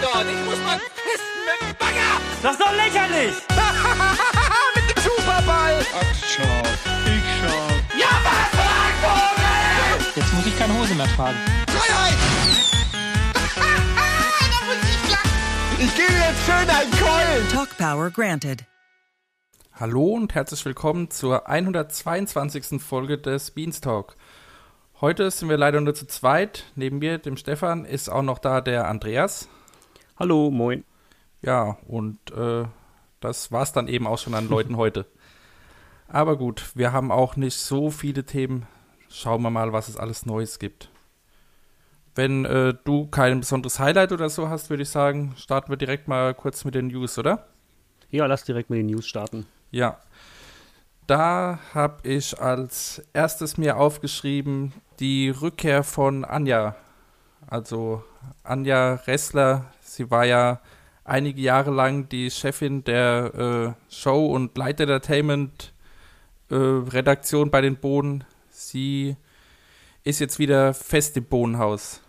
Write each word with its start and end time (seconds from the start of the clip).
dort. 0.00 0.26
Ich 0.26 0.44
muss 0.44 0.58
mal 0.64 0.78
pissen 0.78 1.40
mit 1.44 1.60
dem 1.60 1.76
Bagger. 1.76 2.12
Das 2.42 2.52
ist 2.52 2.60
doch 2.60 2.72
lächerlich! 2.72 3.34
mit 4.76 4.96
dem 4.96 5.02
Superball. 5.02 5.84
Ach, 5.94 6.14
schau. 6.26 6.62
Ich 7.06 7.24
schau. 7.40 7.98
Ja, 7.98 8.10
was, 8.24 8.48
Vogel? 9.02 10.12
Jetzt 10.16 10.34
muss 10.34 10.46
ich 10.46 10.58
keine 10.58 10.78
Hose 10.78 10.94
mehr 10.94 11.08
tragen. 11.16 11.38
Freiheit. 11.68 12.18
da 13.54 14.66
muss 14.66 14.78
ich 15.84 15.94
gebe 15.94 16.12
jetzt 16.12 16.46
schön 16.46 16.68
einen 16.68 16.90
Keulen. 16.92 17.48
Talk 17.52 17.76
Power 17.76 18.10
granted. 18.10 18.64
Hallo 19.72 20.14
und 20.14 20.34
herzlich 20.34 20.64
willkommen 20.64 21.10
zur 21.10 21.48
122. 21.48 22.82
Folge 22.82 23.18
des 23.18 23.50
Beanstalk. 23.50 24.16
Heute 25.00 25.30
sind 25.30 25.48
wir 25.48 25.56
leider 25.56 25.80
nur 25.80 25.94
zu 25.94 26.06
zweit. 26.06 26.64
Neben 26.74 26.98
mir, 26.98 27.16
dem 27.16 27.38
Stefan, 27.38 27.86
ist 27.86 28.10
auch 28.10 28.20
noch 28.20 28.38
da 28.38 28.60
der 28.60 28.88
Andreas. 28.88 29.48
Hallo, 30.20 30.50
moin. 30.50 30.84
Ja, 31.40 31.78
und 31.88 32.18
äh, 32.32 32.64
das 33.20 33.52
war's 33.52 33.72
dann 33.72 33.88
eben 33.88 34.06
auch 34.06 34.18
schon 34.18 34.34
an 34.34 34.50
Leuten 34.50 34.76
heute. 34.76 35.06
Aber 36.08 36.36
gut, 36.36 36.72
wir 36.74 36.92
haben 36.92 37.10
auch 37.10 37.36
nicht 37.36 37.56
so 37.56 37.88
viele 37.88 38.24
Themen. 38.24 38.66
Schauen 39.08 39.40
wir 39.40 39.48
mal, 39.48 39.72
was 39.72 39.88
es 39.88 39.96
alles 39.96 40.26
Neues 40.26 40.58
gibt. 40.58 40.90
Wenn 42.14 42.44
äh, 42.44 42.74
du 42.84 43.06
kein 43.06 43.40
besonderes 43.40 43.78
Highlight 43.78 44.12
oder 44.12 44.28
so 44.28 44.50
hast, 44.50 44.68
würde 44.68 44.82
ich 44.82 44.90
sagen, 44.90 45.32
starten 45.38 45.72
wir 45.72 45.78
direkt 45.78 46.06
mal 46.06 46.34
kurz 46.34 46.66
mit 46.66 46.74
den 46.74 46.88
News, 46.88 47.16
oder? 47.16 47.46
Ja, 48.10 48.26
lass 48.26 48.44
direkt 48.44 48.68
mit 48.68 48.78
den 48.78 48.88
News 48.88 49.06
starten. 49.06 49.46
Ja. 49.70 50.00
Da 51.06 51.60
habe 51.72 52.06
ich 52.06 52.38
als 52.38 53.02
erstes 53.14 53.56
mir 53.56 53.78
aufgeschrieben 53.78 54.74
die 54.98 55.30
Rückkehr 55.30 55.82
von 55.82 56.26
Anja. 56.26 56.76
Also 57.46 58.04
Anja 58.42 58.94
Ressler, 58.94 59.72
sie 59.80 60.10
war 60.10 60.24
ja 60.24 60.60
einige 61.04 61.40
Jahre 61.40 61.70
lang 61.70 62.08
die 62.08 62.30
Chefin 62.30 62.84
der 62.84 63.76
äh, 63.90 63.92
Show- 63.92 64.26
und 64.26 64.56
Light 64.56 64.80
Entertainment 64.80 65.72
äh, 66.50 66.54
Redaktion 66.54 67.50
bei 67.50 67.60
den 67.60 67.76
Bohnen. 67.76 68.24
Sie 68.50 69.16
ist 70.04 70.20
jetzt 70.20 70.38
wieder 70.38 70.74
fest 70.74 71.16
im 71.16 71.24
Bohnenhaus. 71.24 72.00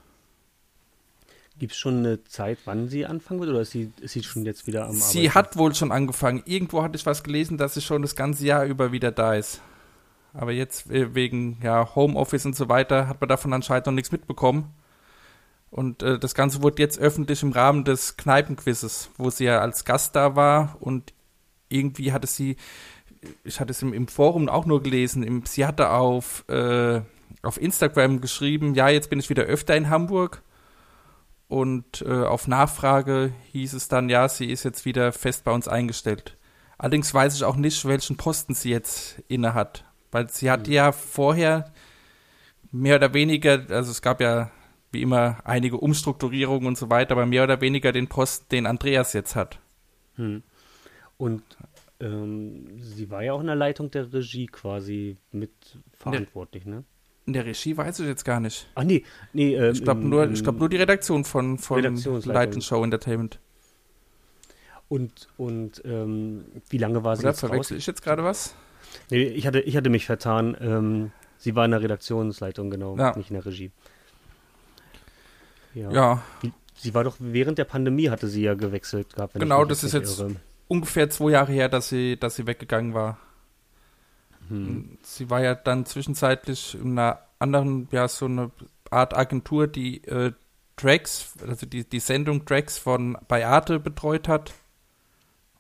Gibt 1.58 1.74
es 1.74 1.78
schon 1.78 2.00
eine 2.00 2.24
Zeit, 2.24 2.58
wann 2.66 2.88
sie 2.90 3.06
anfangen 3.06 3.40
wird 3.40 3.52
oder 3.52 3.62
ist 3.62 3.72
sie, 3.72 3.92
ist 4.02 4.14
sie 4.14 4.24
schon 4.24 4.46
jetzt 4.46 4.66
wieder 4.66 4.88
am 4.88 4.94
Sie 4.96 5.20
Arbeiten? 5.20 5.36
hat 5.36 5.58
wohl 5.58 5.76
schon 5.76 5.92
angefangen. 5.92 6.42
Irgendwo 6.46 6.82
hatte 6.82 6.96
ich 6.96 7.06
was 7.06 7.24
gelesen, 7.24 7.58
dass 7.58 7.76
sie 7.76 7.82
schon 7.82 8.02
das 8.02 8.16
ganze 8.16 8.46
Jahr 8.46 8.66
über 8.66 8.92
wieder 8.92 9.12
da 9.12 9.36
ist. 9.36 9.62
Aber 10.34 10.52
jetzt 10.52 10.90
äh, 10.90 11.14
wegen 11.14 11.60
ja, 11.62 11.94
Homeoffice 11.94 12.46
und 12.46 12.56
so 12.56 12.68
weiter 12.70 13.08
hat 13.08 13.22
man 13.22 13.30
davon 13.30 13.54
anscheinend 13.54 13.86
noch 13.86 13.94
nichts 13.94 14.12
mitbekommen. 14.12 14.74
Und 15.72 16.04
äh, 16.04 16.20
das 16.20 16.36
Ganze 16.36 16.62
wurde 16.62 16.82
jetzt 16.82 17.00
öffentlich 17.00 17.42
im 17.44 17.54
Rahmen 17.54 17.86
des 17.86 18.18
Kneipenquizzes, 18.18 19.10
wo 19.18 19.30
sie 19.30 19.46
ja 19.46 19.60
als 19.60 19.86
Gast 19.86 20.16
da 20.16 20.36
war 20.36 20.78
und 20.82 21.14
irgendwie 21.70 22.12
hatte 22.12 22.28
sie, 22.28 22.58
ich 23.46 23.60
hatte 23.62 23.72
es 23.72 23.82
im, 23.82 23.94
im 23.94 24.10
Forum 24.10 24.50
auch 24.50 24.66
nur 24.66 24.84
gelesen, 24.84 25.24
im, 25.24 25.46
sie 25.46 25.66
hatte 25.66 25.92
auf, 25.92 26.48
äh, 26.50 27.02
auf 27.42 27.60
Instagram 27.60 28.20
geschrieben, 28.20 28.76
ja, 28.76 28.90
jetzt 28.90 29.10
bin 29.10 29.20
ich 29.20 29.30
wieder 29.30 29.44
öfter 29.44 29.76
in 29.76 29.90
Hamburg. 29.90 30.44
Und 31.48 32.02
äh, 32.04 32.24
auf 32.24 32.48
Nachfrage 32.48 33.34
hieß 33.52 33.74
es 33.74 33.90
dann, 33.90 34.08
ja, 34.08 34.30
sie 34.30 34.50
ist 34.50 34.64
jetzt 34.64 34.86
wieder 34.86 35.12
fest 35.12 35.44
bei 35.44 35.52
uns 35.52 35.68
eingestellt. 35.68 36.38
Allerdings 36.78 37.14
weiß 37.14 37.36
ich 37.36 37.44
auch 37.44 37.58
nicht, 37.58 37.84
welchen 37.86 38.16
Posten 38.16 38.56
sie 38.56 38.70
jetzt 38.70 39.22
inne 39.28 39.54
hat. 39.54 39.84
Weil 40.12 40.30
sie 40.30 40.50
hat 40.50 40.70
ja 40.70 40.94
vorher 40.94 41.74
mehr 42.72 42.96
oder 42.96 43.14
weniger, 43.14 43.66
also 43.70 43.92
es 43.92 44.02
gab 44.02 44.22
ja 44.22 44.50
wie 44.92 45.02
immer 45.02 45.38
einige 45.46 45.78
Umstrukturierungen 45.78 46.68
und 46.68 46.78
so 46.78 46.90
weiter, 46.90 47.14
aber 47.14 47.26
mehr 47.26 47.44
oder 47.44 47.62
weniger 47.62 47.92
den 47.92 48.08
Posten, 48.08 48.48
den 48.52 48.66
Andreas 48.66 49.14
jetzt 49.14 49.36
hat. 49.36 49.60
Hm. 50.16 50.44
Und 51.18 51.44
ähm, 52.00 52.82
sie 52.82 53.10
war 53.10 53.24
ja 53.24 53.34
auch 53.34 53.42
in 53.42 53.48
der 53.48 53.56
Leitung 53.56 53.92
der 53.92 54.12
Regie 54.12 54.48
quasi 54.48 55.18
mit 55.32 55.52
verantwortlich, 55.94 56.66
ne? 56.66 56.84
In 57.28 57.34
der 57.34 57.46
Regie 57.46 57.78
weiß 57.78 58.00
ich 58.00 58.08
jetzt 58.08 58.26
gar 58.26 58.40
nicht. 58.40 58.68
Ach 58.74 58.84
nee, 58.84 59.04
nee, 59.32 59.56
ähm, 59.56 59.74
Ich 59.74 59.84
glaube 59.84 60.02
nur, 60.02 60.30
ich 60.30 60.42
glaub 60.42 60.58
nur 60.58 60.70
die 60.70 60.78
Redaktion 60.78 61.24
von, 61.24 61.60
von. 61.60 61.82
Light 62.24 62.54
and 62.54 62.64
Show 62.64 62.84
Entertainment. 62.84 63.40
Und, 64.90 65.30
und 65.38 65.82
ähm, 65.86 66.44
wie 66.70 66.80
lange 66.80 67.04
war 67.04 67.16
sie 67.16 67.22
Oder 67.22 67.30
jetzt 67.30 67.40
verwechsel 67.40 67.78
ich 67.78 67.86
jetzt 67.86 68.02
gerade 68.02 68.24
was? 68.24 68.56
Nee, 69.10 69.24
ich 69.24 69.48
hatte, 69.48 69.62
ich 69.62 69.78
hatte 69.78 69.90
mich 69.90 70.06
vertan. 70.06 70.58
Ähm, 70.60 71.12
sie 71.38 71.56
war 71.56 71.64
in 71.64 71.72
der 71.72 71.82
Redaktionsleitung, 71.82 72.70
genau, 72.70 72.98
Ja. 72.98 73.16
nicht 73.16 73.30
in 73.30 73.36
der 73.36 73.46
Regie. 73.46 73.72
Ja. 75.74 75.92
Ja, 75.92 76.24
Sie 76.76 76.94
war 76.94 77.04
doch 77.04 77.18
während 77.20 77.58
der 77.60 77.66
Pandemie 77.66 78.10
hatte 78.10 78.28
sie 78.28 78.42
ja 78.42 78.56
gewechselt 78.56 79.14
gehabt. 79.16 79.36
Genau, 79.36 79.66
das 79.66 79.84
ist 79.84 79.94
jetzt- 79.94 80.20
irre. 80.20 80.36
ungefähr 80.68 81.10
zwei 81.10 81.32
Jahre 81.32 81.52
her, 81.52 81.70
dass 81.70 81.90
sie, 81.90 82.18
dass 82.18 82.36
sie 82.36 82.48
weggegangen 82.48 82.94
war. 82.94 83.20
Hm. 84.50 84.98
Sie 85.04 85.30
war 85.30 85.42
ja 85.42 85.54
dann 85.56 85.86
zwischenzeitlich 85.86 86.76
in 86.76 86.98
einer 86.98 87.20
anderen, 87.40 87.88
ja, 87.92 88.08
so 88.08 88.26
eine 88.26 88.52
Art 88.90 89.16
Agentur, 89.16 89.68
die 89.68 90.04
äh, 90.06 90.34
Drags, 90.76 91.34
also 91.48 91.66
die, 91.66 91.88
die 91.88 92.00
Sendung 92.00 92.46
Drags 92.46 92.78
von 92.78 93.18
bei 93.28 93.46
Arte 93.46 93.80
betreut 93.80 94.28
hat. 94.28 94.54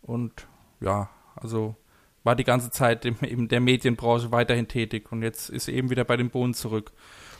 Und 0.01 0.47
ja, 0.79 1.09
also 1.35 1.75
war 2.23 2.35
die 2.35 2.43
ganze 2.43 2.71
Zeit 2.71 3.05
im, 3.05 3.17
in 3.21 3.47
der 3.47 3.61
Medienbranche 3.61 4.31
weiterhin 4.31 4.67
tätig 4.67 5.11
und 5.11 5.21
jetzt 5.21 5.49
ist 5.49 5.65
sie 5.65 5.73
eben 5.73 5.89
wieder 5.89 6.03
bei 6.03 6.17
den 6.17 6.29
Bohnen 6.29 6.53
zurück. 6.53 6.91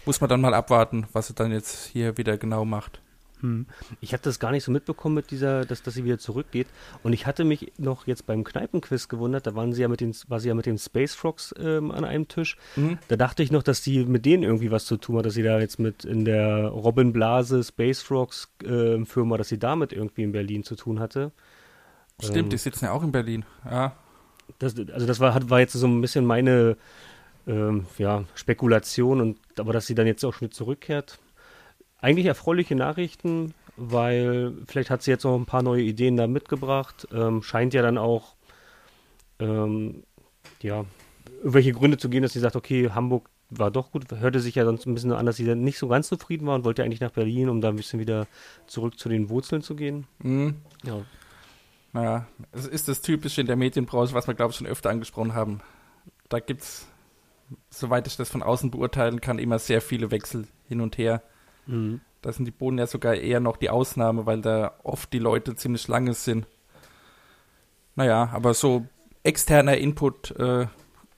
Muss 0.06 0.20
man 0.22 0.30
dann 0.30 0.42
mal 0.42 0.54
abwarten, 0.54 1.06
was 1.14 1.28
sie 1.28 1.34
dann 1.34 1.52
jetzt 1.52 1.86
hier 1.88 2.18
wieder 2.18 2.38
genau 2.38 2.66
macht. 2.66 3.02
Hm. 3.42 3.66
Ich 4.02 4.14
hatte 4.14 4.26
das 4.26 4.40
gar 4.40 4.52
nicht 4.52 4.64
so 4.64 4.72
mitbekommen 4.72 5.16
mit 5.16 5.32
dieser, 5.32 5.66
dass, 5.66 5.82
dass 5.82 5.96
sie 5.96 6.04
wieder 6.06 6.20
zurückgeht. 6.20 6.68
Und 7.02 7.14
ich 7.14 7.26
hatte 7.26 7.44
mich 7.44 7.72
noch 7.80 8.06
jetzt 8.06 8.28
beim 8.28 8.44
Kneipenquiz 8.44 9.08
gewundert, 9.08 9.48
da 9.48 9.56
waren 9.56 9.74
sie 9.74 9.82
ja 9.82 9.88
mit 9.88 10.00
den, 10.00 10.16
war 10.28 10.40
sie 10.40 10.50
ja 10.50 10.54
mit 10.54 10.68
den 10.68 10.78
Space 10.78 11.16
Frogs 11.16 11.54
ähm, 11.60 11.90
an 11.92 12.04
einem 12.06 12.28
Tisch. 12.28 12.58
Mhm. 12.76 13.00
Da 13.08 13.16
dachte 13.16 13.42
ich 13.42 13.52
noch, 13.52 13.64
dass 13.64 13.84
sie 13.84 14.06
mit 14.06 14.26
denen 14.28 14.44
irgendwie 14.44 14.70
was 14.70 14.86
zu 14.86 14.98
tun 14.98 15.18
hat, 15.18 15.26
dass 15.26 15.34
sie 15.34 15.42
da 15.44 15.60
jetzt 15.60 15.80
mit 15.80 16.06
in 16.06 16.24
der 16.26 16.68
Robin 16.68 17.14
Blase 17.14 17.64
Space 17.64 18.02
Frogs 18.04 18.48
ähm, 18.64 19.08
Firma, 19.08 19.38
dass 19.38 19.50
sie 19.50 19.58
damit 19.60 19.92
irgendwie 19.92 20.22
in 20.24 20.32
Berlin 20.34 20.64
zu 20.64 20.76
tun 20.76 21.00
hatte. 21.00 21.32
Stimmt, 22.22 22.38
Ähm, 22.38 22.50
die 22.50 22.58
sitzen 22.58 22.86
ja 22.86 22.92
auch 22.92 23.02
in 23.02 23.12
Berlin. 23.12 23.44
Ja, 23.66 23.96
Das, 24.60 24.76
also 24.94 25.08
das 25.08 25.20
war, 25.20 25.34
hat- 25.34 25.50
war 25.50 25.60
jetzt 25.60 25.74
so 25.74 25.88
ein 25.88 26.00
bisschen 26.02 26.26
meine 26.28 26.78
ähm, 27.48 27.86
ja, 27.98 28.24
Spekulation, 28.36 29.22
und, 29.22 29.38
aber 29.58 29.74
dass 29.74 29.88
sie 29.88 29.96
dann 29.96 30.08
jetzt 30.08 30.24
auch 30.24 30.34
schon 30.34 30.52
zurückkehrt. 30.52 31.20
Eigentlich 32.00 32.26
erfreuliche 32.26 32.76
Nachrichten, 32.76 33.54
weil 33.78 34.54
vielleicht 34.68 34.90
hat 34.90 35.04
sie 35.04 35.12
jetzt 35.12 35.24
noch 35.24 35.36
ein 35.36 35.46
paar 35.46 35.64
neue 35.64 35.84
Ideen 35.84 36.18
da 36.18 36.28
mitgebracht. 36.28 37.08
Ähm, 37.14 37.44
scheint 37.44 37.74
ja 37.74 37.82
dann 37.82 37.98
auch 37.98 38.36
ähm, 39.40 40.04
ja, 40.62 40.86
irgendwelche 41.38 41.74
Gründe 41.74 41.98
zu 41.98 42.10
geben, 42.10 42.24
dass 42.24 42.34
sie 42.34 42.40
sagt, 42.40 42.56
okay, 42.56 42.90
Hamburg 42.92 43.30
war 43.50 43.70
doch 43.70 43.92
gut, 43.92 44.06
hörte 44.12 44.40
sich 44.40 44.56
ja 44.56 44.64
sonst 44.64 44.86
ein 44.86 44.94
bisschen 44.94 45.12
an, 45.12 45.26
dass 45.26 45.36
sie 45.36 45.46
dann 45.46 45.62
nicht 45.62 45.78
so 45.78 45.88
ganz 45.88 46.08
zufrieden 46.08 46.48
war 46.48 46.56
und 46.56 46.64
wollte 46.64 46.84
eigentlich 46.84 47.02
nach 47.02 47.12
Berlin, 47.12 47.50
um 47.50 47.60
da 47.60 47.70
ein 47.70 47.76
bisschen 47.76 48.00
wieder 48.00 48.28
zurück 48.66 48.98
zu 48.98 49.10
den 49.10 49.30
Wurzeln 49.30 49.62
zu 49.62 49.76
gehen. 49.76 50.08
mhm. 50.20 50.56
Ja, 50.84 51.02
Naja, 51.94 52.28
es 52.54 52.66
ist 52.66 52.88
das 52.88 53.02
Typische 53.02 53.42
in 53.42 53.48
der 53.48 53.58
Medienbranche, 53.58 54.14
was 54.14 54.26
wir, 54.28 54.34
glaube 54.34 54.52
ich, 54.52 54.58
schon 54.58 54.68
öfter 54.68 54.90
angesprochen 54.90 55.34
haben. 55.34 55.60
Da 56.30 56.40
gibt 56.40 56.62
es, 56.62 56.88
soweit 57.70 58.08
ich 58.08 58.18
das 58.18 58.30
von 58.30 58.44
außen 58.44 58.72
beurteilen 58.72 59.22
kann, 59.22 59.40
immer 59.40 59.60
sehr 59.60 59.82
viele 59.82 60.12
Wechsel 60.12 60.48
hin 60.68 60.82
und 60.82 60.98
her. 60.98 61.22
mhm. 61.66 62.02
Da 62.22 62.32
sind 62.32 62.46
die 62.46 62.52
Bohnen 62.52 62.78
ja 62.78 62.86
sogar 62.86 63.16
eher 63.16 63.40
noch 63.40 63.58
die 63.58 63.72
Ausnahme, 63.72 64.28
weil 64.28 64.42
da 64.42 64.76
oft 64.84 65.12
die 65.12 65.18
Leute 65.18 65.56
ziemlich 65.56 65.88
lange 65.88 66.14
sind. 66.14 66.46
Naja, 67.96 68.30
aber 68.32 68.54
so 68.54 68.86
externer 69.24 69.78
Input 69.78 70.30
äh, 70.38 70.68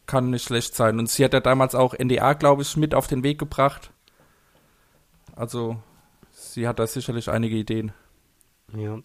kann 0.06 0.30
nicht 0.30 0.46
schlecht 0.46 0.76
sein. 0.76 1.00
Und 1.00 1.10
sie 1.10 1.26
hat 1.26 1.34
ja 1.34 1.42
damals 1.42 1.76
auch 1.76 1.94
NDA, 1.94 2.34
glaube 2.34 2.62
ich, 2.62 2.78
mit 2.78 2.96
auf 2.96 3.08
den 3.08 3.24
Weg 3.24 3.38
gebracht. 3.38 3.92
Also, 5.36 5.78
sie 6.32 6.68
hat 6.68 6.80
da 6.80 6.88
sicherlich 6.88 7.30
einige 7.30 7.56
Ideen. 7.56 7.92
Ja. 8.76 9.00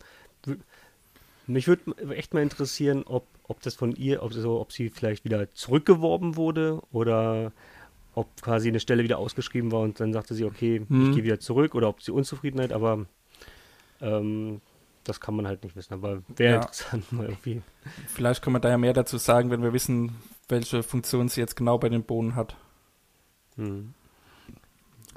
Mich 1.48 1.66
würde 1.66 2.14
echt 2.14 2.34
mal 2.34 2.42
interessieren, 2.42 3.02
ob, 3.06 3.26
ob 3.44 3.60
das 3.62 3.74
von 3.74 3.92
ihr, 3.92 4.22
ob, 4.22 4.32
so, 4.32 4.60
ob 4.60 4.72
sie 4.72 4.90
vielleicht 4.90 5.24
wieder 5.24 5.50
zurückgeworben 5.52 6.36
wurde 6.36 6.80
oder 6.92 7.52
ob 8.14 8.28
quasi 8.42 8.68
eine 8.68 8.80
Stelle 8.80 9.02
wieder 9.02 9.18
ausgeschrieben 9.18 9.72
war 9.72 9.80
und 9.80 9.98
dann 10.00 10.12
sagte 10.12 10.34
sie, 10.34 10.44
okay, 10.44 10.82
Hm. 10.88 11.08
ich 11.08 11.14
gehe 11.14 11.24
wieder 11.24 11.40
zurück 11.40 11.74
oder 11.74 11.88
ob 11.88 12.02
sie 12.02 12.12
Unzufriedenheit, 12.12 12.72
aber 12.72 13.06
ähm, 14.00 14.60
das 15.04 15.20
kann 15.20 15.34
man 15.36 15.46
halt 15.46 15.64
nicht 15.64 15.74
wissen. 15.76 15.94
Aber 15.94 16.22
wäre 16.36 16.56
Ja. 16.56 16.60
interessant 16.62 17.12
mal 17.12 17.26
irgendwie. 17.26 17.62
Vielleicht 18.08 18.42
können 18.42 18.56
wir 18.56 18.60
da 18.60 18.68
ja 18.68 18.78
mehr 18.78 18.92
dazu 18.92 19.16
sagen, 19.18 19.50
wenn 19.50 19.62
wir 19.62 19.72
wissen, 19.72 20.12
welche 20.48 20.82
Funktion 20.82 21.28
sie 21.28 21.40
jetzt 21.40 21.56
genau 21.56 21.78
bei 21.78 21.88
den 21.88 22.02
Bohnen 22.04 22.34
hat. 22.34 22.56
Hm. 23.56 23.94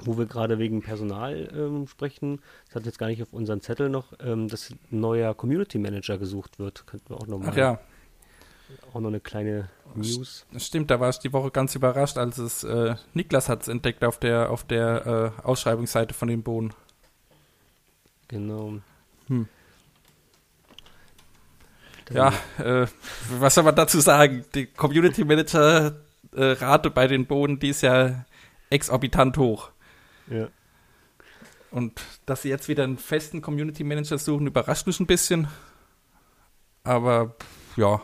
Wo 0.04 0.18
wir 0.18 0.26
gerade 0.26 0.58
wegen 0.58 0.82
Personal 0.82 1.48
ähm, 1.54 1.86
sprechen, 1.86 2.40
das 2.66 2.76
hat 2.76 2.86
jetzt 2.86 2.98
gar 2.98 3.08
nicht 3.08 3.22
auf 3.22 3.32
unseren 3.32 3.60
Zettel 3.60 3.88
noch, 3.88 4.12
ähm, 4.20 4.48
dass 4.48 4.70
ein 4.70 4.78
neuer 4.90 5.34
Community 5.34 5.78
Manager 5.78 6.18
gesucht 6.18 6.58
wird. 6.58 6.86
Könnten 6.86 7.10
wir 7.10 7.16
auch 7.16 7.26
noch 7.26 7.38
mal 7.38 7.48
Ach 7.50 7.56
ja, 7.56 7.80
auch 8.92 9.00
noch 9.00 9.08
eine 9.08 9.20
kleine 9.20 9.68
News. 9.94 10.46
stimmt, 10.56 10.90
da 10.90 11.00
war 11.00 11.10
ich 11.10 11.18
die 11.18 11.32
Woche 11.32 11.50
ganz 11.50 11.74
überrascht, 11.74 12.16
als 12.16 12.38
es 12.38 12.64
äh, 12.64 12.94
Niklas 13.14 13.48
hat 13.48 13.62
es 13.62 13.68
entdeckt 13.68 14.04
auf 14.04 14.18
der 14.18 14.50
auf 14.50 14.64
der 14.64 15.34
äh, 15.40 15.42
Ausschreibungsseite 15.42 16.14
von 16.14 16.28
den 16.28 16.42
Bohnen. 16.42 16.72
Genau. 18.28 18.78
Hm. 19.28 19.48
Ja, 22.10 22.32
äh, 22.58 22.86
was 23.38 23.54
soll 23.54 23.64
man 23.64 23.74
dazu 23.74 24.00
sagen? 24.00 24.44
Die 24.54 24.66
Community 24.66 25.24
Manager 25.24 25.96
äh, 26.34 26.44
Rate 26.44 26.90
bei 26.90 27.06
den 27.06 27.26
Bohnen, 27.26 27.58
die 27.58 27.68
ist 27.68 27.82
ja 27.82 28.24
exorbitant 28.70 29.36
hoch. 29.36 29.71
Ja. 30.28 30.48
Und 31.70 32.02
dass 32.26 32.42
sie 32.42 32.50
jetzt 32.50 32.68
wieder 32.68 32.84
einen 32.84 32.98
festen 32.98 33.40
Community 33.40 33.82
Manager 33.82 34.18
suchen, 34.18 34.46
überrascht 34.46 34.86
mich 34.86 35.00
ein 35.00 35.06
bisschen. 35.06 35.48
Aber 36.84 37.34
ja, 37.76 38.02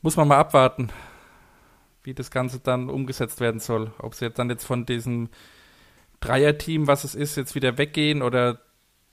muss 0.00 0.16
man 0.16 0.28
mal 0.28 0.38
abwarten, 0.38 0.90
wie 2.02 2.14
das 2.14 2.30
Ganze 2.30 2.60
dann 2.60 2.88
umgesetzt 2.88 3.40
werden 3.40 3.60
soll. 3.60 3.92
Ob 3.98 4.14
sie 4.14 4.24
jetzt 4.24 4.38
dann 4.38 4.50
jetzt 4.50 4.64
von 4.64 4.86
diesem 4.86 5.28
Dreierteam, 6.20 6.86
was 6.86 7.04
es 7.04 7.14
ist, 7.14 7.36
jetzt 7.36 7.54
wieder 7.54 7.78
weggehen 7.78 8.22
oder 8.22 8.60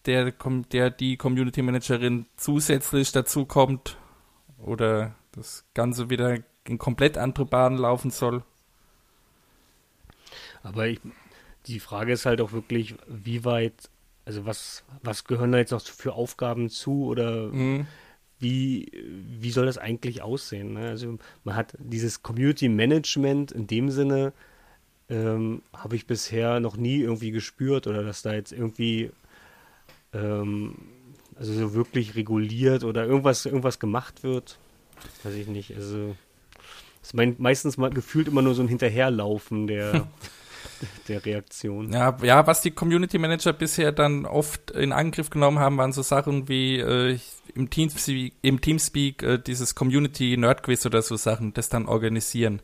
der, 0.06 0.32
der 0.32 0.90
die 0.90 1.18
Community 1.18 1.62
Managerin 1.62 2.28
zusätzlich 2.38 3.12
dazu 3.12 3.46
kommt 3.46 3.98
oder 4.58 5.16
das 5.32 5.66
Ganze 5.74 6.10
wieder 6.10 6.38
in 6.64 6.78
komplett 6.78 7.18
andere 7.18 7.46
Bahnen 7.46 7.78
laufen 7.78 8.12
soll. 8.12 8.44
Aber 10.64 10.88
ich, 10.88 11.00
die 11.66 11.80
Frage 11.80 12.14
ist 12.14 12.26
halt 12.26 12.42
auch 12.42 12.52
wirklich, 12.52 12.96
wie 13.08 13.46
weit, 13.46 13.90
also 14.26 14.46
was, 14.46 14.84
was 15.04 15.26
gehören 15.26 15.52
da 15.52 15.58
jetzt 15.58 15.72
noch 15.72 15.82
für 15.82 16.14
Aufgaben 16.14 16.70
zu 16.70 17.06
oder 17.06 17.48
mhm. 17.48 17.88
wie, 18.40 18.92
wie 19.40 19.52
soll 19.52 19.66
das 19.66 19.78
eigentlich 19.78 20.22
aussehen? 20.22 20.74
Ne? 20.74 20.90
Also 20.90 21.18
man 21.44 21.56
hat 21.56 21.76
dieses 21.80 22.24
Community 22.24 22.70
Management 22.70 23.52
in 23.52 23.68
dem 23.68 23.90
Sinne, 23.90 24.34
ähm, 25.10 25.64
habe 25.74 25.96
ich 25.96 26.06
bisher 26.06 26.60
noch 26.60 26.78
nie 26.78 27.00
irgendwie 27.00 27.32
gespürt 27.32 27.88
oder 27.88 28.04
dass 28.04 28.22
da 28.22 28.34
jetzt 28.34 28.52
irgendwie 28.52 29.12
ähm, 30.14 30.76
also 31.36 31.54
so 31.54 31.74
wirklich 31.74 32.16
reguliert 32.16 32.84
oder 32.84 33.06
irgendwas, 33.06 33.46
irgendwas 33.46 33.80
gemacht 33.80 34.24
wird. 34.24 34.60
Weiß 35.24 35.34
ich 35.34 35.48
nicht. 35.48 35.76
Also 35.76 36.16
ist 37.02 37.14
mein, 37.14 37.36
meistens 37.38 37.78
mal 37.78 37.90
gefühlt 37.90 38.28
immer 38.28 38.42
nur 38.42 38.54
so 38.54 38.62
ein 38.62 38.68
Hinterherlaufen 38.68 39.68
der, 39.68 40.08
der 41.08 41.26
Reaktion. 41.26 41.92
Ja, 41.92 42.18
ja, 42.22 42.48
was 42.48 42.62
die 42.62 42.72
Community 42.72 43.18
Manager 43.18 43.54
bisher 43.54 43.92
dann 43.92 44.26
oft 44.26 44.72
in 44.72 44.92
Angriff 44.92 45.30
genommen 45.30 45.60
haben, 45.60 45.78
waren 45.78 45.92
so 45.92 46.02
Sachen 46.02 46.48
wie 46.48 46.78
äh, 46.78 47.20
im 47.56 47.70
Teamspeak, 47.70 48.34
im 48.42 48.62
Teamspeak 48.62 49.24
äh, 49.24 49.38
dieses 49.38 49.76
Community 49.76 50.38
Nerd 50.38 50.64
Quiz 50.64 50.86
oder 50.86 51.02
so 51.02 51.16
Sachen, 51.16 51.54
das 51.54 51.70
dann 51.70 51.88
organisieren. 51.88 52.62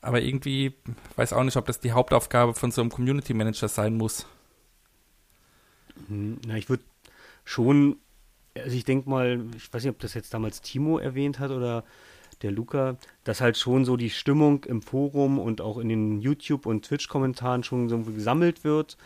Aber 0.00 0.22
irgendwie 0.22 0.74
weiß 1.16 1.32
auch 1.32 1.42
nicht, 1.42 1.56
ob 1.56 1.66
das 1.66 1.80
die 1.80 1.92
Hauptaufgabe 1.92 2.54
von 2.54 2.70
so 2.70 2.80
einem 2.80 2.90
Community 2.90 3.34
Manager 3.34 3.68
sein 3.68 3.96
muss. 3.96 4.26
Hm, 6.08 6.38
na, 6.46 6.56
ich 6.56 6.68
würde 6.68 6.84
schon, 7.44 7.96
also 8.54 8.76
ich 8.76 8.84
denke 8.84 9.08
mal, 9.10 9.44
ich 9.56 9.72
weiß 9.72 9.82
nicht, 9.82 9.90
ob 9.90 9.98
das 9.98 10.14
jetzt 10.14 10.32
damals 10.32 10.60
Timo 10.60 10.98
erwähnt 10.98 11.38
hat 11.38 11.50
oder 11.50 11.84
der 12.42 12.50
Luca, 12.50 12.96
dass 13.24 13.40
halt 13.40 13.56
schon 13.56 13.84
so 13.84 13.96
die 13.96 14.10
Stimmung 14.10 14.64
im 14.64 14.82
Forum 14.82 15.38
und 15.38 15.60
auch 15.60 15.78
in 15.78 15.88
den 15.88 16.20
YouTube- 16.20 16.66
und 16.66 16.84
Twitch-Kommentaren 16.84 17.64
schon 17.64 17.88
so 17.88 17.98
gesammelt 17.98 18.64
wird 18.64 18.96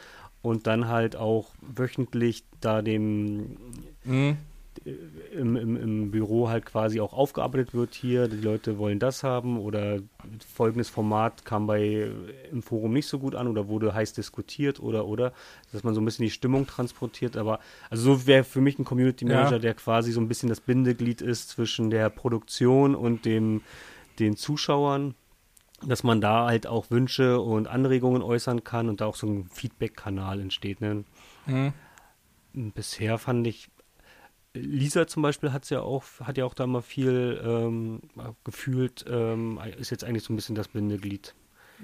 und 0.43 0.67
dann 0.67 0.88
halt 0.88 1.17
auch 1.17 1.50
wöchentlich 1.61 2.44
da 2.61 2.82
dem 2.82 3.56
mhm 4.05 4.37
im, 4.85 5.56
im, 5.56 5.77
im 5.77 6.11
Büro 6.11 6.49
halt 6.49 6.65
quasi 6.65 7.00
auch 7.00 7.12
aufgearbeitet 7.12 7.75
wird 7.75 7.94
hier, 7.94 8.29
die 8.29 8.41
Leute 8.41 8.79
wollen 8.79 8.99
das 8.99 9.23
haben 9.23 9.59
oder 9.59 10.00
folgendes 10.55 10.88
Format 10.88 11.44
kam 11.44 11.67
bei 11.67 12.11
im 12.50 12.62
Forum 12.62 12.94
nicht 12.94 13.06
so 13.06 13.19
gut 13.19 13.35
an 13.35 13.47
oder 13.47 13.69
wurde 13.69 13.93
heiß 13.93 14.15
diskutiert 14.15 14.81
oder 14.81 15.06
oder, 15.06 15.32
dass 15.73 15.85
man 15.85 15.94
so 15.94 16.00
ein 16.00 16.05
bisschen 16.05 16.25
die 16.25 16.31
Stimmung 16.31 16.67
transportiert, 16.67 17.37
aber 17.37 17.61
also 17.91 18.15
so 18.15 18.27
wäre 18.27 18.44
für 18.44 18.62
mich 18.62 18.79
ein 18.79 18.85
Community 18.85 19.27
Manager, 19.27 19.53
ja. 19.53 19.59
der 19.59 19.75
quasi 19.75 20.12
so 20.12 20.21
ein 20.21 20.29
bisschen 20.29 20.49
das 20.49 20.61
Bindeglied 20.61 21.21
ist 21.21 21.50
zwischen 21.50 21.91
der 21.91 22.09
Produktion 22.09 22.94
und 22.94 23.27
dem 23.27 23.61
den 24.19 24.37
Zuschauern, 24.37 25.15
dass 25.87 26.05
man 26.05 26.21
da 26.21 26.47
halt 26.47 26.67
auch 26.67 26.91
Wünsche 26.91 27.41
und 27.41 27.69
Anregungen 27.69 28.23
äußern 28.23 28.65
kann 28.65 28.88
und 28.88 29.00
da 29.00 29.06
auch 29.06 29.17
so 29.17 29.27
ein 29.27 29.49
Feedback-Kanal 29.50 30.41
entsteht. 30.41 30.81
Ne? 30.81 31.05
Mhm. 31.47 31.73
Bisher 32.53 33.19
fand 33.19 33.47
ich 33.47 33.71
Lisa 34.55 35.06
zum 35.06 35.23
Beispiel 35.23 35.52
hat 35.52 35.69
ja 35.70 35.81
auch, 35.81 36.05
hat 36.23 36.37
ja 36.37 36.44
auch 36.44 36.55
da 36.55 36.67
mal 36.67 36.82
viel 36.82 37.41
ähm, 37.44 38.00
gefühlt, 38.44 39.05
ähm, 39.08 39.61
ist 39.79 39.91
jetzt 39.91 40.05
eigentlich 40.05 40.25
so 40.25 40.32
ein 40.32 40.37
bisschen 40.37 40.56
das 40.56 40.69
Bindeglied. 40.69 41.35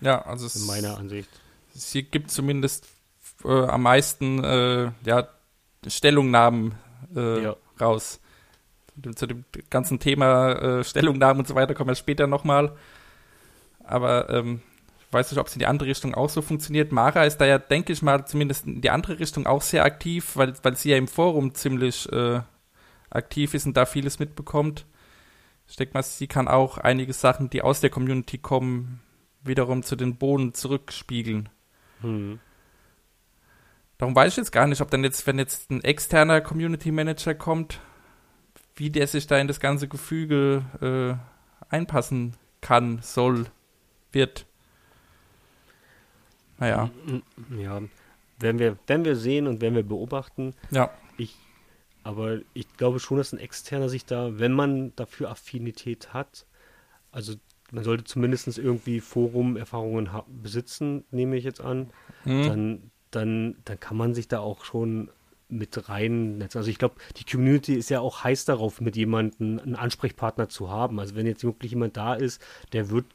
Ja, 0.00 0.22
also 0.22 0.48
in 0.58 0.66
meiner 0.66 0.98
Ansicht. 0.98 1.28
Sie 1.72 2.02
gibt 2.02 2.30
zumindest 2.30 2.88
äh, 3.44 3.48
am 3.48 3.82
meisten 3.82 4.42
äh, 4.42 4.90
ja, 5.04 5.28
Stellungnahmen 5.86 6.74
äh, 7.14 7.42
ja. 7.42 7.56
raus. 7.80 8.20
Zu 9.14 9.26
dem 9.26 9.44
ganzen 9.70 10.00
Thema 10.00 10.52
äh, 10.52 10.84
Stellungnahmen 10.84 11.40
und 11.40 11.46
so 11.46 11.54
weiter 11.54 11.74
kommen 11.74 11.90
wir 11.90 11.94
später 11.94 12.26
nochmal. 12.26 12.74
Aber 13.84 14.30
ähm, 14.30 14.62
ich 15.06 15.12
weiß 15.12 15.30
nicht, 15.30 15.38
ob 15.38 15.46
es 15.46 15.52
in 15.52 15.60
die 15.60 15.66
andere 15.66 15.88
Richtung 15.88 16.14
auch 16.14 16.30
so 16.30 16.42
funktioniert. 16.42 16.92
Mara 16.92 17.24
ist 17.24 17.36
da 17.36 17.46
ja, 17.46 17.58
denke 17.58 17.92
ich 17.92 18.02
mal, 18.02 18.26
zumindest 18.26 18.66
in 18.66 18.80
die 18.80 18.90
andere 18.90 19.20
Richtung 19.20 19.46
auch 19.46 19.62
sehr 19.62 19.84
aktiv, 19.84 20.32
weil, 20.34 20.54
weil 20.62 20.76
sie 20.76 20.90
ja 20.90 20.96
im 20.96 21.08
Forum 21.08 21.54
ziemlich 21.54 22.10
äh, 22.10 22.40
aktiv 23.10 23.54
ist 23.54 23.66
und 23.66 23.76
da 23.76 23.86
vieles 23.86 24.18
mitbekommt. 24.18 24.86
Ich 25.68 25.76
denke 25.76 25.94
mal, 25.94 26.02
sie 26.02 26.26
kann 26.26 26.48
auch 26.48 26.78
einige 26.78 27.12
Sachen, 27.12 27.50
die 27.50 27.62
aus 27.62 27.80
der 27.80 27.90
Community 27.90 28.38
kommen, 28.38 29.00
wiederum 29.42 29.82
zu 29.82 29.96
den 29.96 30.16
Bohnen 30.16 30.54
zurückspiegeln. 30.54 31.48
Hm. 32.00 32.38
Darum 33.98 34.14
weiß 34.14 34.34
ich 34.34 34.36
jetzt 34.36 34.52
gar 34.52 34.66
nicht, 34.66 34.80
ob 34.80 34.90
dann 34.90 35.04
jetzt, 35.04 35.26
wenn 35.26 35.38
jetzt 35.38 35.70
ein 35.70 35.82
externer 35.82 36.40
Community 36.40 36.92
Manager 36.92 37.34
kommt, 37.34 37.80
wie 38.74 38.90
der 38.90 39.06
sich 39.06 39.26
da 39.26 39.38
in 39.38 39.48
das 39.48 39.58
ganze 39.58 39.88
Gefüge 39.88 40.64
äh, 40.80 41.74
einpassen 41.74 42.36
kann, 42.60 43.00
soll, 43.02 43.46
wird. 44.12 44.46
Naja. 46.58 46.90
Ja, 47.58 47.80
werden 48.38 48.58
wir, 48.58 48.76
werden 48.86 49.04
wir 49.04 49.16
sehen 49.16 49.46
und 49.46 49.60
werden 49.60 49.74
wir 49.74 49.82
beobachten. 49.82 50.54
Ja. 50.70 50.90
Aber 52.06 52.38
ich 52.54 52.68
glaube 52.76 53.00
schon, 53.00 53.16
dass 53.16 53.32
ein 53.32 53.40
Externer 53.40 53.88
sich 53.88 54.04
da, 54.04 54.38
wenn 54.38 54.52
man 54.52 54.94
dafür 54.94 55.28
Affinität 55.28 56.14
hat, 56.14 56.46
also 57.10 57.34
man 57.72 57.82
sollte 57.82 58.04
zumindest 58.04 58.58
irgendwie 58.58 59.00
Forum-Erfahrungen 59.00 60.08
besitzen, 60.40 61.02
nehme 61.10 61.36
ich 61.36 61.42
jetzt 61.42 61.60
an, 61.60 61.90
mhm. 62.24 62.46
dann, 62.46 62.90
dann, 63.10 63.56
dann 63.64 63.80
kann 63.80 63.96
man 63.96 64.14
sich 64.14 64.28
da 64.28 64.38
auch 64.38 64.64
schon 64.64 65.10
mit 65.48 65.88
rein. 65.88 66.48
Also 66.54 66.70
ich 66.70 66.78
glaube, 66.78 66.94
die 67.16 67.24
Community 67.24 67.74
ist 67.74 67.88
ja 67.88 67.98
auch 67.98 68.22
heiß 68.22 68.44
darauf, 68.44 68.80
mit 68.80 68.94
jemandem 68.94 69.58
einen 69.58 69.74
Ansprechpartner 69.74 70.48
zu 70.48 70.70
haben. 70.70 71.00
Also 71.00 71.16
wenn 71.16 71.26
jetzt 71.26 71.42
wirklich 71.42 71.72
jemand 71.72 71.96
da 71.96 72.14
ist, 72.14 72.40
der 72.72 72.88
wird, 72.88 73.06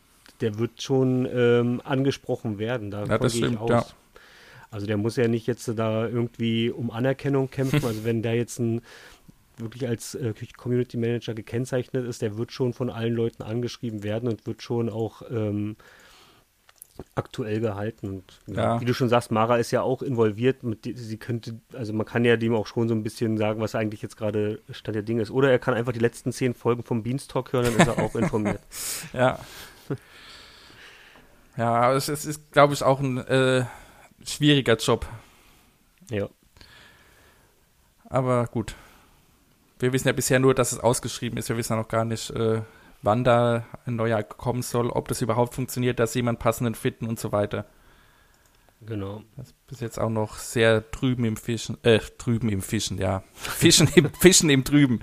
der 0.42 0.60
wird 0.60 0.82
schon 0.82 1.30
ähm, 1.32 1.82
angesprochen 1.86 2.60
werden. 2.60 2.92
Da 2.92 3.06
ja, 3.06 3.18
das 3.18 3.38
stimmt, 3.38 3.58
aus. 3.58 3.70
Ja. 3.70 3.86
Also 4.72 4.88
der 4.88 4.98
muss 4.98 5.18
ja 5.18 5.28
nicht 5.28 5.48
jetzt 5.48 5.68
da 5.78 6.08
irgendwie 6.08 6.72
um 6.72 6.92
Anerkennung 6.92 7.52
kämpfen. 7.52 7.84
Also 7.86 8.06
wenn 8.06 8.24
der 8.24 8.36
jetzt 8.36 8.58
ein 8.60 8.82
wirklich 9.58 9.88
als 9.88 10.16
äh, 10.16 10.34
Community 10.58 10.98
Manager 10.98 11.34
gekennzeichnet 11.34 12.08
ist, 12.08 12.22
der 12.22 12.38
wird 12.38 12.52
schon 12.52 12.74
von 12.74 12.90
allen 12.90 13.14
Leuten 13.14 13.44
angeschrieben 13.44 14.04
werden 14.04 14.30
und 14.30 14.48
wird 14.48 14.64
schon 14.64 14.90
auch 14.90 15.22
ähm, 15.30 15.76
aktuell 17.16 17.60
gehalten. 17.60 18.08
Und 18.08 18.40
ja. 18.56 18.80
wie 18.80 18.86
du 18.86 18.94
schon 18.94 19.10
sagst, 19.10 19.30
Mara 19.30 19.58
ist 19.58 19.72
ja 19.72 19.82
auch 19.82 20.02
involviert. 20.02 20.64
Mit, 20.64 20.90
sie 20.96 21.18
könnte, 21.18 21.60
also 21.74 21.94
man 21.94 22.06
kann 22.06 22.26
ja 22.26 22.38
dem 22.38 22.56
auch 22.56 22.68
schon 22.68 22.88
so 22.88 22.96
ein 22.96 23.04
bisschen 23.04 23.38
sagen, 23.38 23.60
was 23.62 23.76
eigentlich 23.76 24.02
jetzt 24.02 24.18
gerade 24.18 24.62
Stand 24.72 24.96
der 24.96 25.04
Dinge 25.04 25.22
ist. 25.22 25.32
Oder 25.32 25.52
er 25.52 25.60
kann 25.60 25.74
einfach 25.74 25.94
die 25.94 26.00
letzten 26.00 26.32
zehn 26.32 26.54
Folgen 26.54 26.84
vom 26.84 27.04
Beanstalk 27.04 27.54
hören, 27.54 27.66
dann 27.66 27.76
ist 27.76 27.88
er 27.88 28.04
auch 28.04 28.16
informiert. 28.16 28.62
Ja. 29.14 29.40
Ja, 31.58 31.94
es, 31.94 32.08
es 32.08 32.26
ist, 32.26 32.54
glaube 32.54 32.74
ich, 32.74 32.82
auch 32.82 33.02
ein 33.02 33.18
äh, 33.18 33.66
schwieriger 34.26 34.78
Job. 34.78 35.08
Ja. 36.10 36.30
Aber 38.06 38.48
gut. 38.48 38.76
Wir 39.80 39.94
wissen 39.94 40.08
ja 40.08 40.14
bisher 40.14 40.40
nur, 40.40 40.54
dass 40.54 40.74
es 40.74 40.80
ausgeschrieben 40.80 41.38
ist. 41.38 41.50
Wir 41.50 41.58
wissen 41.58 41.74
ja 41.74 41.80
noch 41.80 41.88
gar 41.88 42.06
nicht, 42.06 42.30
äh, 42.32 42.62
wann 43.02 43.24
da 43.24 43.66
ein 43.86 43.96
neuer 43.96 44.22
kommen 44.22 44.62
soll, 44.62 44.90
ob 44.90 45.08
das 45.08 45.22
überhaupt 45.22 45.56
funktioniert, 45.56 46.00
dass 46.00 46.14
jemand 46.14 46.40
passenden 46.40 46.76
finden 46.76 47.08
und 47.08 47.20
so 47.20 47.32
weiter. 47.32 47.66
Genau. 48.82 49.24
Das 49.38 49.48
ist 49.48 49.68
bis 49.68 49.80
jetzt 49.80 50.00
auch 50.00 50.10
noch 50.10 50.38
sehr 50.38 50.82
drüben 50.82 51.26
im 51.26 51.38
Fischen, 51.38 51.78
äh, 51.84 52.00
drüben 52.18 52.50
im 52.50 52.62
Fischen, 52.62 52.98
ja. 52.98 53.24
Fischen 53.34 53.88
im, 53.96 54.12
Fischen 54.20 54.50
im 54.50 54.64
Drüben. 54.64 55.02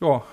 ja. 0.00 0.24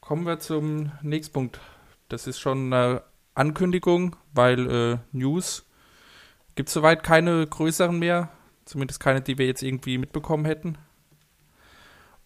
Kommen 0.00 0.26
wir 0.26 0.40
zum 0.40 0.92
nächsten 1.02 1.32
Punkt. 1.32 1.60
Das 2.08 2.26
ist 2.26 2.40
schon 2.40 2.72
eine 2.72 3.02
Ankündigung, 3.34 4.16
weil 4.32 4.70
äh, 4.70 4.98
News 5.12 5.66
gibt 6.54 6.68
es 6.68 6.74
soweit 6.74 7.02
keine 7.02 7.46
größeren 7.46 7.98
mehr. 7.98 8.30
Zumindest 8.64 9.00
keine, 9.00 9.20
die 9.20 9.38
wir 9.38 9.46
jetzt 9.46 9.62
irgendwie 9.62 9.98
mitbekommen 9.98 10.44
hätten. 10.44 10.78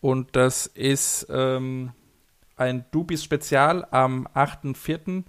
Und 0.00 0.36
das 0.36 0.66
ist 0.66 1.26
ähm, 1.30 1.92
ein 2.56 2.84
Dubis 2.90 3.24
Spezial 3.24 3.86
am 3.90 4.26
8.4. 4.28 5.24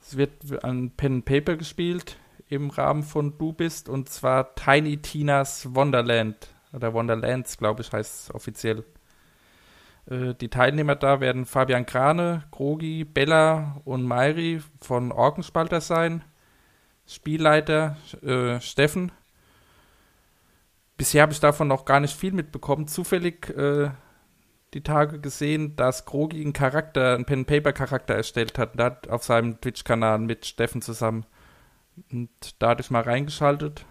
Es 0.00 0.16
wird 0.16 0.62
an 0.64 0.90
Pen 0.90 1.22
Paper 1.22 1.56
gespielt 1.56 2.16
im 2.48 2.70
Rahmen 2.70 3.02
von 3.02 3.38
Du 3.38 3.52
bist 3.52 3.88
und 3.88 4.10
zwar 4.10 4.54
Tiny 4.54 4.98
Tinas 4.98 5.74
Wonderland 5.74 6.48
oder 6.72 6.92
Wonderlands, 6.92 7.56
glaube 7.56 7.82
ich, 7.82 7.92
heißt 7.92 8.28
es 8.28 8.34
offiziell. 8.34 8.84
Äh, 10.06 10.34
die 10.34 10.48
Teilnehmer 10.48 10.96
da 10.96 11.20
werden 11.20 11.46
Fabian 11.46 11.86
Krane, 11.86 12.44
Grogi, 12.50 13.04
Bella 13.04 13.80
und 13.84 14.04
Mairi 14.04 14.62
von 14.80 15.12
Orkenspalter 15.12 15.80
sein. 15.80 16.24
Spielleiter 17.06 17.96
äh, 18.22 18.60
Steffen. 18.60 19.12
Bisher 20.96 21.22
habe 21.22 21.32
ich 21.32 21.40
davon 21.40 21.68
noch 21.68 21.84
gar 21.84 22.00
nicht 22.00 22.16
viel 22.16 22.32
mitbekommen. 22.32 22.86
Zufällig 22.86 23.48
äh, 23.50 23.90
die 24.74 24.82
Tage 24.82 25.20
gesehen, 25.20 25.76
dass 25.76 26.04
Grogi 26.04 26.40
einen 26.40 26.52
Charakter, 26.52 27.14
einen 27.14 27.24
Pen-Paper-Charakter 27.24 28.14
erstellt 28.14 28.58
hat. 28.58 28.78
Da 28.78 28.98
auf 29.08 29.24
seinem 29.24 29.60
Twitch-Kanal 29.60 30.18
mit 30.20 30.46
Steffen 30.46 30.80
zusammen. 30.80 31.26
Und 32.10 32.30
da 32.58 32.70
hatte 32.70 32.82
ich 32.82 32.90
mal 32.90 33.02
reingeschaltet. 33.02 33.84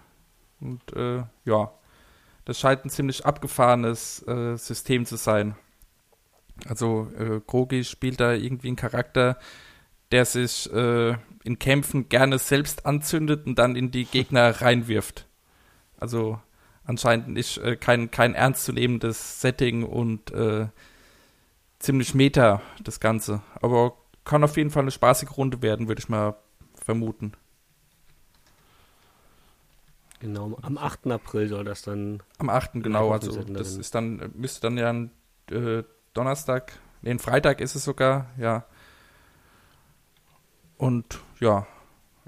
Und 0.60 0.92
äh, 0.96 1.22
ja, 1.44 1.72
das 2.44 2.58
scheint 2.58 2.84
ein 2.84 2.90
ziemlich 2.90 3.24
abgefahrenes 3.24 4.26
äh, 4.26 4.56
System 4.56 5.06
zu 5.06 5.16
sein. 5.16 5.54
Also 6.66 7.10
äh, 7.18 7.40
Krogi 7.46 7.84
spielt 7.84 8.20
da 8.20 8.32
irgendwie 8.32 8.68
einen 8.68 8.76
Charakter, 8.76 9.38
der 10.10 10.24
sich 10.24 10.72
äh, 10.72 11.16
in 11.44 11.58
Kämpfen 11.58 12.08
gerne 12.08 12.38
selbst 12.38 12.86
anzündet 12.86 13.46
und 13.46 13.58
dann 13.58 13.76
in 13.76 13.90
die 13.90 14.04
Gegner 14.04 14.48
reinwirft. 14.60 15.26
Also 15.98 16.40
anscheinend 16.84 17.28
nicht 17.28 17.58
äh, 17.58 17.76
kein, 17.76 18.10
kein 18.10 18.34
ernstzunehmendes 18.34 19.40
Setting 19.40 19.84
und 19.84 20.30
äh, 20.32 20.68
ziemlich 21.78 22.14
meta 22.14 22.62
das 22.82 23.00
Ganze. 23.00 23.42
Aber 23.60 23.96
kann 24.24 24.44
auf 24.44 24.56
jeden 24.56 24.70
Fall 24.70 24.82
eine 24.82 24.90
spaßige 24.90 25.36
Runde 25.36 25.62
werden, 25.62 25.88
würde 25.88 26.00
ich 26.00 26.08
mal 26.08 26.36
vermuten. 26.74 27.32
Genau, 30.20 30.56
am 30.62 30.78
8. 30.78 31.08
April 31.08 31.48
soll 31.48 31.64
das 31.64 31.82
dann. 31.82 32.22
Am 32.38 32.48
8. 32.48 32.74
genau, 32.74 33.10
also 33.10 33.42
das 33.42 33.76
ist 33.76 33.94
dann, 33.94 34.30
müsste 34.34 34.60
dann 34.60 34.78
ja 34.78 34.90
ein 34.90 35.10
äh, 35.50 35.82
Donnerstag, 36.14 36.72
ein 37.04 37.18
Freitag 37.18 37.60
ist 37.60 37.74
es 37.74 37.84
sogar, 37.84 38.26
ja. 38.36 38.64
Und 40.76 41.20
ja, 41.40 41.66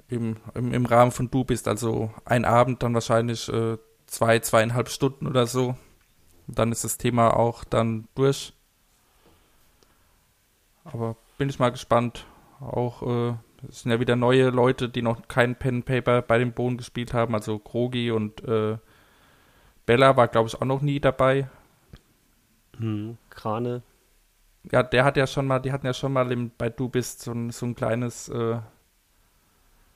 im, 0.07 0.37
im, 0.53 0.73
im 0.73 0.85
Rahmen 0.85 1.11
von 1.11 1.29
Du 1.29 1.43
bist, 1.43 1.67
also 1.67 2.11
ein 2.25 2.45
Abend 2.45 2.83
dann 2.83 2.93
wahrscheinlich 2.93 3.49
äh, 3.49 3.77
zwei, 4.07 4.39
zweieinhalb 4.39 4.89
Stunden 4.89 5.27
oder 5.27 5.47
so. 5.47 5.75
Und 6.47 6.59
dann 6.59 6.71
ist 6.71 6.83
das 6.83 6.97
Thema 6.97 7.35
auch 7.35 7.63
dann 7.63 8.07
durch. 8.15 8.53
Aber 10.83 11.15
bin 11.37 11.49
ich 11.49 11.59
mal 11.59 11.71
gespannt. 11.71 12.25
Auch 12.59 13.01
äh, 13.01 13.35
es 13.67 13.81
sind 13.81 13.91
ja 13.91 13.99
wieder 13.99 14.15
neue 14.15 14.49
Leute, 14.49 14.89
die 14.89 15.01
noch 15.01 15.27
kein 15.27 15.55
Pen 15.55 15.83
Paper 15.83 16.21
bei 16.21 16.37
dem 16.37 16.53
Bohnen 16.53 16.77
gespielt 16.77 17.13
haben. 17.13 17.33
Also 17.33 17.59
Krogi 17.59 18.11
und 18.11 18.43
äh, 18.43 18.77
Bella 19.85 20.15
war, 20.17 20.27
glaube 20.27 20.47
ich, 20.47 20.55
auch 20.55 20.65
noch 20.65 20.81
nie 20.81 20.99
dabei. 20.99 21.49
Hm, 22.77 23.17
Krane. 23.29 23.81
Ja, 24.71 24.83
der 24.83 25.05
hat 25.05 25.17
ja 25.17 25.27
schon 25.27 25.45
mal, 25.47 25.59
die 25.59 25.71
hatten 25.71 25.85
ja 25.85 25.93
schon 25.93 26.13
mal 26.13 26.31
im, 26.31 26.51
bei 26.57 26.69
Du 26.69 26.89
bist 26.89 27.21
so 27.21 27.31
ein, 27.31 27.51
so 27.51 27.65
ein 27.65 27.75
kleines, 27.75 28.29
äh, 28.29 28.59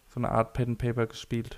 so 0.10 0.16
eine 0.16 0.30
Art 0.30 0.54
Pen 0.54 0.78
Paper 0.78 1.08
gespielt. 1.08 1.58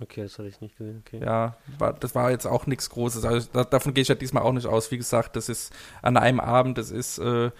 Okay, 0.00 0.22
das 0.22 0.38
hatte 0.38 0.48
ich 0.48 0.60
nicht 0.60 0.76
gesehen. 0.76 1.02
Okay. 1.06 1.24
Ja, 1.24 1.56
war, 1.78 1.92
das 1.92 2.14
war 2.14 2.30
jetzt 2.30 2.46
auch 2.46 2.66
nichts 2.66 2.90
Großes. 2.90 3.24
Also 3.24 3.48
da, 3.52 3.64
davon 3.64 3.94
gehe 3.94 4.02
ich 4.02 4.08
ja 4.08 4.14
diesmal 4.14 4.42
auch 4.42 4.52
nicht 4.52 4.66
aus. 4.66 4.90
Wie 4.90 4.96
gesagt, 4.96 5.36
das 5.36 5.48
ist 5.48 5.72
an 6.02 6.16
einem 6.16 6.40
Abend, 6.40 6.78
das 6.78 6.90
ist 6.90 7.18
äh, 7.18 7.50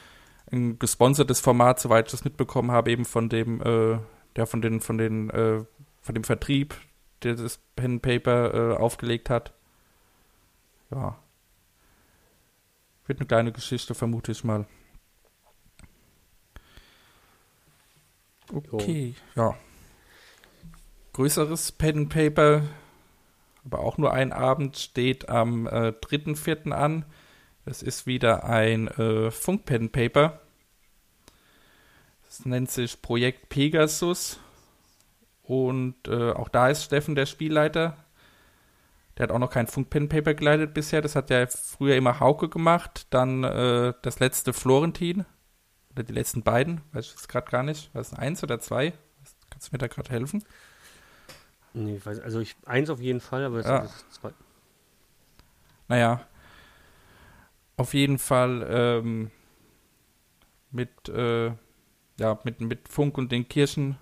ein 0.50 0.78
gesponsertes 0.78 1.40
Format, 1.40 1.78
soweit 1.78 2.06
ich 2.06 2.10
das 2.12 2.24
mitbekommen 2.24 2.72
habe, 2.72 2.90
eben 2.90 3.04
von 3.04 3.28
dem, 3.28 3.60
äh, 3.62 3.98
der 4.36 4.46
von 4.46 4.62
den, 4.62 4.80
von 4.80 4.98
den, 4.98 5.30
äh, 5.30 5.64
von 6.00 6.14
dem 6.14 6.24
Vertrieb, 6.24 6.74
der 7.22 7.36
das 7.36 7.58
Pen 7.76 8.00
Paper 8.00 8.72
äh, 8.72 8.76
aufgelegt 8.76 9.30
hat. 9.30 9.52
Ja. 10.90 11.16
Wird 13.06 13.20
eine 13.20 13.26
kleine 13.26 13.52
Geschichte, 13.52 13.94
vermute 13.94 14.32
ich 14.32 14.44
mal. 14.44 14.66
Okay, 18.52 19.14
jo. 19.34 19.42
ja. 19.42 19.58
Größeres 21.12 21.72
Pen 21.72 22.08
Paper, 22.08 22.62
aber 23.64 23.80
auch 23.80 23.98
nur 23.98 24.12
ein 24.12 24.32
Abend, 24.32 24.76
steht 24.76 25.28
am 25.28 25.66
äh, 25.66 25.92
3.4. 25.92 26.72
an. 26.72 27.04
Es 27.66 27.82
ist 27.82 28.06
wieder 28.06 28.44
ein 28.44 28.88
äh, 28.88 29.30
Funkpen 29.30 29.90
Paper. 29.90 30.40
Das 32.26 32.44
nennt 32.44 32.70
sich 32.70 33.00
Projekt 33.00 33.48
Pegasus. 33.48 34.40
Und 35.42 36.08
äh, 36.08 36.32
auch 36.32 36.48
da 36.48 36.68
ist 36.68 36.84
Steffen 36.84 37.14
der 37.14 37.26
Spielleiter. 37.26 38.03
Der 39.16 39.24
hat 39.24 39.30
auch 39.30 39.38
noch 39.38 39.50
kein 39.50 39.66
Funkpen 39.66 40.08
Paper 40.08 40.34
geleitet 40.34 40.74
bisher. 40.74 41.00
Das 41.00 41.14
hat 41.14 41.30
ja 41.30 41.46
früher 41.46 41.96
immer 41.96 42.20
Hauke 42.20 42.48
gemacht. 42.48 43.06
Dann 43.10 43.44
äh, 43.44 43.94
das 44.02 44.18
letzte 44.18 44.52
Florentin. 44.52 45.24
Oder 45.92 46.02
die 46.02 46.12
letzten 46.12 46.42
beiden. 46.42 46.80
Weiß 46.92 47.06
ich 47.06 47.12
jetzt 47.12 47.28
gerade 47.28 47.50
gar 47.50 47.62
nicht. 47.62 47.94
War 47.94 48.00
es 48.00 48.12
eins 48.12 48.42
oder 48.42 48.58
zwei? 48.58 48.92
Kannst 49.50 49.68
du 49.68 49.74
mir 49.74 49.78
da 49.78 49.86
gerade 49.86 50.10
helfen? 50.10 50.42
Nee, 51.74 51.96
ich 51.96 52.06
weiß, 52.06 52.20
also 52.20 52.40
ich, 52.40 52.56
eins 52.66 52.90
auf 52.90 53.00
jeden 53.00 53.20
Fall, 53.20 53.44
aber 53.44 53.58
es 53.58 53.66
ja. 53.66 53.78
ist 53.78 54.12
zwei. 54.12 54.30
Naja, 55.88 56.24
auf 57.76 57.94
jeden 57.94 58.18
Fall 58.18 58.66
ähm, 58.68 59.30
mit, 60.70 61.08
äh, 61.08 61.52
ja, 62.18 62.38
mit, 62.44 62.60
mit 62.60 62.88
Funk 62.88 63.18
und 63.18 63.32
den 63.32 63.48
Kirchen. 63.48 63.96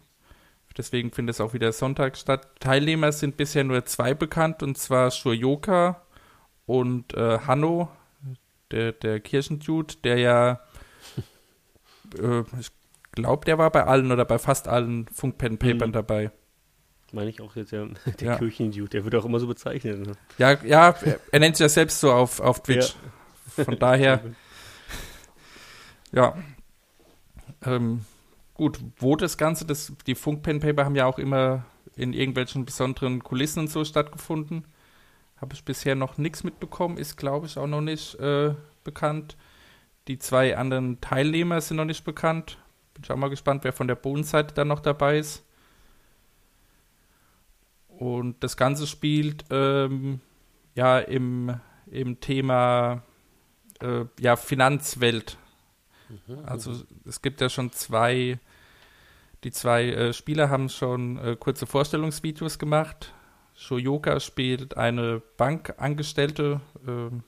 Deswegen 0.76 1.10
findet 1.10 1.34
es 1.34 1.40
auch 1.40 1.54
wieder 1.54 1.72
Sonntag 1.72 2.16
statt. 2.16 2.48
Teilnehmer 2.60 3.12
sind 3.12 3.36
bisher 3.36 3.64
nur 3.64 3.84
zwei 3.84 4.14
bekannt, 4.14 4.62
und 4.62 4.78
zwar 4.78 5.10
Shuryoka 5.10 6.02
und 6.66 7.14
äh, 7.14 7.38
Hanno, 7.40 7.88
der, 8.70 8.92
der 8.92 9.20
Kirchendude, 9.20 9.96
der 10.02 10.18
ja, 10.18 10.60
äh, 12.18 12.40
ich 12.58 12.70
glaube, 13.12 13.44
der 13.44 13.58
war 13.58 13.70
bei 13.70 13.84
allen 13.84 14.10
oder 14.10 14.24
bei 14.24 14.38
fast 14.38 14.68
allen 14.68 15.06
Funk-Pen-Papern 15.08 15.90
mhm. 15.90 15.92
dabei. 15.92 16.30
Meine 17.12 17.28
ich 17.28 17.42
auch 17.42 17.54
jetzt, 17.56 17.72
ja, 17.72 17.86
der 18.20 18.26
ja. 18.26 18.38
Kirchendude, 18.38 18.88
der 18.88 19.04
wird 19.04 19.14
auch 19.14 19.24
immer 19.24 19.38
so 19.38 19.46
bezeichnet. 19.46 20.06
Ne? 20.06 20.12
Ja, 20.38 20.52
ja, 20.64 20.94
er 21.30 21.40
nennt 21.40 21.56
sich 21.56 21.64
ja 21.64 21.68
selbst 21.68 22.00
so 22.00 22.12
auf, 22.12 22.40
auf 22.40 22.62
Twitch. 22.62 22.94
Ja. 23.56 23.64
Von 23.64 23.78
daher, 23.78 24.20
ja. 26.12 26.34
Ähm, 27.64 28.06
gut, 28.62 28.78
wo 28.98 29.16
das 29.16 29.38
Ganze, 29.38 29.64
das, 29.64 29.92
die 30.06 30.14
Funk-Pen-Paper 30.14 30.84
haben 30.84 30.94
ja 30.94 31.06
auch 31.06 31.18
immer 31.18 31.64
in 31.96 32.12
irgendwelchen 32.12 32.64
besonderen 32.64 33.20
Kulissen 33.20 33.58
und 33.58 33.70
so 33.70 33.84
stattgefunden. 33.84 34.66
Habe 35.36 35.54
ich 35.54 35.64
bisher 35.64 35.96
noch 35.96 36.16
nichts 36.16 36.44
mitbekommen, 36.44 36.96
ist 36.96 37.16
glaube 37.16 37.46
ich 37.46 37.58
auch 37.58 37.66
noch 37.66 37.80
nicht 37.80 38.14
äh, 38.20 38.54
bekannt. 38.84 39.36
Die 40.06 40.20
zwei 40.20 40.56
anderen 40.56 41.00
Teilnehmer 41.00 41.60
sind 41.60 41.78
noch 41.78 41.84
nicht 41.84 42.04
bekannt. 42.04 42.56
Bin 42.94 43.02
ich 43.02 43.10
auch 43.10 43.16
mal 43.16 43.30
gespannt, 43.30 43.64
wer 43.64 43.72
von 43.72 43.88
der 43.88 43.96
Bodenseite 43.96 44.54
dann 44.54 44.68
noch 44.68 44.78
dabei 44.78 45.18
ist. 45.18 45.44
Und 47.88 48.44
das 48.44 48.56
Ganze 48.56 48.86
spielt 48.86 49.44
ähm, 49.50 50.20
ja 50.76 51.00
im, 51.00 51.58
im 51.86 52.20
Thema 52.20 53.02
äh, 53.80 54.04
ja, 54.20 54.36
Finanzwelt. 54.36 55.36
Mhm. 56.08 56.44
Also 56.46 56.80
es 57.04 57.22
gibt 57.22 57.40
ja 57.40 57.48
schon 57.48 57.72
zwei, 57.72 58.38
die 59.44 59.50
zwei 59.50 59.90
äh, 59.90 60.12
Spieler 60.12 60.50
haben 60.50 60.68
schon 60.68 61.18
äh, 61.18 61.36
kurze 61.36 61.66
Vorstellungsvideos 61.66 62.58
gemacht. 62.58 63.12
Shoyoka 63.54 64.20
spielt 64.20 64.76
eine 64.76 65.20
Bankangestellte, 65.36 66.60
ähm, 66.86 67.24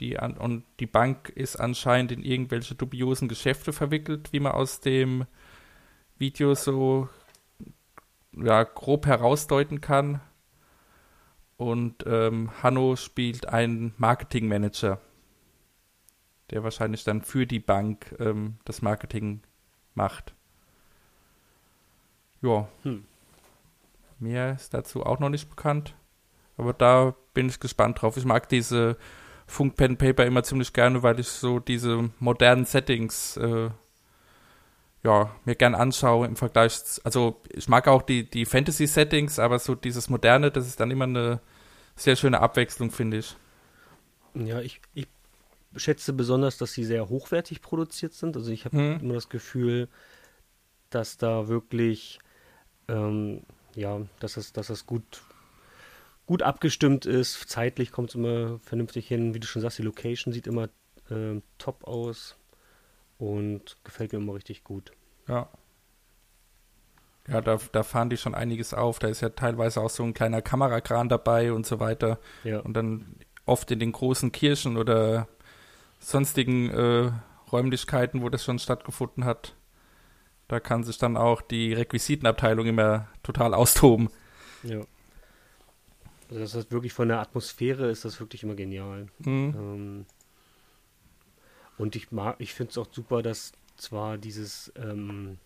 die 0.00 0.18
an, 0.18 0.36
und 0.36 0.64
die 0.80 0.86
Bank 0.86 1.28
ist 1.30 1.56
anscheinend 1.56 2.12
in 2.12 2.22
irgendwelche 2.22 2.74
dubiosen 2.74 3.28
Geschäfte 3.28 3.72
verwickelt, 3.72 4.32
wie 4.32 4.40
man 4.40 4.52
aus 4.52 4.80
dem 4.80 5.26
Video 6.18 6.54
so 6.54 7.08
ja, 8.36 8.62
grob 8.64 9.06
herausdeuten 9.06 9.80
kann. 9.80 10.20
Und 11.56 12.04
ähm, 12.06 12.50
Hanno 12.62 12.96
spielt 12.96 13.48
einen 13.48 13.94
Marketingmanager, 13.96 15.00
der 16.50 16.64
wahrscheinlich 16.64 17.04
dann 17.04 17.22
für 17.22 17.46
die 17.46 17.60
Bank 17.60 18.16
ähm, 18.18 18.56
das 18.64 18.82
Marketing 18.82 19.42
macht. 19.94 20.34
Ja. 22.42 22.68
Hm. 22.82 23.04
Mehr 24.18 24.54
ist 24.54 24.74
dazu 24.74 25.04
auch 25.04 25.18
noch 25.18 25.30
nicht 25.30 25.48
bekannt. 25.48 25.94
Aber 26.56 26.72
da 26.72 27.14
bin 27.34 27.48
ich 27.48 27.60
gespannt 27.60 28.00
drauf. 28.00 28.16
Ich 28.16 28.24
mag 28.24 28.48
diese 28.48 28.96
Funk 29.46 29.76
Pen 29.76 29.96
Paper 29.96 30.26
immer 30.26 30.42
ziemlich 30.42 30.72
gerne, 30.72 31.02
weil 31.02 31.18
ich 31.18 31.28
so 31.28 31.58
diese 31.58 32.10
modernen 32.18 32.64
Settings 32.64 33.36
äh, 33.36 33.70
ja, 35.02 35.34
mir 35.44 35.54
gern 35.56 35.74
anschaue 35.74 36.26
im 36.26 36.36
Vergleich. 36.36 36.80
Also 37.04 37.40
ich 37.50 37.68
mag 37.68 37.88
auch 37.88 38.02
die, 38.02 38.28
die 38.28 38.44
Fantasy-Settings, 38.46 39.38
aber 39.38 39.58
so 39.58 39.74
dieses 39.74 40.08
Moderne, 40.08 40.50
das 40.50 40.66
ist 40.66 40.78
dann 40.78 40.90
immer 40.90 41.04
eine 41.04 41.40
sehr 41.96 42.16
schöne 42.16 42.40
Abwechslung, 42.40 42.90
finde 42.90 43.18
ich. 43.18 43.36
Ja, 44.34 44.60
ich, 44.60 44.80
ich 44.94 45.08
schätze 45.76 46.12
besonders, 46.12 46.56
dass 46.58 46.72
sie 46.72 46.84
sehr 46.84 47.08
hochwertig 47.08 47.62
produziert 47.62 48.12
sind. 48.14 48.36
Also 48.36 48.50
ich 48.50 48.64
habe 48.64 48.76
hm. 48.76 49.00
immer 49.00 49.14
das 49.14 49.28
Gefühl, 49.28 49.88
dass 50.90 51.16
da 51.16 51.48
wirklich 51.48 52.20
ähm, 52.88 53.42
ja, 53.74 54.00
dass 54.20 54.34
das, 54.34 54.52
dass 54.52 54.68
das 54.68 54.86
gut, 54.86 55.22
gut 56.26 56.42
abgestimmt 56.42 57.06
ist. 57.06 57.48
Zeitlich 57.48 57.92
kommt 57.92 58.10
es 58.10 58.14
immer 58.14 58.58
vernünftig 58.60 59.08
hin. 59.08 59.34
Wie 59.34 59.40
du 59.40 59.46
schon 59.46 59.62
sagst, 59.62 59.78
die 59.78 59.82
Location 59.82 60.32
sieht 60.32 60.46
immer 60.46 60.68
äh, 61.10 61.40
top 61.58 61.84
aus 61.84 62.36
und 63.18 63.76
gefällt 63.84 64.12
mir 64.12 64.18
immer 64.18 64.34
richtig 64.34 64.64
gut. 64.64 64.92
Ja. 65.28 65.48
Ja, 67.28 67.40
da, 67.40 67.58
da 67.70 67.84
fahren 67.84 68.10
die 68.10 68.16
schon 68.16 68.34
einiges 68.34 68.74
auf. 68.74 68.98
Da 68.98 69.06
ist 69.06 69.20
ja 69.20 69.28
teilweise 69.28 69.80
auch 69.80 69.90
so 69.90 70.02
ein 70.02 70.14
kleiner 70.14 70.42
Kamerakran 70.42 71.08
dabei 71.08 71.52
und 71.52 71.64
so 71.66 71.78
weiter. 71.78 72.18
Ja. 72.42 72.58
Und 72.60 72.74
dann 72.74 73.14
oft 73.46 73.70
in 73.70 73.78
den 73.78 73.92
großen 73.92 74.32
Kirchen 74.32 74.76
oder 74.76 75.28
sonstigen 76.00 76.70
äh, 76.70 77.12
Räumlichkeiten, 77.52 78.22
wo 78.22 78.28
das 78.28 78.44
schon 78.44 78.58
stattgefunden 78.58 79.24
hat, 79.24 79.54
da 80.52 80.60
kann 80.60 80.84
sich 80.84 80.98
dann 80.98 81.16
auch 81.16 81.40
die 81.40 81.72
Requisitenabteilung 81.72 82.66
immer 82.66 83.08
total 83.22 83.54
austoben. 83.54 84.10
Ja. 84.62 84.80
Also 86.28 86.40
das 86.40 86.54
ist 86.54 86.70
wirklich 86.70 86.92
von 86.92 87.08
der 87.08 87.20
Atmosphäre 87.20 87.90
ist 87.90 88.04
das 88.04 88.20
wirklich 88.20 88.42
immer 88.42 88.54
genial. 88.54 89.06
Mhm. 89.20 89.54
Ähm, 89.56 90.06
und 91.78 91.96
ich 91.96 92.12
mag, 92.12 92.36
ich 92.38 92.52
finde 92.52 92.70
es 92.70 92.76
auch 92.78 92.88
super, 92.92 93.22
dass 93.22 93.52
zwar 93.76 94.18
dieses, 94.18 94.70
ähm, 94.76 95.38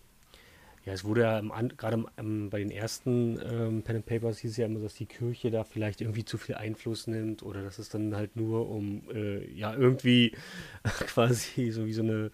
ja, 0.83 0.91
es 0.91 1.05
wurde 1.05 1.21
ja 1.21 1.41
gerade 1.41 2.03
bei 2.17 2.59
den 2.59 2.69
ersten 2.71 3.39
ähm, 3.39 3.83
Pen 3.83 3.95
and 3.97 4.05
Papers 4.05 4.39
hieß 4.39 4.51
es 4.51 4.57
ja 4.57 4.65
immer, 4.65 4.81
dass 4.81 4.95
die 4.95 5.05
Kirche 5.05 5.51
da 5.51 5.63
vielleicht 5.63 6.01
irgendwie 6.01 6.25
zu 6.25 6.37
viel 6.37 6.55
Einfluss 6.55 7.07
nimmt 7.07 7.43
oder 7.43 7.63
dass 7.63 7.79
es 7.79 7.87
dann 7.87 8.13
halt 8.13 8.35
nur 8.35 8.69
um, 8.69 9.03
äh, 9.13 9.49
ja, 9.53 9.73
irgendwie 9.73 10.35
quasi 10.83 11.71
so 11.71 11.85
wie 11.85 11.93
so 11.93 12.01
eine, 12.01 12.29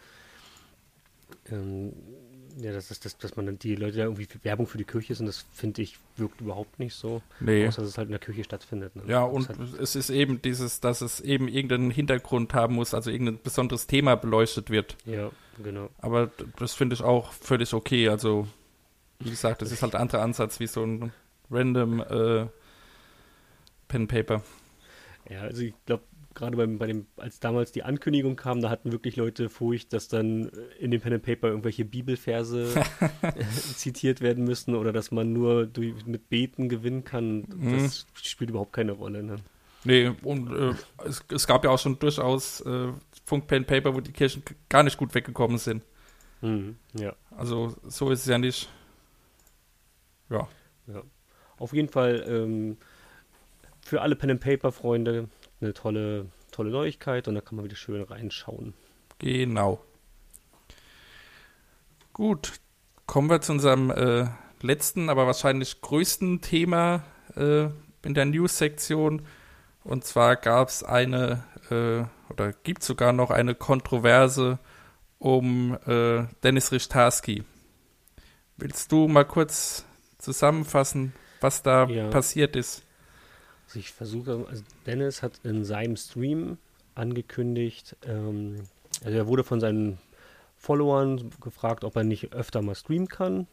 ähm, 1.51 1.93
ja, 2.57 2.71
dass, 2.71 2.87
dass, 2.87 2.99
dass, 2.99 3.17
dass 3.17 3.35
man 3.35 3.45
dann 3.45 3.59
die 3.59 3.75
Leute 3.75 3.97
da 3.97 4.03
irgendwie 4.03 4.27
Werbung 4.43 4.67
für 4.67 4.77
die 4.77 4.83
Kirche 4.83 5.15
sind, 5.15 5.25
das 5.25 5.45
finde 5.53 5.81
ich 5.81 5.97
wirkt 6.17 6.41
überhaupt 6.41 6.79
nicht 6.79 6.95
so. 6.95 7.21
Nee. 7.39 7.67
Außer 7.67 7.81
dass 7.81 7.91
es 7.91 7.97
halt 7.97 8.07
in 8.07 8.11
der 8.11 8.19
Kirche 8.19 8.43
stattfindet. 8.43 8.95
Ne? 8.95 9.03
Ja, 9.07 9.25
Das 9.25 9.33
und 9.33 9.49
hat, 9.49 9.57
es 9.79 9.95
ist 9.95 10.09
eben 10.09 10.41
dieses, 10.41 10.79
dass 10.79 11.01
es 11.01 11.19
eben 11.19 11.47
irgendeinen 11.47 11.91
Hintergrund 11.91 12.53
haben 12.53 12.75
muss, 12.75 12.93
also 12.93 13.09
irgendein 13.09 13.41
besonderes 13.41 13.87
Thema 13.87 14.15
beleuchtet 14.15 14.69
wird. 14.69 14.95
ja, 15.05 15.31
genau. 15.63 15.89
Aber 15.99 16.31
das 16.57 16.73
finde 16.73 16.95
ich 16.95 17.01
auch 17.01 17.31
völlig 17.31 17.73
okay. 17.73 18.09
Also, 18.09 18.47
wie 19.19 19.29
gesagt, 19.29 19.61
das 19.61 19.71
ist 19.71 19.81
halt 19.81 19.95
ein 19.95 20.01
anderer 20.01 20.21
Ansatz 20.21 20.59
wie 20.59 20.67
so 20.67 20.83
ein 20.83 21.11
random 21.49 21.99
äh, 22.01 22.47
Pen 23.87 24.07
Paper. 24.07 24.41
Ja, 25.29 25.41
also 25.41 25.61
ich 25.63 25.73
glaube, 25.85 26.03
gerade 26.35 26.57
beim, 26.57 26.77
bei 26.77 26.87
dem, 26.87 27.07
als 27.17 27.39
damals 27.39 27.71
die 27.71 27.83
Ankündigung 27.83 28.35
kam, 28.35 28.61
da 28.61 28.69
hatten 28.69 28.91
wirklich 28.91 29.15
Leute 29.15 29.49
Furcht, 29.49 29.93
dass 29.93 30.07
dann 30.07 30.49
in 30.79 30.91
dem 30.91 31.01
Pen 31.01 31.13
and 31.13 31.23
Paper 31.23 31.47
irgendwelche 31.47 31.85
Bibelverse 31.85 32.73
zitiert 33.75 34.21
werden 34.21 34.43
müssen 34.43 34.75
oder 34.75 34.91
dass 34.93 35.11
man 35.11 35.33
nur 35.33 35.65
durch, 35.65 36.05
mit 36.05 36.29
Beten 36.29 36.69
gewinnen 36.69 37.03
kann. 37.03 37.45
Das 37.61 38.05
spielt 38.21 38.49
überhaupt 38.49 38.73
keine 38.73 38.93
Rolle. 38.93 39.23
Ne? 39.23 39.35
Nee, 39.83 40.11
und 40.23 40.51
äh, 40.51 40.73
es, 41.05 41.23
es 41.29 41.47
gab 41.47 41.63
ja 41.63 41.69
auch 41.69 41.79
schon 41.79 41.99
durchaus 41.99 42.61
äh, 42.61 42.87
Funk 43.25 43.47
Pen 43.47 43.65
Paper, 43.65 43.93
wo 43.95 44.01
die 44.01 44.11
Kirchen 44.11 44.43
gar 44.69 44.83
nicht 44.83 44.97
gut 44.97 45.13
weggekommen 45.13 45.57
sind. 45.57 45.83
Mhm, 46.41 46.77
ja, 46.93 47.13
Also 47.31 47.75
so 47.83 48.09
ist 48.09 48.21
es 48.21 48.25
ja 48.25 48.37
nicht. 48.37 48.69
Ja. 50.29 50.47
ja. 50.87 51.01
Auf 51.57 51.73
jeden 51.73 51.89
Fall 51.89 52.23
ähm, 52.27 52.77
für 53.81 54.01
alle 54.01 54.15
Pen 54.15 54.31
and 54.31 54.41
Paper 54.41 54.71
Freunde 54.71 55.29
eine 55.63 55.73
tolle, 55.73 56.27
tolle 56.51 56.69
Neuigkeit 56.71 57.27
und 57.27 57.35
da 57.35 57.41
kann 57.41 57.55
man 57.55 57.65
wieder 57.65 57.75
schön 57.75 58.01
reinschauen. 58.03 58.73
Genau. 59.19 59.81
Gut, 62.13 62.53
kommen 63.07 63.29
wir 63.29 63.41
zu 63.41 63.53
unserem 63.53 63.89
äh, 63.89 64.27
letzten, 64.61 65.09
aber 65.09 65.25
wahrscheinlich 65.25 65.81
größten 65.81 66.41
Thema 66.41 67.03
äh, 67.35 67.63
in 68.03 68.13
der 68.13 68.25
News-Sektion. 68.25 69.23
Und 69.83 70.05
zwar 70.05 70.35
gab 70.35 70.69
es 70.69 70.83
eine, 70.83 71.43
äh, 71.69 72.03
oder 72.31 72.53
gibt 72.63 72.83
sogar 72.83 73.13
noch 73.13 73.31
eine 73.31 73.55
Kontroverse 73.55 74.59
um 75.19 75.77
äh, 75.87 76.25
Dennis 76.43 76.71
Richtarski. 76.71 77.43
Willst 78.57 78.91
du 78.91 79.07
mal 79.07 79.25
kurz 79.25 79.85
zusammenfassen, 80.19 81.13
was 81.41 81.63
da 81.63 81.85
Ja. 81.87 82.09
passiert 82.09 82.55
ist? 82.55 82.83
Also 83.73 83.79
ich 83.79 83.91
versuche, 83.91 84.45
also 84.47 84.63
Dennis 84.85 85.23
hat 85.23 85.39
in 85.43 85.65
seinem 85.65 85.95
Stream 85.95 86.59
angekündigt, 86.93 87.97
ähm, 88.05 88.57
also 89.03 89.17
er 89.17 89.25
wurde 89.25 89.43
von 89.43 89.59
seinen 89.59 89.97
Followern 90.57 91.31
gefragt, 91.41 91.83
ob 91.83 91.95
er 91.95 92.03
nicht 92.03 92.33
öfter 92.33 92.61
mal 92.61 92.75
streamen 92.75 93.07
kann, 93.07 93.47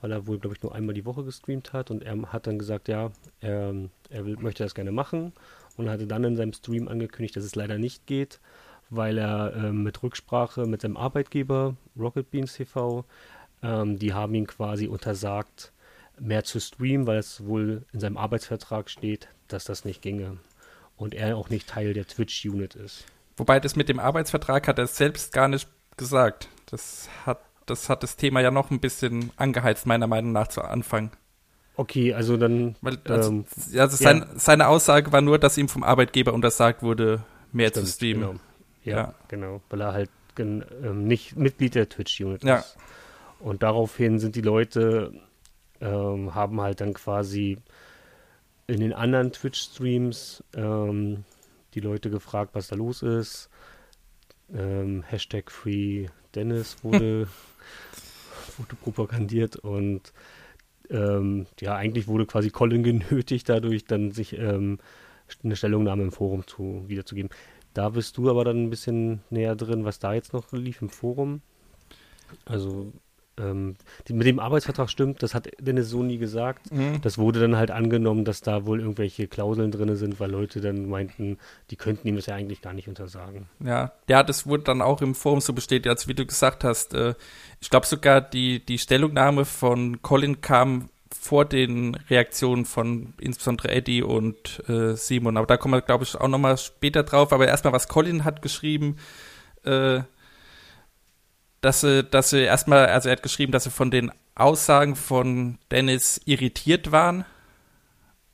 weil 0.00 0.10
er 0.10 0.26
wohl, 0.26 0.40
glaube 0.40 0.56
ich, 0.56 0.62
nur 0.64 0.74
einmal 0.74 0.96
die 0.96 1.04
Woche 1.04 1.22
gestreamt 1.22 1.72
hat. 1.72 1.92
Und 1.92 2.02
er 2.02 2.20
hat 2.32 2.48
dann 2.48 2.58
gesagt, 2.58 2.88
ja, 2.88 3.12
er, 3.38 3.72
er 4.08 4.26
will, 4.26 4.38
möchte 4.38 4.64
das 4.64 4.74
gerne 4.74 4.90
machen. 4.90 5.34
Und 5.76 5.88
hatte 5.88 6.08
dann 6.08 6.24
in 6.24 6.34
seinem 6.34 6.52
Stream 6.52 6.88
angekündigt, 6.88 7.36
dass 7.36 7.44
es 7.44 7.54
leider 7.54 7.78
nicht 7.78 8.08
geht, 8.08 8.40
weil 8.88 9.18
er 9.18 9.54
ähm, 9.54 9.84
mit 9.84 10.02
Rücksprache 10.02 10.66
mit 10.66 10.80
seinem 10.80 10.96
Arbeitgeber 10.96 11.76
Rocket 11.96 12.28
Beans 12.32 12.54
TV, 12.54 13.04
ähm, 13.62 14.00
die 14.00 14.14
haben 14.14 14.34
ihn 14.34 14.48
quasi 14.48 14.88
untersagt, 14.88 15.72
mehr 16.18 16.42
zu 16.42 16.58
streamen, 16.58 17.06
weil 17.06 17.18
es 17.18 17.46
wohl 17.46 17.84
in 17.92 18.00
seinem 18.00 18.16
Arbeitsvertrag 18.16 18.90
steht, 18.90 19.28
dass 19.52 19.64
das 19.64 19.84
nicht 19.84 20.02
ginge. 20.02 20.38
Und 20.96 21.14
er 21.14 21.36
auch 21.36 21.48
nicht 21.48 21.68
Teil 21.68 21.94
der 21.94 22.06
Twitch-Unit 22.06 22.74
ist. 22.74 23.04
Wobei 23.36 23.58
das 23.58 23.74
mit 23.74 23.88
dem 23.88 23.98
Arbeitsvertrag 23.98 24.68
hat 24.68 24.78
er 24.78 24.86
selbst 24.86 25.32
gar 25.32 25.48
nicht 25.48 25.68
gesagt. 25.96 26.48
Das 26.66 27.08
hat 27.24 27.40
das, 27.66 27.88
hat 27.88 28.02
das 28.02 28.16
Thema 28.16 28.40
ja 28.40 28.50
noch 28.50 28.70
ein 28.70 28.80
bisschen 28.80 29.30
angeheizt, 29.36 29.86
meiner 29.86 30.06
Meinung 30.06 30.32
nach, 30.32 30.48
zu 30.48 30.62
Anfang. 30.62 31.10
Okay, 31.76 32.12
also 32.12 32.36
dann. 32.36 32.76
Weil, 32.82 32.98
also, 33.04 33.30
ähm, 33.30 33.44
also 33.48 33.74
ja. 33.74 33.88
sein, 33.88 34.26
seine 34.36 34.68
Aussage 34.68 35.12
war 35.12 35.20
nur, 35.20 35.38
dass 35.38 35.56
ihm 35.56 35.68
vom 35.68 35.82
Arbeitgeber 35.82 36.34
untersagt 36.34 36.82
wurde, 36.82 37.22
mehr 37.52 37.72
zu 37.72 37.80
stimmt, 37.80 37.94
streamen. 37.94 38.20
Genau. 38.22 38.40
Ja, 38.84 38.96
Ja. 38.96 39.14
genau. 39.28 39.62
Weil 39.70 39.80
er 39.80 39.92
halt 39.92 40.10
gen, 40.34 40.64
ähm, 40.82 41.06
nicht 41.06 41.36
Mitglied 41.36 41.74
der 41.74 41.88
Twitch-Unit 41.88 42.44
Ja. 42.44 42.56
ist. 42.56 42.76
Und 43.38 43.62
daraufhin 43.62 44.18
sind 44.18 44.36
die 44.36 44.42
Leute, 44.42 45.12
ähm, 45.80 46.34
haben 46.34 46.60
halt 46.60 46.80
dann 46.82 46.92
quasi 46.92 47.58
in 48.70 48.80
den 48.80 48.92
anderen 48.92 49.32
Twitch-Streams 49.32 50.44
ähm, 50.54 51.24
die 51.74 51.80
Leute 51.80 52.08
gefragt, 52.08 52.54
was 52.54 52.68
da 52.68 52.76
los 52.76 53.02
ist. 53.02 53.50
Ähm, 54.54 55.02
Hashtag 55.02 55.50
Free 55.50 56.06
Dennis 56.34 56.76
wurde, 56.82 57.26
wurde 58.58 58.76
propagandiert 58.76 59.56
und 59.56 60.12
ähm, 60.88 61.46
ja, 61.60 61.74
eigentlich 61.74 62.06
wurde 62.08 62.26
quasi 62.26 62.50
Colin 62.50 62.82
genötigt, 62.82 63.48
dadurch 63.48 63.84
dann 63.84 64.12
sich 64.12 64.36
ähm, 64.38 64.78
eine 65.44 65.56
Stellungnahme 65.56 66.04
im 66.04 66.12
Forum 66.12 66.46
zu 66.46 66.84
wiederzugeben. 66.86 67.30
Da 67.74 67.88
bist 67.90 68.16
du 68.16 68.30
aber 68.30 68.44
dann 68.44 68.64
ein 68.64 68.70
bisschen 68.70 69.20
näher 69.30 69.56
drin, 69.56 69.84
was 69.84 69.98
da 69.98 70.14
jetzt 70.14 70.32
noch 70.32 70.52
lief 70.52 70.82
im 70.82 70.90
Forum. 70.90 71.42
Also 72.44 72.92
ähm, 73.38 73.76
die, 74.08 74.12
mit 74.12 74.26
dem 74.26 74.38
Arbeitsvertrag 74.38 74.90
stimmt, 74.90 75.22
das 75.22 75.34
hat 75.34 75.50
Dennis 75.58 75.88
so 75.88 76.02
nie 76.02 76.18
gesagt. 76.18 76.72
Mhm. 76.72 77.00
Das 77.02 77.18
wurde 77.18 77.40
dann 77.40 77.56
halt 77.56 77.70
angenommen, 77.70 78.24
dass 78.24 78.40
da 78.40 78.66
wohl 78.66 78.80
irgendwelche 78.80 79.28
Klauseln 79.28 79.70
drin 79.70 79.94
sind, 79.96 80.20
weil 80.20 80.30
Leute 80.30 80.60
dann 80.60 80.88
meinten, 80.88 81.38
die 81.70 81.76
könnten 81.76 82.08
ihm 82.08 82.16
das 82.16 82.26
ja 82.26 82.34
eigentlich 82.34 82.62
gar 82.62 82.72
nicht 82.72 82.88
untersagen. 82.88 83.46
Ja, 83.64 83.92
ja, 84.08 84.22
das 84.22 84.46
wurde 84.46 84.64
dann 84.64 84.82
auch 84.82 85.00
im 85.02 85.14
Forum 85.14 85.40
so 85.40 85.52
bestätigt, 85.52 85.88
als 85.88 86.08
wie 86.08 86.14
du 86.14 86.26
gesagt 86.26 86.64
hast. 86.64 86.94
Äh, 86.94 87.14
ich 87.60 87.70
glaube 87.70 87.86
sogar, 87.86 88.20
die, 88.20 88.64
die 88.64 88.78
Stellungnahme 88.78 89.44
von 89.44 90.02
Colin 90.02 90.40
kam 90.40 90.88
vor 91.12 91.44
den 91.44 91.96
Reaktionen 92.08 92.64
von 92.64 93.14
insbesondere 93.18 93.70
Eddie 93.70 94.02
und 94.02 94.62
äh, 94.68 94.94
Simon. 94.94 95.36
Aber 95.36 95.46
da 95.46 95.56
kommen 95.56 95.74
wir, 95.74 95.82
glaube 95.82 96.04
ich, 96.04 96.16
auch 96.16 96.28
nochmal 96.28 96.56
später 96.56 97.02
drauf. 97.02 97.32
Aber 97.32 97.48
erstmal, 97.48 97.72
was 97.72 97.88
Colin 97.88 98.24
hat 98.24 98.42
geschrieben, 98.42 98.96
äh, 99.64 100.00
dass 101.60 101.82
sie, 101.82 102.04
dass 102.04 102.30
sie 102.30 102.42
erstmal, 102.42 102.86
also 102.86 103.08
er 103.08 103.16
hat 103.16 103.22
geschrieben, 103.22 103.52
dass 103.52 103.64
sie 103.64 103.70
von 103.70 103.90
den 103.90 104.12
Aussagen 104.34 104.96
von 104.96 105.58
Dennis 105.70 106.20
irritiert 106.24 106.92
waren 106.92 107.24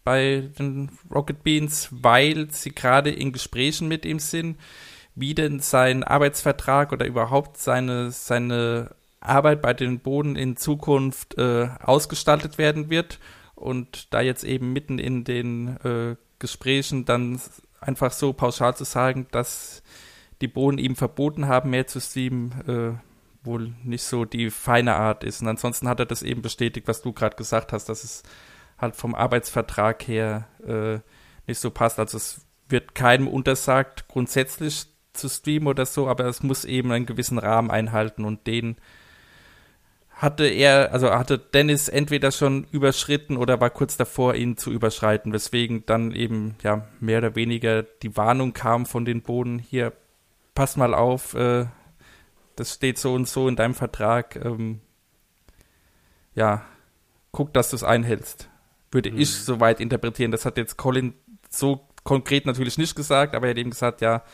bei 0.05 0.51
den 0.59 0.91
Rocket 1.13 1.43
Beans, 1.43 1.89
weil 1.91 2.49
sie 2.51 2.71
gerade 2.71 3.11
in 3.11 3.33
Gesprächen 3.33 3.89
mit 3.89 4.05
ihm 4.05 4.21
sind, 4.21 4.57
wie 5.17 5.35
denn 5.35 5.59
sein 5.59 6.05
Arbeitsvertrag 6.05 6.93
oder 6.93 7.07
überhaupt 7.07 7.59
seine, 7.59 8.13
seine 8.13 8.95
Arbeit 9.19 9.63
bei 9.63 9.75
den 9.75 9.99
Boden 9.99 10.37
in 10.37 10.57
Zukunft 10.57 11.37
äh, 11.39 11.69
ausgestaltet 11.83 12.59
werden 12.59 12.89
wird. 12.89 13.19
Und 13.57 14.13
da 14.15 14.21
jetzt 14.21 14.45
eben 14.45 14.73
mitten 14.73 14.99
in 15.01 15.25
den 15.25 15.77
äh, 15.79 16.17
Gesprächen 16.39 17.05
dann 17.05 17.41
einfach 17.81 18.13
so 18.13 18.33
pauschal 18.33 18.77
zu 18.77 18.85
sagen, 18.85 19.27
dass 19.33 19.83
die 20.41 20.49
Bohnen 20.49 20.79
ihm 20.79 20.95
verboten 20.95 21.49
haben, 21.49 21.71
mehr 21.71 21.87
zu 21.87 22.01
streamen, 22.01 22.53
äh, 22.69 23.16
wohl 23.47 23.73
nicht 23.83 24.03
so 24.03 24.25
die 24.25 24.51
feine 24.51 24.97
Art 24.97 25.25
ist. 25.25 25.41
Und 25.41 25.49
ansonsten 25.49 25.89
hat 25.89 26.01
er 26.01 26.07
das 26.07 26.23
eben 26.23 26.43
bestätigt, 26.43 26.89
was 26.89 27.03
du 27.03 27.13
gerade 27.13 27.37
gesagt 27.37 27.73
hast, 27.73 27.89
dass 27.89 28.05
es 28.05 28.23
halt 28.79 28.97
vom 28.97 29.15
Arbeitsvertrag 29.15 30.07
her 30.07 30.49
äh, 30.67 30.99
nicht 31.47 31.59
so 31.59 31.71
passt. 31.71 31.99
Also 31.99 32.17
es 32.17 32.47
wird 32.69 32.95
keinem 32.95 33.29
untersagt, 33.29 34.09
grundsätzlich 34.09 34.87
zu 35.13 35.29
streamen 35.29 35.69
oder 35.69 35.87
so, 35.87 36.09
aber 36.09 36.27
es 36.27 36.43
muss 36.43 36.65
eben 36.65 36.93
einen 36.93 37.07
gewissen 37.07 37.39
Rahmen 37.39 37.71
einhalten 37.71 38.25
und 38.25 38.47
den 38.47 38.77
hatte 40.17 40.47
er, 40.47 40.93
also 40.93 41.11
hatte 41.11 41.39
Dennis 41.39 41.89
entweder 41.89 42.33
schon 42.33 42.67
überschritten 42.73 43.37
oder 43.37 43.61
war 43.61 43.69
kurz 43.69 43.99
davor, 43.99 44.35
ihn 44.35 44.57
zu 44.57 44.73
überschreiten, 44.73 45.33
weswegen 45.33 45.85
dann 45.85 46.13
eben 46.13 46.57
ja 46.63 46.89
mehr 47.01 47.19
oder 47.19 47.37
weniger 47.37 47.83
die 47.83 48.17
Warnung 48.17 48.55
kam 48.55 48.87
von 48.87 49.05
den 49.05 49.21
Boden, 49.23 49.59
hier, 49.59 49.93
pass 50.55 50.77
mal 50.77 50.95
auf, 50.95 51.35
äh, 51.35 51.67
das 52.57 52.75
steht 52.75 52.99
so 52.99 53.15
und 53.15 53.29
so 53.29 53.49
in 53.49 53.57
deinem 53.57 53.75
Vertrag, 53.75 54.37
ähm, 54.37 54.81
ja, 56.35 56.65
guck, 57.33 57.53
dass 57.53 57.71
du 57.71 57.77
es 57.77 57.85
einhältst. 57.85 58.49
Würde 58.91 59.13
mhm. 59.13 59.19
ich 59.19 59.35
soweit 59.35 59.81
interpretieren. 59.81 60.33
Das 60.33 60.45
hat 60.45 60.57
jetzt 60.57 60.77
Colin 60.77 61.15
so 61.51 61.87
konkret 62.03 62.47
natürlich 62.47 62.79
nicht 62.79 62.97
gesagt, 62.97 63.35
aber 63.35 63.47
er 63.47 63.51
hat 63.51 63.59
eben 63.59 63.71
gesagt, 63.71 64.01
ja, 64.01 64.25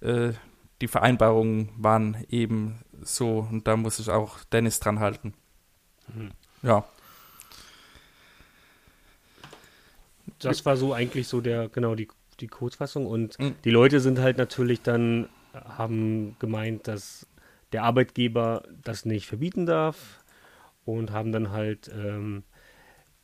äh, 0.00 0.32
die 0.80 0.88
Vereinbarungen 0.88 1.70
waren 1.76 2.24
eben 2.28 2.80
so 3.02 3.46
und 3.50 3.66
da 3.66 3.76
muss 3.76 3.98
ich 3.98 4.10
auch 4.10 4.42
Dennis 4.44 4.80
dran 4.80 5.00
halten. 5.00 5.34
Mhm. 6.14 6.30
Ja. 6.62 6.84
Das 10.38 10.64
war 10.66 10.76
so 10.76 10.92
eigentlich 10.92 11.28
so 11.28 11.40
der, 11.40 11.68
genau, 11.68 11.94
die, 11.94 12.08
die 12.40 12.48
Kurzfassung 12.48 13.06
und 13.06 13.38
mhm. 13.38 13.54
die 13.64 13.70
Leute 13.70 14.00
sind 14.00 14.18
halt 14.18 14.38
natürlich 14.38 14.82
dann, 14.82 15.28
haben 15.54 16.36
gemeint, 16.38 16.88
dass 16.88 17.26
der 17.72 17.84
Arbeitgeber 17.84 18.62
das 18.82 19.04
nicht 19.04 19.26
verbieten 19.26 19.66
darf 19.66 20.24
und 20.84 21.10
haben 21.10 21.32
dann 21.32 21.50
halt 21.50 21.90
ähm, 21.92 22.44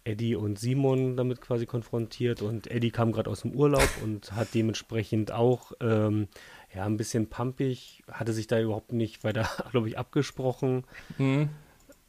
Eddie 0.05 0.35
und 0.35 0.59
Simon 0.59 1.17
damit 1.17 1.41
quasi 1.41 1.67
konfrontiert 1.67 2.43
und 2.43 2.69
Eddie 2.69 2.91
kam 2.91 3.13
gerade 3.13 3.31
aus 3.31 3.43
dem 3.43 3.53
Urlaub 3.53 3.89
und 4.03 4.33
hat 4.33 4.49
dementsprechend 4.55 5.31
auch 5.31 5.73
ähm, 5.81 6.29
ja 6.75 6.85
ein 6.85 6.97
bisschen 6.97 7.29
pumpig, 7.29 8.03
hatte 8.11 8.33
sich 8.33 8.47
da 8.47 8.61
überhaupt 8.61 8.93
nicht 8.93 9.23
weiter, 9.23 9.49
glaube 9.71 9.89
ich, 9.89 9.99
abgesprochen. 9.99 10.85
Mhm. 11.19 11.51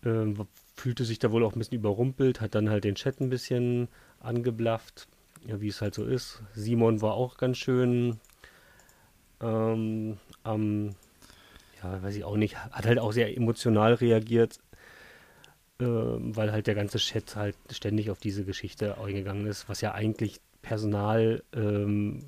Ähm, 0.03 0.47
fühlte 0.75 1.05
sich 1.05 1.19
da 1.19 1.31
wohl 1.31 1.43
auch 1.43 1.53
ein 1.53 1.59
bisschen 1.59 1.77
überrumpelt, 1.77 2.41
hat 2.41 2.55
dann 2.55 2.69
halt 2.69 2.83
den 2.83 2.95
Chat 2.95 3.21
ein 3.21 3.29
bisschen 3.29 3.89
angeblafft, 4.19 5.07
ja, 5.45 5.61
wie 5.61 5.67
es 5.67 5.81
halt 5.81 5.93
so 5.93 6.03
ist. 6.03 6.41
Simon 6.55 7.01
war 7.01 7.13
auch 7.13 7.37
ganz 7.37 7.57
schön 7.57 8.19
ähm, 9.39 10.17
am, 10.43 10.95
ja, 11.83 12.01
weiß 12.01 12.15
ich 12.15 12.23
auch 12.23 12.37
nicht, 12.37 12.57
hat 12.57 12.85
halt 12.85 12.99
auch 12.99 13.11
sehr 13.11 13.35
emotional 13.35 13.93
reagiert, 13.95 14.59
äh, 15.79 15.85
weil 15.85 16.51
halt 16.51 16.67
der 16.67 16.75
ganze 16.75 16.97
Chat 16.97 17.35
halt 17.35 17.55
ständig 17.71 18.09
auf 18.09 18.19
diese 18.19 18.45
Geschichte 18.45 18.97
eingegangen 18.97 19.45
ist, 19.47 19.69
was 19.69 19.81
ja 19.81 19.93
eigentlich 19.93 20.39
Personalebene 20.61 21.43
ähm, 21.53 22.23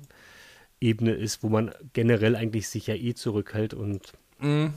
ist, 0.80 1.42
wo 1.42 1.48
man 1.48 1.74
generell 1.92 2.36
eigentlich 2.36 2.68
sich 2.68 2.86
ja 2.86 2.94
eh 2.94 3.14
zurückhält 3.14 3.72
und 3.74 4.12
mhm. 4.38 4.74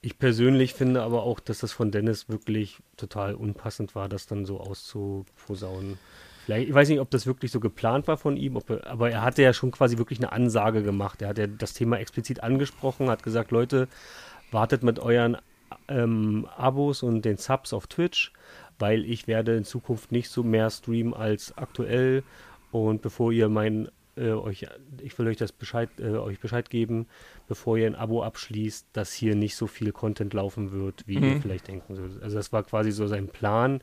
ich 0.00 0.18
persönlich 0.18 0.74
finde 0.74 1.02
aber 1.02 1.22
auch, 1.22 1.38
dass 1.38 1.60
das 1.60 1.72
von 1.72 1.90
Dennis 1.92 2.28
wirklich 2.28 2.78
total 2.96 3.34
unpassend 3.34 3.94
war, 3.94 4.08
das 4.08 4.26
dann 4.26 4.44
so 4.44 4.60
auszuposaunen. 4.60 5.98
Vielleicht, 6.44 6.68
ich 6.68 6.74
weiß 6.74 6.88
nicht, 6.88 7.00
ob 7.00 7.10
das 7.10 7.26
wirklich 7.26 7.52
so 7.52 7.60
geplant 7.60 8.08
war 8.08 8.16
von 8.16 8.36
ihm, 8.36 8.56
er, 8.56 8.86
aber 8.86 9.10
er 9.10 9.22
hatte 9.22 9.42
ja 9.42 9.52
schon 9.52 9.70
quasi 9.70 9.98
wirklich 9.98 10.18
eine 10.18 10.32
Ansage 10.32 10.82
gemacht. 10.82 11.22
Er 11.22 11.28
hat 11.28 11.38
ja 11.38 11.46
das 11.46 11.72
Thema 11.72 11.98
explizit 11.98 12.42
angesprochen, 12.42 13.08
hat 13.08 13.22
gesagt, 13.22 13.52
Leute, 13.52 13.88
wartet 14.50 14.82
mit 14.82 14.98
euren 14.98 15.36
ähm, 15.88 16.48
Abos 16.56 17.02
und 17.02 17.24
den 17.24 17.36
Subs 17.36 17.72
auf 17.72 17.86
Twitch, 17.86 18.32
weil 18.78 19.04
ich 19.04 19.28
werde 19.28 19.56
in 19.56 19.64
Zukunft 19.64 20.10
nicht 20.10 20.30
so 20.30 20.42
mehr 20.42 20.68
streamen 20.70 21.14
als 21.14 21.56
aktuell. 21.56 22.24
Und 22.72 23.02
bevor 23.02 23.32
ihr 23.32 23.48
mein 23.48 23.88
äh, 24.16 24.30
euch, 24.30 24.66
ich 25.00 25.18
will 25.18 25.28
euch 25.28 25.36
das 25.36 25.52
Bescheid, 25.52 25.88
äh, 25.98 26.16
euch 26.16 26.40
Bescheid 26.40 26.68
geben, 26.70 27.06
bevor 27.48 27.78
ihr 27.78 27.86
ein 27.86 27.94
Abo 27.94 28.22
abschließt, 28.22 28.88
dass 28.92 29.12
hier 29.12 29.34
nicht 29.34 29.56
so 29.56 29.66
viel 29.66 29.92
Content 29.92 30.34
laufen 30.34 30.72
wird, 30.72 31.06
wie 31.06 31.18
mhm. 31.18 31.24
ihr 31.24 31.40
vielleicht 31.40 31.68
denken 31.68 31.96
würdet. 31.96 32.22
Also 32.22 32.36
das 32.36 32.52
war 32.52 32.62
quasi 32.62 32.92
so 32.92 33.06
sein 33.06 33.28
Plan, 33.28 33.80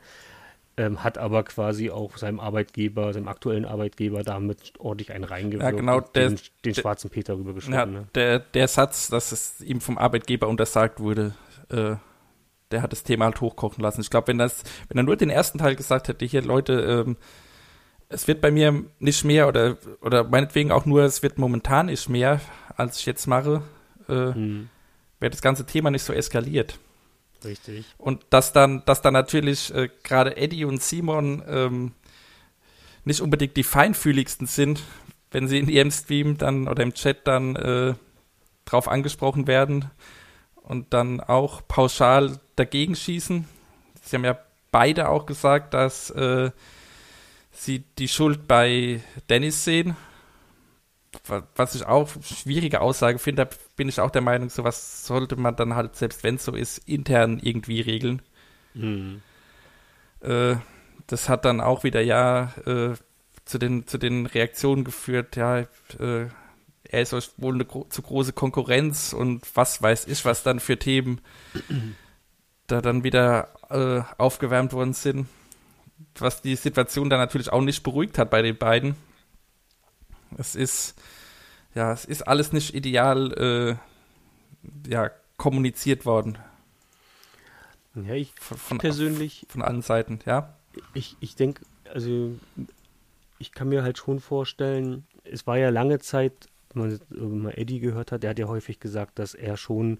ähm, 0.76 1.02
hat 1.04 1.18
aber 1.18 1.42
quasi 1.44 1.90
auch 1.90 2.16
seinem 2.16 2.40
Arbeitgeber, 2.40 3.12
seinem 3.12 3.28
aktuellen 3.28 3.64
Arbeitgeber 3.64 4.22
damit 4.22 4.72
ordentlich 4.78 5.12
einen 5.12 5.24
reingewirkt. 5.24 5.64
Ja, 5.64 5.70
genau, 5.70 6.00
der, 6.00 6.28
den, 6.30 6.36
den 6.64 6.72
der, 6.72 6.80
schwarzen 6.80 7.10
Peter 7.10 7.36
rübergeschoben. 7.36 7.74
Ja, 7.74 7.86
ne? 7.86 8.06
der, 8.14 8.38
der 8.38 8.68
Satz, 8.68 9.08
dass 9.08 9.32
es 9.32 9.60
ihm 9.60 9.80
vom 9.80 9.98
Arbeitgeber 9.98 10.48
untersagt 10.48 11.00
wurde, 11.00 11.34
äh, 11.70 11.96
der 12.70 12.82
hat 12.82 12.92
das 12.92 13.02
Thema 13.02 13.26
halt 13.26 13.40
hochkochen 13.40 13.82
lassen. 13.82 14.00
Ich 14.00 14.10
glaube, 14.10 14.28
wenn 14.28 14.38
das, 14.38 14.62
wenn 14.88 14.96
er 14.96 15.02
nur 15.02 15.16
den 15.16 15.30
ersten 15.30 15.58
Teil 15.58 15.76
gesagt 15.76 16.08
hätte, 16.08 16.24
hier 16.24 16.42
Leute, 16.42 17.04
ähm, 17.06 17.16
es 18.08 18.26
wird 18.28 18.40
bei 18.40 18.50
mir 18.50 18.84
nicht 18.98 19.24
mehr 19.24 19.48
oder 19.48 19.76
oder 20.00 20.24
meinetwegen 20.24 20.72
auch 20.72 20.86
nur, 20.86 21.02
es 21.02 21.22
wird 21.22 21.38
momentan 21.38 21.86
nicht 21.86 22.08
mehr, 22.08 22.40
als 22.76 22.98
ich 22.98 23.06
jetzt 23.06 23.26
mache, 23.26 23.62
äh, 24.08 24.34
hm. 24.34 24.68
wäre 25.18 25.30
das 25.30 25.42
ganze 25.42 25.66
Thema 25.66 25.90
nicht 25.90 26.02
so 26.02 26.12
eskaliert. 26.12 26.78
Richtig. 27.44 27.86
Und 27.98 28.24
dass 28.30 28.52
dann, 28.52 28.82
dass 28.86 29.02
dann 29.02 29.14
natürlich 29.14 29.74
äh, 29.74 29.88
gerade 30.02 30.36
Eddie 30.36 30.64
und 30.64 30.82
Simon 30.82 31.42
ähm, 31.48 31.92
nicht 33.04 33.20
unbedingt 33.20 33.56
die 33.56 33.64
feinfühligsten 33.64 34.46
sind, 34.46 34.82
wenn 35.30 35.48
sie 35.48 35.58
in 35.58 35.68
ihrem 35.68 35.90
Stream 35.90 36.38
dann 36.38 36.68
oder 36.68 36.82
im 36.82 36.94
Chat 36.94 37.26
dann 37.26 37.56
äh, 37.56 37.94
drauf 38.64 38.88
angesprochen 38.88 39.46
werden, 39.46 39.90
und 40.70 40.94
dann 40.94 41.20
auch 41.20 41.66
pauschal 41.66 42.38
dagegen 42.54 42.94
schießen. 42.94 43.44
Sie 44.04 44.16
haben 44.16 44.24
ja 44.24 44.38
beide 44.70 45.08
auch 45.08 45.26
gesagt, 45.26 45.74
dass 45.74 46.10
äh, 46.10 46.52
sie 47.50 47.80
die 47.98 48.06
Schuld 48.06 48.46
bei 48.46 49.00
Dennis 49.28 49.64
sehen. 49.64 49.96
Was 51.56 51.74
ich 51.74 51.84
auch 51.86 52.08
schwierige 52.22 52.80
Aussage 52.80 53.18
finde, 53.18 53.48
bin 53.74 53.88
ich 53.88 54.00
auch 54.00 54.10
der 54.10 54.22
Meinung, 54.22 54.48
sowas 54.48 55.04
sollte 55.06 55.34
man 55.36 55.56
dann 55.56 55.74
halt, 55.74 55.96
selbst 55.96 56.22
wenn 56.22 56.36
es 56.36 56.44
so 56.44 56.54
ist, 56.54 56.78
intern 56.86 57.40
irgendwie 57.42 57.80
regeln. 57.80 58.22
Mhm. 58.74 59.22
Äh, 60.20 60.56
das 61.08 61.28
hat 61.28 61.44
dann 61.44 61.60
auch 61.60 61.82
wieder 61.82 62.00
ja 62.00 62.52
äh, 62.64 62.94
zu 63.44 63.58
den 63.58 63.88
zu 63.88 63.98
den 63.98 64.26
Reaktionen 64.26 64.84
geführt, 64.84 65.34
ja, 65.34 65.58
äh, 65.58 66.28
er 66.84 67.02
ist 67.02 67.12
euch 67.12 67.30
wohl 67.36 67.54
eine 67.54 67.64
gro 67.64 67.86
zu 67.88 68.02
große 68.02 68.32
Konkurrenz 68.32 69.12
und 69.12 69.44
was 69.54 69.82
weiß 69.82 70.06
ich, 70.06 70.24
was 70.24 70.42
dann 70.42 70.60
für 70.60 70.78
Themen 70.78 71.20
da 72.66 72.80
dann 72.80 73.04
wieder 73.04 73.48
äh, 73.70 74.02
aufgewärmt 74.18 74.72
worden 74.72 74.92
sind. 74.92 75.28
Was 76.18 76.42
die 76.42 76.56
Situation 76.56 77.10
dann 77.10 77.20
natürlich 77.20 77.52
auch 77.52 77.60
nicht 77.60 77.82
beruhigt 77.82 78.18
hat 78.18 78.30
bei 78.30 78.42
den 78.42 78.56
beiden. 78.56 78.96
Es 80.38 80.54
ist, 80.54 81.00
ja, 81.74 81.92
es 81.92 82.04
ist 82.04 82.22
alles 82.22 82.52
nicht 82.52 82.74
ideal, 82.74 83.78
äh, 84.86 84.90
ja, 84.90 85.10
kommuniziert 85.36 86.04
worden. 86.06 86.38
Ja, 87.94 88.14
ich 88.14 88.32
von, 88.38 88.56
von 88.56 88.78
persönlich. 88.78 89.46
Von 89.48 89.62
allen 89.62 89.82
Seiten, 89.82 90.20
ja. 90.26 90.54
Ich, 90.94 91.16
ich 91.20 91.34
denke, 91.34 91.64
also, 91.92 92.34
ich 93.38 93.52
kann 93.52 93.68
mir 93.68 93.82
halt 93.82 93.98
schon 93.98 94.20
vorstellen, 94.20 95.06
es 95.24 95.46
war 95.46 95.58
ja 95.58 95.70
lange 95.70 95.98
Zeit 95.98 96.50
wenn 96.74 97.00
man 97.10 97.42
mal 97.42 97.58
Eddie 97.58 97.80
gehört 97.80 98.12
hat, 98.12 98.22
der 98.22 98.30
hat 98.30 98.38
ja 98.38 98.48
häufig 98.48 98.80
gesagt, 98.80 99.18
dass 99.18 99.34
er 99.34 99.56
schon, 99.56 99.98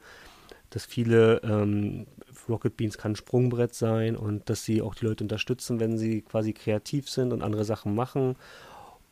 dass 0.71 0.85
viele 0.85 1.41
ähm, 1.43 2.07
Rocket 2.49 2.77
Beans 2.77 2.97
kann 2.97 3.17
Sprungbrett 3.17 3.75
sein 3.75 4.17
und 4.17 4.49
dass 4.49 4.65
sie 4.65 4.83
auch 4.83 4.95
die 4.95 5.05
Leute 5.05 5.25
unterstützen, 5.25 5.81
wenn 5.81 5.99
sie 5.99 6.23
quasi 6.23 6.53
kreativ 6.53 7.11
sind 7.11 7.33
und 7.33 7.43
andere 7.43 7.65
Sachen 7.65 7.95
machen. 7.95 8.37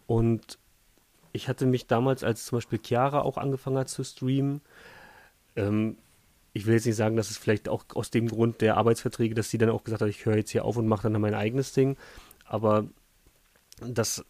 Und 0.06 0.58
ich 1.32 1.48
hatte 1.48 1.66
mich 1.66 1.86
damals, 1.86 2.24
als 2.24 2.44
zum 2.44 2.58
Beispiel 2.58 2.80
Chiara 2.82 3.20
auch 3.20 3.38
angefangen 3.38 3.78
hat 3.78 3.88
zu 3.88 4.04
streamen, 4.04 4.60
ähm, 5.56 5.96
ich 6.52 6.66
will 6.66 6.74
jetzt 6.74 6.86
nicht 6.86 6.96
sagen, 6.96 7.16
dass 7.16 7.30
es 7.30 7.38
vielleicht 7.38 7.68
auch 7.68 7.84
aus 7.94 8.10
dem 8.10 8.28
Grund 8.28 8.60
der 8.60 8.76
Arbeitsverträge, 8.76 9.34
dass 9.34 9.50
sie 9.50 9.58
dann 9.58 9.70
auch 9.70 9.84
gesagt 9.84 10.02
hat, 10.02 10.08
ich 10.08 10.24
höre 10.24 10.36
jetzt 10.36 10.50
hier 10.50 10.64
auf 10.64 10.76
und 10.76 10.88
mache 10.88 11.08
dann 11.08 11.20
mein 11.20 11.34
eigenes 11.34 11.72
Ding, 11.72 11.96
aber 12.44 12.86
das 13.80 14.24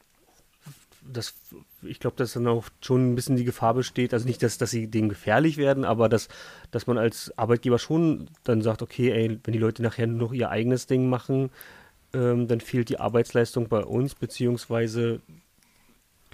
das, 1.12 1.34
ich 1.82 2.00
glaube, 2.00 2.16
dass 2.16 2.34
dann 2.34 2.46
auch 2.46 2.66
schon 2.80 3.12
ein 3.12 3.14
bisschen 3.14 3.36
die 3.36 3.44
Gefahr 3.44 3.74
besteht, 3.74 4.12
also 4.12 4.26
nicht, 4.26 4.42
dass, 4.42 4.58
dass 4.58 4.70
sie 4.70 4.88
dem 4.88 5.08
gefährlich 5.08 5.56
werden, 5.56 5.84
aber 5.84 6.08
dass, 6.08 6.28
dass 6.70 6.86
man 6.86 6.98
als 6.98 7.36
Arbeitgeber 7.38 7.78
schon 7.78 8.28
dann 8.44 8.62
sagt, 8.62 8.82
okay, 8.82 9.10
ey, 9.10 9.38
wenn 9.44 9.52
die 9.52 9.58
Leute 9.58 9.82
nachher 9.82 10.06
nur 10.06 10.18
noch 10.18 10.32
ihr 10.32 10.50
eigenes 10.50 10.86
Ding 10.86 11.08
machen, 11.08 11.50
ähm, 12.12 12.48
dann 12.48 12.60
fehlt 12.60 12.88
die 12.88 13.00
Arbeitsleistung 13.00 13.68
bei 13.68 13.84
uns, 13.84 14.14
beziehungsweise 14.14 15.20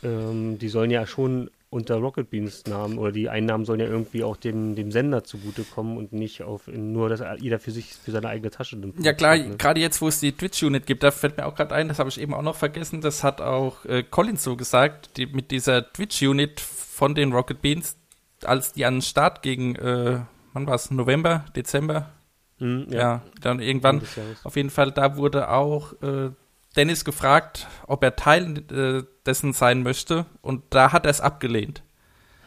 ähm, 0.04 0.58
die 0.58 0.68
sollen 0.68 0.90
ja 0.90 1.06
schon 1.06 1.50
unter 1.74 1.96
Rocket 1.96 2.30
Beans 2.30 2.64
Namen 2.66 2.98
oder 2.98 3.10
die 3.10 3.28
Einnahmen 3.28 3.64
sollen 3.64 3.80
ja 3.80 3.86
irgendwie 3.86 4.22
auch 4.22 4.36
dem, 4.36 4.76
dem 4.76 4.92
Sender 4.92 5.24
zugutekommen 5.24 5.96
und 5.96 6.12
nicht 6.12 6.44
auf 6.44 6.68
nur, 6.68 7.08
dass 7.08 7.20
jeder 7.40 7.58
für 7.58 7.72
sich 7.72 7.94
für 7.94 8.12
seine 8.12 8.28
eigene 8.28 8.52
Tasche 8.52 8.76
nimmt. 8.76 9.04
Ja 9.04 9.12
klar, 9.12 9.36
ne? 9.36 9.56
gerade 9.56 9.80
jetzt, 9.80 10.00
wo 10.00 10.06
es 10.06 10.20
die 10.20 10.30
Twitch-Unit 10.30 10.86
gibt, 10.86 11.02
da 11.02 11.10
fällt 11.10 11.36
mir 11.36 11.46
auch 11.46 11.56
gerade 11.56 11.74
ein, 11.74 11.88
das 11.88 11.98
habe 11.98 12.08
ich 12.08 12.20
eben 12.20 12.32
auch 12.32 12.42
noch 12.42 12.54
vergessen, 12.54 13.00
das 13.00 13.24
hat 13.24 13.40
auch 13.40 13.84
äh, 13.86 14.04
Collins 14.04 14.44
so 14.44 14.54
gesagt, 14.54 15.16
die, 15.16 15.26
mit 15.26 15.50
dieser 15.50 15.92
Twitch-Unit 15.92 16.60
von 16.60 17.16
den 17.16 17.32
Rocket 17.32 17.60
Beans, 17.60 17.96
als 18.44 18.72
die 18.72 18.84
an 18.84 18.96
den 18.96 19.02
Start 19.02 19.42
ging, 19.42 19.74
äh, 19.74 20.20
wann 20.52 20.66
war 20.68 20.76
es, 20.76 20.92
November, 20.92 21.44
Dezember? 21.56 22.12
Mhm, 22.60 22.86
ja. 22.90 22.98
ja. 22.98 23.22
dann 23.40 23.58
irgendwann. 23.58 24.00
Auf 24.44 24.54
jeden 24.54 24.70
Fall, 24.70 24.92
da 24.92 25.16
wurde 25.16 25.50
auch 25.50 25.92
äh, 26.02 26.30
Dennis 26.76 27.04
gefragt, 27.04 27.66
ob 27.86 28.02
er 28.02 28.16
Teil 28.16 28.58
äh, 28.70 29.04
dessen 29.26 29.52
sein 29.52 29.82
möchte 29.82 30.26
und 30.42 30.62
da 30.70 30.92
hat 30.92 31.06
er 31.06 31.10
es 31.10 31.20
abgelehnt. 31.20 31.82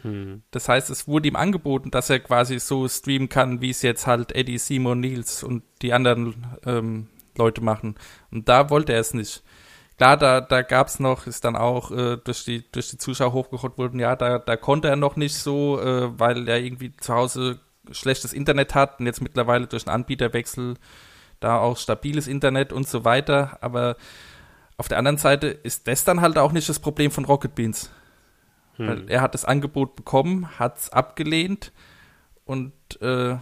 Hm. 0.02 0.42
Das 0.50 0.68
heißt, 0.68 0.90
es 0.90 1.08
wurde 1.08 1.28
ihm 1.28 1.36
angeboten, 1.36 1.90
dass 1.90 2.10
er 2.10 2.20
quasi 2.20 2.58
so 2.58 2.88
streamen 2.88 3.28
kann, 3.28 3.60
wie 3.60 3.70
es 3.70 3.82
jetzt 3.82 4.06
halt 4.06 4.32
Eddie, 4.32 4.58
Simon, 4.58 5.00
Nils 5.00 5.42
und 5.42 5.62
die 5.82 5.92
anderen 5.92 6.46
ähm, 6.64 7.08
Leute 7.36 7.62
machen. 7.62 7.96
Und 8.30 8.48
da 8.48 8.70
wollte 8.70 8.92
er 8.92 9.00
es 9.00 9.14
nicht. 9.14 9.42
Klar, 9.96 10.16
da, 10.16 10.40
da 10.40 10.62
gab 10.62 10.86
es 10.86 11.00
noch, 11.00 11.26
ist 11.26 11.44
dann 11.44 11.56
auch 11.56 11.90
äh, 11.90 12.18
durch, 12.18 12.44
die, 12.44 12.64
durch 12.70 12.90
die 12.90 12.98
Zuschauer 12.98 13.32
hochgeholt 13.32 13.78
worden, 13.78 13.98
ja, 13.98 14.14
da, 14.14 14.38
da 14.38 14.56
konnte 14.56 14.88
er 14.88 14.96
noch 14.96 15.16
nicht 15.16 15.34
so, 15.34 15.80
äh, 15.80 16.16
weil 16.18 16.48
er 16.48 16.60
irgendwie 16.60 16.96
zu 16.96 17.14
Hause 17.14 17.58
schlechtes 17.90 18.32
Internet 18.32 18.74
hat 18.74 19.00
und 19.00 19.06
jetzt 19.06 19.22
mittlerweile 19.22 19.66
durch 19.66 19.86
einen 19.86 19.94
Anbieterwechsel 19.94 20.74
da 21.40 21.58
auch 21.58 21.76
stabiles 21.76 22.26
Internet 22.26 22.72
und 22.72 22.88
so 22.88 23.04
weiter. 23.04 23.58
Aber 23.60 23.96
auf 24.76 24.88
der 24.88 24.98
anderen 24.98 25.18
Seite 25.18 25.48
ist 25.48 25.88
das 25.88 26.04
dann 26.04 26.20
halt 26.20 26.38
auch 26.38 26.52
nicht 26.52 26.68
das 26.68 26.78
Problem 26.78 27.10
von 27.10 27.24
Rocket 27.24 27.54
Beans. 27.54 27.90
Hm. 28.76 28.88
Weil 28.88 29.10
er 29.10 29.20
hat 29.20 29.34
das 29.34 29.44
Angebot 29.44 29.96
bekommen, 29.96 30.58
hat 30.58 30.78
es 30.78 30.90
abgelehnt 30.90 31.72
und 32.44 32.72
äh, 33.02 33.36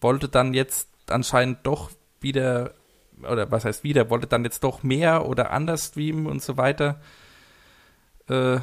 wollte 0.00 0.28
dann 0.28 0.54
jetzt 0.54 0.88
anscheinend 1.10 1.66
doch 1.66 1.90
wieder, 2.20 2.74
oder 3.22 3.50
was 3.50 3.64
heißt 3.64 3.84
wieder, 3.84 4.10
wollte 4.10 4.26
dann 4.26 4.44
jetzt 4.44 4.64
doch 4.64 4.82
mehr 4.82 5.26
oder 5.26 5.50
anders 5.50 5.88
streamen 5.88 6.26
und 6.26 6.42
so 6.42 6.56
weiter. 6.56 7.00
Äh, 8.28 8.60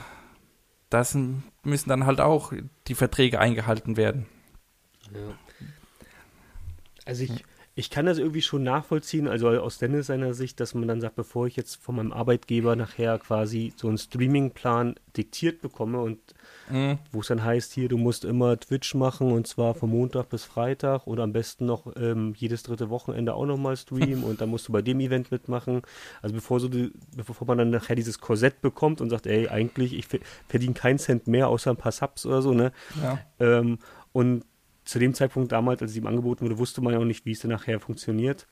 das 0.90 1.18
müssen 1.64 1.90
dann 1.90 2.06
halt 2.06 2.22
auch 2.22 2.54
die 2.88 2.96
Verträge 2.96 3.40
eingehalten 3.40 3.98
werden. 3.98 4.28
Ja. 5.14 5.36
Also 7.06 7.24
ich, 7.24 7.44
ich 7.78 7.90
kann 7.90 8.06
das 8.06 8.18
irgendwie 8.18 8.42
schon 8.42 8.64
nachvollziehen, 8.64 9.28
also 9.28 9.50
aus 9.50 9.78
Dennis 9.80 10.08
seiner 10.08 10.34
Sicht, 10.34 10.62
dass 10.62 10.74
man 10.74 10.88
dann 10.88 11.02
sagt, 11.02 11.18
bevor 11.18 11.46
ich 11.46 11.58
jetzt 11.58 11.76
von 11.76 11.98
meinem 11.98 12.14
Arbeitgeber 12.14 12.78
nachher 12.78 13.20
quasi 13.20 13.74
so 13.76 13.90
einen 13.90 13.98
Streamingplan 13.98 14.96
diktiert 15.18 15.62
bekomme 15.62 16.00
und 16.00 16.20
mhm. 16.70 17.00
wo 17.12 17.20
es 17.20 17.28
dann 17.28 17.44
heißt, 17.44 17.74
hier, 17.74 17.90
du 17.90 17.98
musst 17.98 18.24
immer 18.24 18.58
Twitch 18.58 18.96
machen 18.96 19.34
und 19.34 19.46
zwar 19.46 19.76
von 19.76 19.90
Montag 19.90 20.30
bis 20.30 20.46
Freitag 20.46 21.06
oder 21.06 21.24
am 21.24 21.34
besten 21.34 21.66
noch 21.66 21.94
ähm, 21.98 22.34
jedes 22.38 22.64
dritte 22.64 22.90
Wochenende 22.90 23.34
auch 23.34 23.46
nochmal 23.46 23.76
streamen 23.76 24.24
und 24.24 24.40
dann 24.40 24.50
musst 24.50 24.70
du 24.70 24.72
bei 24.72 24.82
dem 24.82 25.02
Event 25.02 25.32
mitmachen. 25.32 25.82
Also 26.22 26.34
bevor, 26.34 26.62
so 26.62 26.70
die, 26.70 26.94
bevor 27.14 27.46
man 27.46 27.58
dann 27.58 27.72
nachher 27.72 27.98
dieses 27.98 28.22
Korsett 28.22 28.62
bekommt 28.62 29.02
und 29.02 29.10
sagt, 29.10 29.28
ey, 29.28 29.50
eigentlich, 29.50 29.94
ich 29.94 30.08
verdiene 30.48 30.74
keinen 30.76 30.98
Cent 30.98 31.28
mehr 31.28 31.50
außer 31.50 31.72
ein 31.72 31.78
paar 31.78 31.92
Subs 31.92 32.26
oder 32.26 32.42
so, 32.42 32.54
ne? 32.54 32.72
Ja. 33.04 33.20
Ähm, 33.40 33.80
und 34.14 34.46
zu 34.86 35.00
dem 35.00 35.14
Zeitpunkt 35.14 35.52
damals, 35.52 35.82
als 35.82 35.92
es 35.92 35.98
ihm 35.98 36.08
angeboten 36.08 36.46
wurde, 36.46 36.60
wusste 36.60 36.82
man 36.82 36.94
ja 36.94 37.00
auch 37.00 37.06
nicht, 37.06 37.26
wie 37.26 37.32
es 37.32 37.40
denn 37.40 37.52
nachher 37.52 37.80
funktioniert. 37.80 38.48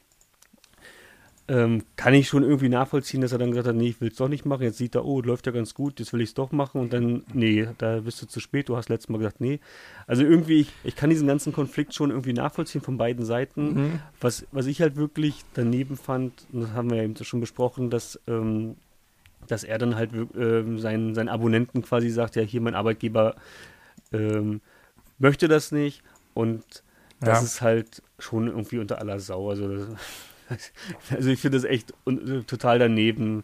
Ähm, 1.45 1.83
kann 1.97 2.13
ich 2.13 2.29
schon 2.29 2.43
irgendwie 2.43 2.69
nachvollziehen, 2.69 3.19
dass 3.19 3.33
er 3.33 3.37
dann 3.37 3.51
gesagt 3.51 3.67
hat, 3.67 3.75
nee, 3.75 3.89
ich 3.89 3.99
will 3.99 4.07
es 4.07 4.15
doch 4.15 4.29
nicht 4.29 4.45
machen. 4.45 4.63
Jetzt 4.63 4.77
sieht 4.77 4.95
er, 4.95 5.03
oh, 5.03 5.21
läuft 5.21 5.45
ja 5.45 5.51
ganz 5.51 5.73
gut, 5.73 5.99
jetzt 5.99 6.13
will 6.13 6.21
ich 6.21 6.29
es 6.29 6.33
doch 6.33 6.53
machen 6.53 6.79
und 6.79 6.93
dann, 6.93 7.23
nee, 7.33 7.67
da 7.77 7.99
bist 7.99 8.21
du 8.21 8.27
zu 8.27 8.39
spät, 8.39 8.69
du 8.69 8.77
hast 8.77 8.87
letztes 8.87 9.09
Mal 9.09 9.17
gesagt, 9.17 9.41
nee. 9.41 9.59
Also 10.07 10.23
irgendwie, 10.23 10.61
ich, 10.61 10.71
ich 10.85 10.95
kann 10.95 11.09
diesen 11.09 11.27
ganzen 11.27 11.51
Konflikt 11.51 11.93
schon 11.93 12.11
irgendwie 12.11 12.31
nachvollziehen 12.31 12.81
von 12.81 12.97
beiden 12.97 13.25
Seiten. 13.25 13.73
Mhm. 13.73 13.99
Was, 14.21 14.47
was 14.53 14.67
ich 14.67 14.81
halt 14.81 14.95
wirklich 14.95 15.43
daneben 15.53 15.97
fand, 15.97 16.47
und 16.53 16.61
das 16.61 16.71
haben 16.71 16.89
wir 16.89 16.97
ja 16.97 17.03
eben 17.03 17.15
schon 17.17 17.41
besprochen, 17.41 17.89
dass, 17.89 18.19
ähm, 18.27 18.77
dass 19.47 19.65
er 19.65 19.77
dann 19.77 19.97
halt 19.97 20.13
äh, 20.13 20.77
seinen, 20.77 21.13
seinen 21.13 21.29
Abonnenten 21.29 21.81
quasi 21.81 22.09
sagt, 22.09 22.37
ja, 22.37 22.41
hier 22.41 22.61
mein 22.61 22.75
Arbeitgeber 22.75 23.35
ähm, 24.13 24.61
möchte 25.19 25.49
das 25.49 25.73
nicht 25.73 26.03
und 26.33 26.63
das 27.19 27.39
ja. 27.39 27.45
ist 27.45 27.61
halt 27.61 28.01
schon 28.19 28.47
irgendwie 28.47 28.79
unter 28.79 28.99
aller 28.99 29.19
Sau. 29.19 29.49
Also, 29.49 29.67
das, 29.67 29.87
also 31.09 31.29
ich 31.29 31.39
finde 31.39 31.57
das 31.57 31.65
echt 31.65 31.93
total 32.47 32.79
daneben. 32.79 33.43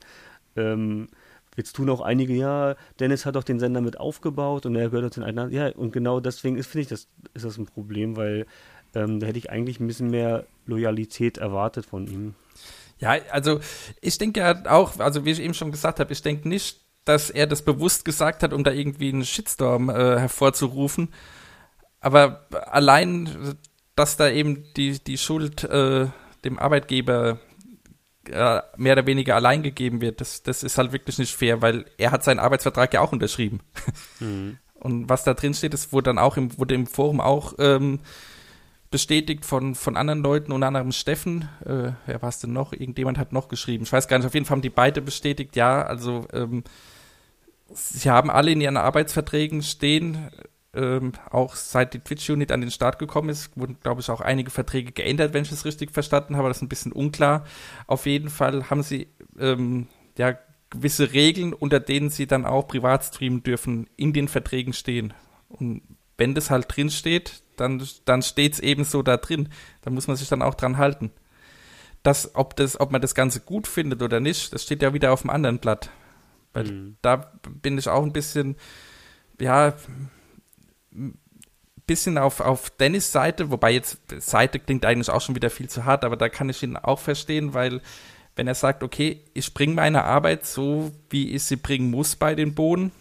Ähm, 0.56 1.08
jetzt 1.56 1.76
tun 1.76 1.90
auch 1.90 2.02
einige, 2.02 2.34
ja, 2.34 2.76
Dennis 3.00 3.26
hat 3.26 3.36
doch 3.36 3.44
den 3.44 3.60
Sender 3.60 3.82
mit 3.82 4.00
aufgebaut 4.00 4.66
und 4.66 4.76
er 4.76 4.90
gehört 4.90 5.06
auch 5.06 5.14
den 5.14 5.24
einen. 5.24 5.52
Ja, 5.52 5.70
und 5.70 5.92
genau 5.92 6.20
deswegen 6.20 6.62
finde 6.64 6.82
ich, 6.82 6.88
das 6.88 7.08
ist 7.34 7.46
das 7.46 7.58
ein 7.58 7.66
Problem, 7.66 8.16
weil 8.16 8.46
ähm, 8.96 9.20
da 9.20 9.28
hätte 9.28 9.40
ich 9.40 9.50
eigentlich 9.50 9.80
ein 9.80 9.88
bisschen 9.88 10.10
mehr 10.10 10.46
Loyalität 10.66 11.38
erwartet 11.38 11.86
von 11.86 12.08
ihm. 12.08 12.36
Ja, 13.00 13.16
also 13.32 13.60
ich 14.02 14.18
denke 14.18 14.42
ja 14.42 14.64
auch, 14.66 15.00
also 15.00 15.26
wie 15.26 15.32
ich 15.32 15.42
eben 15.42 15.54
schon 15.54 15.72
gesagt 15.72 16.00
habe, 16.00 16.12
ich 16.12 16.22
denke 16.22 16.50
nicht, 16.50 16.82
dass 17.06 17.30
er 17.30 17.48
das 17.48 17.62
bewusst 17.62 18.04
gesagt 18.04 18.44
hat, 18.44 18.54
um 18.54 18.64
da 18.64 18.72
irgendwie 18.72 19.10
einen 19.10 19.26
Shitstorm 19.26 19.90
äh, 19.90 20.20
hervorzurufen, 20.20 21.10
aber 22.02 22.48
allein, 22.72 23.56
dass 23.96 24.18
da 24.18 24.30
eben 24.30 24.66
die, 24.76 25.00
die 25.00 25.18
Schuld 25.18 25.64
äh, 25.64 26.08
dem 26.44 26.60
Arbeitgeber 26.60 27.40
äh, 28.30 28.62
mehr 28.78 28.94
oder 28.94 29.06
weniger 29.06 29.36
allein 29.36 29.64
gegeben 29.64 30.02
wird, 30.02 30.22
das, 30.22 30.44
das 30.44 30.64
ist 30.64 30.78
halt 30.78 30.92
wirklich 30.92 31.18
nicht 31.18 31.36
fair, 31.36 31.62
weil 31.62 31.86
er 31.98 32.12
hat 32.12 32.24
seinen 32.24 32.40
Arbeitsvertrag 32.40 32.94
ja 32.94 33.02
auch 33.02 33.12
unterschrieben. 33.12 33.60
Mhm. 34.20 34.58
Und 34.76 35.10
was 35.10 35.26
da 35.26 35.34
drin 35.34 35.54
steht, 35.54 35.74
das 35.74 35.92
wurde 35.92 36.06
dann 36.06 36.18
auch 36.18 36.38
im, 36.38 36.58
wurde 36.58 36.74
im 36.74 36.88
Forum 36.88 37.20
auch 37.20 37.54
ähm, 37.60 38.00
bestätigt 38.92 39.46
von, 39.46 39.76
von 39.76 39.98
anderen 39.98 40.22
Leuten, 40.22 40.54
unter 40.54 40.68
anderem 40.68 40.94
Steffen, 40.94 41.50
äh, 41.66 41.92
wer 42.06 42.22
war 42.22 42.30
es 42.30 42.40
denn 42.40 42.54
noch? 42.54 42.72
Irgendjemand 42.72 43.18
hat 43.18 43.34
noch 43.34 43.50
geschrieben. 43.50 43.84
Ich 43.84 43.92
weiß 43.92 44.08
gar 44.08 44.18
nicht, 44.18 44.26
auf 44.26 44.34
jeden 44.34 44.46
Fall 44.46 44.56
haben 44.56 44.62
die 44.62 44.70
beide 44.70 45.02
bestätigt, 45.02 45.56
ja, 45.58 45.84
also 45.84 46.28
ähm, 46.34 46.64
sie 47.74 48.10
haben 48.10 48.32
alle 48.32 48.52
in 48.52 48.62
ihren 48.62 48.78
Arbeitsverträgen 48.78 49.62
stehen, 49.64 50.30
ähm, 50.74 51.14
auch 51.32 51.56
seit 51.56 51.94
die 51.94 52.00
Twitch-Unit 52.00 52.52
an 52.52 52.62
den 52.62 52.72
Start 52.72 53.00
gekommen 53.00 53.30
ist, 53.30 53.58
wurden, 53.58 53.78
glaube 53.82 54.02
ich, 54.02 54.10
auch 54.10 54.22
einige 54.22 54.52
Verträge 54.52 54.92
geändert, 54.92 55.34
wenn 55.34 55.44
ich 55.44 55.52
es 55.52 55.66
richtig 55.66 55.92
verstanden 55.92 56.38
habe. 56.38 56.48
Das 56.48 56.58
ist 56.58 56.64
ein 56.64 56.70
bisschen 56.70 56.92
unklar. 56.92 57.46
Auf 57.88 58.06
jeden 58.06 58.30
Fall 58.30 58.70
haben 58.70 58.84
sie 58.84 59.08
ähm, 59.40 59.88
ja 60.18 60.38
gewisse 60.70 61.14
Regeln, 61.14 61.54
unter 61.54 61.80
denen 61.80 62.10
sie 62.10 62.28
dann 62.28 62.46
auch 62.46 62.68
privat 62.68 63.04
streamen 63.04 63.42
dürfen, 63.42 63.88
in 63.98 64.14
den 64.14 64.28
Verträgen 64.28 64.74
stehen. 64.74 65.14
Und 65.48 65.82
wenn 66.18 66.36
das 66.36 66.52
halt 66.52 66.66
drin 66.76 66.92
steht, 66.92 67.42
dann, 67.56 67.84
dann 68.06 68.22
steht 68.22 68.54
es 68.54 68.60
eben 68.60 68.84
so 68.84 69.02
da 69.02 69.18
drin. 69.18 69.50
Da 69.82 69.90
muss 69.90 70.08
man 70.08 70.18
sich 70.18 70.30
dann 70.30 70.44
auch 70.44 70.54
dran 70.54 70.78
halten. 70.78 71.12
Das, 72.04 72.36
ob, 72.36 72.56
das, 72.56 72.80
ob 72.80 72.92
man 72.92 73.02
das 73.02 73.16
Ganze 73.16 73.42
gut 73.42 73.68
findet 73.68 74.02
oder 74.02 74.20
nicht, 74.20 74.54
das 74.54 74.64
steht 74.64 74.82
ja 74.82 74.94
wieder 74.94 75.12
auf 75.12 75.22
dem 75.22 75.32
anderen 75.32 75.60
Blatt. 75.60 75.90
Weil 76.54 76.66
mhm. 76.66 76.98
da 77.02 77.32
bin 77.62 77.78
ich 77.78 77.90
auch 77.90 78.04
ein 78.04 78.14
bisschen, 78.14 78.56
ja, 79.40 79.74
bisschen 81.86 82.18
auf, 82.18 82.40
auf 82.40 82.70
Dennis 82.70 83.12
Seite, 83.12 83.50
wobei 83.50 83.72
jetzt 83.72 84.00
Seite 84.22 84.60
klingt 84.60 84.86
eigentlich 84.86 85.10
auch 85.10 85.22
schon 85.22 85.36
wieder 85.36 85.50
viel 85.50 85.70
zu 85.70 85.86
hart, 85.86 86.04
aber 86.04 86.18
da 86.18 86.30
kann 86.30 86.50
ich 86.50 86.62
ihn 86.62 86.78
auch 86.78 87.00
verstehen, 87.00 87.54
weil 87.54 87.82
wenn 88.36 88.48
er 88.48 88.56
sagt, 88.56 88.84
okay, 88.84 89.24
ich 89.34 89.54
bringe 89.54 89.74
meine 89.74 90.04
Arbeit 90.04 90.46
so, 90.46 90.92
wie 91.10 91.32
ich 91.32 91.44
sie 91.44 91.56
bringen 91.56 91.90
muss 91.90 92.16
bei 92.16 92.36
den 92.36 92.54
Bohnen 92.54 92.92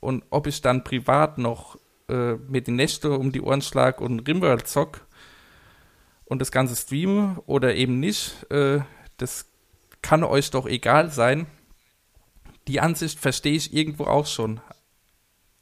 und 0.00 0.24
ob 0.30 0.46
ich 0.46 0.62
dann 0.62 0.84
privat 0.84 1.38
noch 1.38 1.78
äh, 2.08 2.34
mir 2.48 2.62
die 2.62 2.72
Nächte 2.72 3.12
um 3.12 3.30
die 3.30 3.42
Ohren 3.42 3.62
schlag 3.62 4.00
und 4.00 4.26
Rimworld 4.26 4.66
zock 4.66 5.06
und 6.24 6.40
das 6.40 6.50
Ganze 6.50 6.76
streame 6.76 7.42
oder 7.46 7.74
eben 7.74 8.00
nicht, 8.00 8.50
äh, 8.50 8.80
das 9.18 9.50
kann 10.02 10.24
euch 10.24 10.50
doch 10.50 10.66
egal 10.66 11.10
sein. 11.10 11.46
Die 12.68 12.80
Ansicht 12.80 13.18
verstehe 13.20 13.54
ich 13.54 13.74
irgendwo 13.74 14.04
auch 14.04 14.26
schon. 14.26 14.60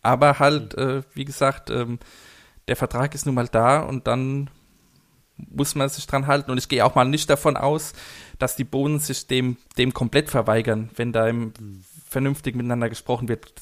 Aber 0.09 0.39
halt, 0.39 0.73
äh, 0.73 1.03
wie 1.13 1.27
gesagt, 1.27 1.69
ähm, 1.69 1.99
der 2.67 2.77
Vertrag 2.77 3.15
ist 3.15 3.27
nun 3.27 3.35
mal 3.35 3.47
da 3.47 3.81
und 3.81 4.07
dann 4.07 4.49
muss 5.37 5.75
man 5.75 5.87
sich 5.91 6.07
dran 6.07 6.27
halten. 6.27 6.51
Und 6.51 6.57
ich 6.57 6.71
gehe 6.71 6.83
auch 6.83 6.95
mal 6.95 7.05
nicht 7.05 7.29
davon 7.29 7.59
aus, 7.59 7.93
dass 8.39 8.57
die 8.57 8.65
Bohnen 8.65 9.01
sich 9.01 9.27
dem, 9.27 9.59
dem 9.77 9.93
komplett 9.93 10.31
verweigern, 10.31 10.89
wenn 10.97 11.13
da 11.13 11.29
im 11.29 11.53
vernünftig 12.09 12.57
miteinander 12.57 12.89
gesprochen 12.89 13.29
wird. 13.29 13.53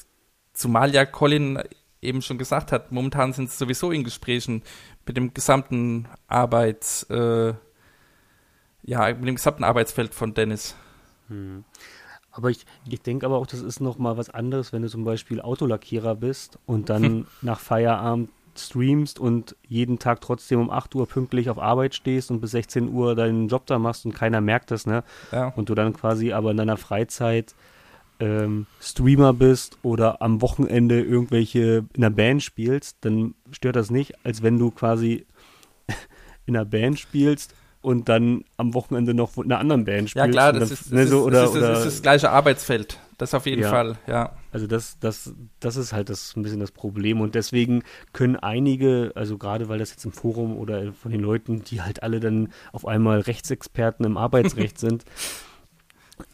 Zumal 0.53 0.93
ja 0.93 1.05
Colin 1.05 1.61
eben 2.01 2.21
schon 2.21 2.37
gesagt 2.37 2.71
hat, 2.71 2.93
momentan 2.93 3.33
sind 3.33 3.51
sie 3.51 3.57
sowieso 3.57 3.91
in 3.91 4.05
Gesprächen 4.05 4.63
mit 5.05 5.17
dem 5.17 5.33
gesamten 5.33 6.07
Arbeits, 6.27 7.03
äh, 7.09 7.55
ja, 8.83 9.13
mit 9.13 9.27
dem 9.27 9.35
gesamten 9.35 9.65
Arbeitsfeld 9.65 10.13
von 10.13 10.33
Dennis. 10.33 10.75
Hm. 11.27 11.65
Aber 12.37 12.51
ich, 12.51 12.65
ich 12.87 13.01
denke 13.01 13.25
aber 13.25 13.37
auch, 13.37 13.47
das 13.47 13.61
ist 13.61 13.81
noch 13.81 13.97
mal 13.97 14.15
was 14.15 14.29
anderes, 14.29 14.71
wenn 14.71 14.83
du 14.83 14.89
zum 14.89 15.03
Beispiel 15.03 15.41
Autolackierer 15.41 16.15
bist 16.15 16.59
und 16.67 16.89
dann 16.89 17.03
hm. 17.03 17.27
nach 17.41 17.59
Feierabend 17.59 18.29
streamst 18.55 19.19
und 19.19 19.55
jeden 19.67 19.99
Tag 19.99 20.21
trotzdem 20.21 20.59
um 20.59 20.69
8 20.69 20.93
Uhr 20.95 21.07
pünktlich 21.07 21.49
auf 21.49 21.59
Arbeit 21.59 21.95
stehst 21.95 22.31
und 22.31 22.39
bis 22.39 22.51
16 22.51 22.89
Uhr 22.89 23.15
deinen 23.15 23.47
Job 23.47 23.65
da 23.65 23.79
machst 23.79 24.05
und 24.05 24.13
keiner 24.13 24.41
merkt 24.41 24.71
das, 24.71 24.85
ne? 24.85 25.03
Ja. 25.31 25.49
Und 25.55 25.69
du 25.69 25.75
dann 25.75 25.93
quasi 25.93 26.31
aber 26.31 26.51
in 26.51 26.57
deiner 26.57 26.77
Freizeit 26.77 27.55
ähm, 28.19 28.65
Streamer 28.81 29.33
bist 29.33 29.77
oder 29.83 30.21
am 30.21 30.41
Wochenende 30.41 31.01
irgendwelche 31.01 31.85
in 31.93 32.03
einer 32.03 32.15
Band 32.15 32.43
spielst, 32.43 32.97
dann 33.01 33.35
stört 33.51 33.75
das 33.75 33.91
nicht, 33.91 34.13
als 34.25 34.41
wenn 34.41 34.57
du 34.57 34.71
quasi 34.71 35.25
in 36.45 36.55
einer 36.55 36.65
Band 36.65 36.99
spielst 36.99 37.53
und 37.81 38.09
dann 38.09 38.43
am 38.57 38.73
Wochenende 38.73 39.13
noch 39.13 39.37
in 39.37 39.45
einer 39.45 39.59
anderen 39.59 39.85
Band 39.85 40.09
spielst. 40.09 40.25
Ja 40.25 40.31
klar, 40.31 40.53
das, 40.53 40.71
ist, 40.71 40.91
ne, 40.91 41.01
das, 41.01 41.09
so, 41.09 41.23
oder, 41.23 41.41
das, 41.41 41.55
ist, 41.55 41.61
das, 41.61 41.79
ist, 41.79 41.85
das 41.85 42.01
gleiche 42.01 42.29
Arbeitsfeld. 42.31 42.99
Das 43.17 43.33
auf 43.33 43.45
jeden 43.47 43.63
ja. 43.63 43.69
Fall, 43.69 43.97
ja. 44.05 44.33
Also 44.51 44.67
das, 44.67 44.99
das, 44.99 45.33
das 45.59 45.75
ist 45.75 45.91
halt 45.93 46.09
das 46.09 46.35
ein 46.35 46.43
bisschen 46.43 46.59
das 46.59 46.71
Problem. 46.71 47.19
Und 47.21 47.33
deswegen 47.33 47.83
können 48.13 48.35
einige, 48.35 49.11
also 49.15 49.37
gerade 49.37 49.69
weil 49.69 49.79
das 49.79 49.89
jetzt 49.91 50.05
im 50.05 50.11
Forum 50.11 50.57
oder 50.57 50.93
von 50.93 51.11
den 51.11 51.21
Leuten, 51.21 51.63
die 51.63 51.81
halt 51.81 52.03
alle 52.03 52.19
dann 52.19 52.49
auf 52.73 52.85
einmal 52.85 53.19
Rechtsexperten 53.21 54.05
im 54.05 54.17
Arbeitsrecht 54.17 54.77
sind, 54.79 55.03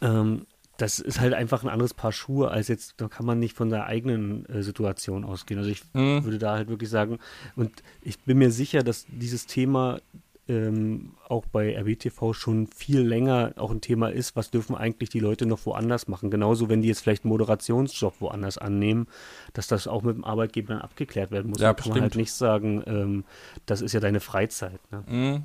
ähm, 0.00 0.46
das 0.76 0.98
ist 0.98 1.20
halt 1.20 1.34
einfach 1.34 1.62
ein 1.62 1.68
anderes 1.68 1.94
Paar 1.94 2.10
Schuhe 2.12 2.50
als 2.50 2.66
jetzt, 2.68 2.94
da 2.96 3.06
kann 3.08 3.24
man 3.24 3.38
nicht 3.38 3.56
von 3.56 3.70
der 3.70 3.86
eigenen 3.86 4.44
äh, 4.46 4.62
Situation 4.62 5.24
ausgehen. 5.24 5.58
Also 5.58 5.70
ich 5.70 5.82
Mhm. 5.94 6.24
würde 6.24 6.38
da 6.38 6.54
halt 6.54 6.68
wirklich 6.68 6.90
sagen, 6.90 7.18
und 7.54 7.70
ich 8.02 8.18
bin 8.20 8.38
mir 8.38 8.50
sicher, 8.50 8.82
dass 8.82 9.06
dieses 9.08 9.46
Thema 9.46 10.00
ähm, 10.46 11.14
auch 11.26 11.46
bei 11.46 11.74
RBTV 11.78 12.34
schon 12.34 12.66
viel 12.66 13.00
länger 13.00 13.52
auch 13.56 13.70
ein 13.70 13.80
Thema 13.80 14.08
ist, 14.08 14.36
was 14.36 14.50
dürfen 14.50 14.76
eigentlich 14.76 15.08
die 15.08 15.20
Leute 15.20 15.46
noch 15.46 15.64
woanders 15.64 16.06
machen. 16.06 16.30
Genauso, 16.30 16.68
wenn 16.68 16.82
die 16.82 16.88
jetzt 16.88 17.00
vielleicht 17.00 17.24
einen 17.24 17.30
Moderationsjob 17.30 18.20
woanders 18.20 18.58
annehmen, 18.58 19.06
dass 19.54 19.66
das 19.66 19.86
auch 19.86 20.02
mit 20.02 20.16
dem 20.16 20.24
Arbeitgeber 20.24 20.74
dann 20.74 20.82
abgeklärt 20.82 21.30
werden 21.30 21.50
muss. 21.50 21.60
Ja, 21.60 21.72
da 21.72 21.82
kann 21.82 21.90
man 21.92 22.00
halt 22.02 22.10
bestimmt. 22.10 22.20
nicht 22.22 22.32
sagen, 22.32 22.82
ähm, 22.86 23.24
das 23.66 23.80
ist 23.80 23.92
ja 23.92 24.00
deine 24.00 24.20
Freizeit. 24.20 24.80
Ne? 24.92 25.02
Mhm. 25.06 25.42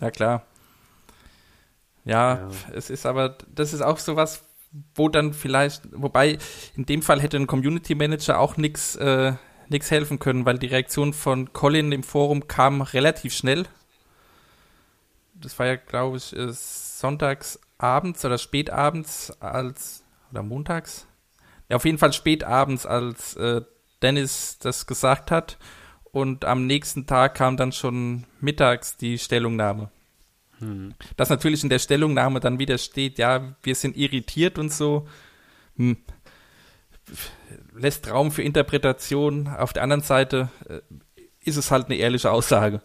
Ja, 0.00 0.10
klar. 0.10 0.44
Ja, 2.04 2.34
Ja. 2.34 2.48
es 2.74 2.90
ist 2.90 3.06
aber, 3.06 3.36
das 3.54 3.72
ist 3.72 3.80
auch 3.82 3.98
sowas, 3.98 4.44
wo 4.94 5.08
dann 5.08 5.32
vielleicht, 5.32 5.88
wobei 5.92 6.38
in 6.76 6.84
dem 6.84 7.00
Fall 7.02 7.20
hätte 7.20 7.38
ein 7.38 7.46
Community 7.46 7.94
Manager 7.94 8.38
auch 8.40 8.56
nichts 8.58 8.94
äh, 8.96 9.32
nix 9.68 9.90
helfen 9.90 10.18
können, 10.18 10.44
weil 10.46 10.58
die 10.58 10.66
Reaktion 10.66 11.12
von 11.12 11.52
Colin 11.52 11.92
im 11.92 12.02
Forum 12.02 12.46
kam 12.46 12.82
relativ 12.82 13.34
schnell. 13.34 13.66
Das 15.40 15.58
war 15.58 15.66
ja, 15.66 15.76
glaube 15.76 16.16
ich, 16.16 16.34
äh, 16.36 16.52
sonntags 16.52 17.60
abends 17.78 18.24
oder 18.24 18.38
spätabends 18.38 19.30
als, 19.40 20.04
oder 20.30 20.42
montags? 20.42 21.06
Ja, 21.68 21.76
auf 21.76 21.84
jeden 21.84 21.98
Fall 21.98 22.12
spätabends, 22.12 22.86
als 22.86 23.36
äh, 23.36 23.62
Dennis 24.02 24.58
das 24.58 24.86
gesagt 24.86 25.30
hat. 25.30 25.58
Und 26.04 26.44
am 26.44 26.66
nächsten 26.66 27.06
Tag 27.06 27.34
kam 27.34 27.56
dann 27.56 27.72
schon 27.72 28.24
mittags 28.40 28.96
die 28.96 29.18
Stellungnahme. 29.18 29.90
Dass 31.16 31.28
natürlich 31.28 31.62
in 31.62 31.68
der 31.68 31.78
Stellungnahme 31.78 32.40
dann 32.40 32.58
wieder 32.58 32.78
steht, 32.78 33.18
ja, 33.18 33.54
wir 33.62 33.74
sind 33.74 33.96
irritiert 33.96 34.58
und 34.58 34.72
so, 34.72 35.06
hm, 35.76 35.98
lässt 37.74 38.10
Raum 38.10 38.32
für 38.32 38.42
Interpretation. 38.42 39.48
Auf 39.48 39.72
der 39.72 39.82
anderen 39.82 40.02
Seite 40.02 40.48
äh, 40.68 40.80
ist 41.40 41.56
es 41.56 41.70
halt 41.70 41.86
eine 41.86 41.96
ehrliche 41.96 42.30
Aussage. 42.30 42.80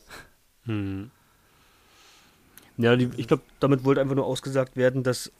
Ja, 2.81 2.95
die, 2.95 3.09
ich 3.17 3.27
glaube, 3.27 3.43
damit 3.59 3.83
wollte 3.83 4.01
einfach 4.01 4.15
nur 4.15 4.25
ausgesagt 4.25 4.75
werden, 4.75 5.03
dass, 5.03 5.31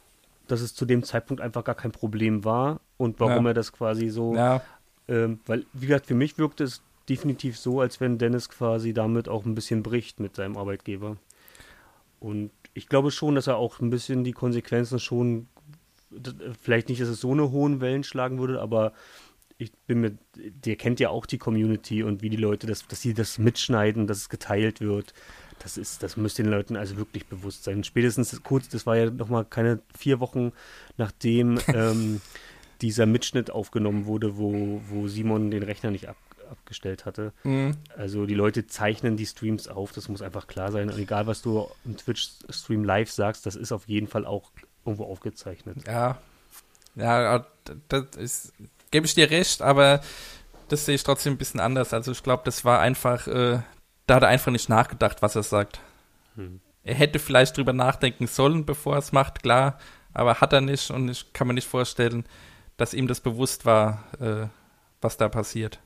dass 0.48 0.60
es 0.60 0.74
zu 0.74 0.84
dem 0.84 1.02
Zeitpunkt 1.02 1.40
einfach 1.40 1.64
gar 1.64 1.74
kein 1.74 1.92
Problem 1.92 2.44
war 2.44 2.80
und 2.96 3.20
warum 3.20 3.44
Ja. 3.44 3.50
er 3.50 3.54
das 3.54 3.72
quasi 3.72 4.08
so, 4.08 4.34
Ja, 4.34 4.62
ähm, 5.08 5.40
weil, 5.46 5.64
wie 5.72 5.86
gesagt, 5.86 6.06
für 6.06 6.14
mich 6.14 6.38
wirkte 6.38 6.64
es 6.64 6.82
definitiv 7.08 7.58
so, 7.58 7.80
als 7.80 8.00
wenn 8.00 8.18
Dennis 8.18 8.48
quasi 8.48 8.92
damit 8.92 9.28
auch 9.28 9.44
ein 9.44 9.54
bisschen 9.54 9.82
bricht 9.82 10.20
mit 10.20 10.36
seinem 10.36 10.56
Arbeitgeber. 10.56 11.16
Und 12.20 12.50
ich 12.74 12.88
glaube 12.88 13.10
schon, 13.10 13.34
dass 13.34 13.48
er 13.48 13.56
auch 13.56 13.80
ein 13.80 13.90
bisschen 13.90 14.22
die 14.22 14.32
Konsequenzen 14.32 15.00
schon, 15.00 15.48
vielleicht 16.60 16.88
nicht, 16.88 17.00
dass 17.00 17.08
es 17.08 17.20
so 17.20 17.32
eine 17.32 17.50
hohen 17.50 17.80
Wellen 17.80 18.04
schlagen 18.04 18.38
würde, 18.38 18.60
aber 18.60 18.92
ich 19.58 19.72
bin 19.86 20.00
mir, 20.00 20.18
der 20.36 20.76
kennt 20.76 21.00
ja 21.00 21.10
auch 21.10 21.26
die 21.26 21.38
Community 21.38 22.02
und 22.02 22.22
wie 22.22 22.30
die 22.30 22.36
Leute 22.36 22.66
das, 22.66 22.86
dass 22.86 23.00
sie 23.00 23.14
das 23.14 23.38
mitschneiden, 23.38 24.06
dass 24.06 24.18
es 24.18 24.28
geteilt 24.28 24.80
wird. 24.80 25.14
Das 25.62 25.76
ist, 25.76 26.02
das 26.02 26.16
müsste 26.16 26.42
den 26.42 26.50
Leuten 26.50 26.76
also 26.76 26.96
wirklich 26.96 27.26
bewusst 27.26 27.64
sein. 27.64 27.84
Spätestens 27.84 28.42
kurz, 28.42 28.68
das 28.68 28.86
war 28.86 28.96
ja 28.96 29.10
noch 29.10 29.28
mal 29.28 29.44
keine 29.44 29.80
vier 29.96 30.20
Wochen, 30.20 30.52
nachdem 30.96 31.58
ähm, 31.68 32.20
dieser 32.80 33.06
Mitschnitt 33.06 33.50
aufgenommen 33.50 34.06
wurde, 34.06 34.36
wo, 34.36 34.80
wo 34.88 35.06
Simon 35.06 35.50
den 35.50 35.62
Rechner 35.62 35.90
nicht 35.90 36.08
ab, 36.08 36.16
abgestellt 36.50 37.06
hatte. 37.06 37.32
mhm. 37.44 37.76
Also 37.96 38.26
die 38.26 38.34
Leute 38.34 38.66
zeichnen 38.66 39.16
die 39.16 39.26
Streams 39.26 39.68
auf, 39.68 39.92
das 39.92 40.08
muss 40.08 40.22
einfach 40.22 40.46
klar 40.46 40.72
sein. 40.72 40.90
Und 40.90 40.98
egal, 40.98 41.26
was 41.26 41.42
du 41.42 41.68
im 41.84 41.96
Twitch-Stream 41.96 42.84
live 42.84 43.10
sagst, 43.10 43.46
das 43.46 43.56
ist 43.56 43.72
auf 43.72 43.88
jeden 43.88 44.08
Fall 44.08 44.26
auch 44.26 44.50
irgendwo 44.84 45.04
aufgezeichnet. 45.04 45.78
ja, 46.94 47.22
ja, 47.22 47.46
das 47.88 48.16
ist, 48.16 48.52
gebe 48.90 49.06
ich 49.06 49.14
dir 49.14 49.30
recht, 49.30 49.62
aber 49.62 50.02
das 50.68 50.86
sehe 50.86 50.94
ich 50.94 51.02
trotzdem 51.02 51.34
ein 51.34 51.38
bisschen 51.38 51.60
anders. 51.60 51.92
Also 51.92 52.12
ich 52.12 52.22
glaube, 52.22 52.42
das 52.44 52.64
war 52.64 52.80
einfach, 52.80 53.26
äh, 53.26 53.60
da 54.06 54.16
hat 54.16 54.22
er 54.22 54.28
einfach 54.28 54.52
nicht 54.52 54.68
nachgedacht, 54.68 55.22
was 55.22 55.36
er 55.36 55.42
sagt. 55.42 55.80
Er 56.84 56.94
hätte 56.94 57.18
vielleicht 57.18 57.56
drüber 57.56 57.72
nachdenken 57.72 58.26
sollen, 58.26 58.64
bevor 58.64 58.94
er 58.94 58.98
es 58.98 59.12
macht, 59.12 59.42
klar, 59.42 59.78
aber 60.12 60.40
hat 60.40 60.52
er 60.52 60.60
nicht 60.60 60.90
und 60.90 61.08
ich 61.08 61.32
kann 61.32 61.46
mir 61.46 61.54
nicht 61.54 61.68
vorstellen, 61.68 62.24
dass 62.76 62.94
ihm 62.94 63.06
das 63.06 63.20
bewusst 63.20 63.64
war, 63.64 64.04
äh, 64.20 64.46
was 65.00 65.16
da 65.16 65.28
passiert. 65.28 65.80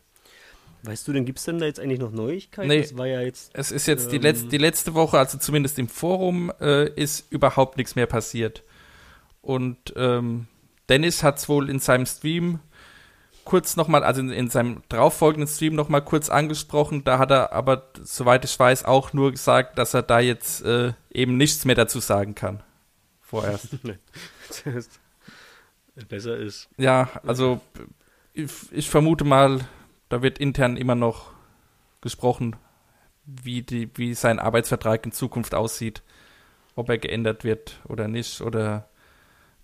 Weißt 0.82 1.06
du, 1.08 1.12
denn 1.12 1.24
gibt 1.24 1.38
es 1.38 1.44
denn 1.44 1.58
da 1.58 1.66
jetzt 1.66 1.80
eigentlich 1.80 1.98
noch 1.98 2.12
Neuigkeiten? 2.12 2.68
Nee. 2.68 2.82
Das 2.82 2.96
war 2.96 3.06
ja 3.06 3.20
jetzt. 3.20 3.50
Es 3.54 3.72
ist 3.72 3.86
jetzt 3.86 4.12
die, 4.12 4.16
Ähm. 4.16 4.22
letzte, 4.22 4.48
die 4.48 4.58
letzte 4.58 4.94
Woche, 4.94 5.18
also 5.18 5.36
zumindest 5.38 5.78
im 5.78 5.88
Forum, 5.88 6.52
äh, 6.60 6.88
ist 6.90 7.30
überhaupt 7.32 7.76
nichts 7.76 7.96
mehr 7.96 8.06
passiert. 8.06 8.62
Und 9.42 9.92
ähm, 9.96 10.46
Dennis 10.88 11.22
hat 11.22 11.38
es 11.38 11.48
wohl 11.48 11.68
in 11.68 11.80
seinem 11.80 12.06
Stream 12.06 12.60
kurz 13.46 13.76
nochmal, 13.76 14.04
also 14.04 14.20
in, 14.20 14.30
in 14.30 14.50
seinem 14.50 14.82
darauffolgenden 14.90 15.48
Stream 15.48 15.74
nochmal 15.74 16.02
kurz 16.02 16.28
angesprochen. 16.28 17.04
Da 17.04 17.18
hat 17.18 17.30
er 17.30 17.52
aber, 17.52 17.88
soweit 18.02 18.44
ich 18.44 18.58
weiß, 18.58 18.84
auch 18.84 19.14
nur 19.14 19.30
gesagt, 19.30 19.78
dass 19.78 19.94
er 19.94 20.02
da 20.02 20.20
jetzt 20.20 20.62
äh, 20.66 20.92
eben 21.10 21.38
nichts 21.38 21.64
mehr 21.64 21.74
dazu 21.74 22.00
sagen 22.00 22.34
kann. 22.34 22.62
Vorerst. 23.22 23.78
besser 26.08 26.36
ist. 26.36 26.68
ja, 26.76 27.08
also 27.26 27.62
ich, 28.34 28.50
ich 28.70 28.90
vermute 28.90 29.24
mal, 29.24 29.60
da 30.10 30.20
wird 30.20 30.38
intern 30.38 30.76
immer 30.76 30.94
noch 30.94 31.32
gesprochen, 32.02 32.54
wie, 33.24 33.62
die, 33.62 33.88
wie 33.96 34.12
sein 34.12 34.38
Arbeitsvertrag 34.38 35.06
in 35.06 35.12
Zukunft 35.12 35.54
aussieht, 35.54 36.02
ob 36.74 36.90
er 36.90 36.98
geändert 36.98 37.44
wird 37.44 37.80
oder 37.88 38.08
nicht 38.08 38.42
oder 38.42 38.90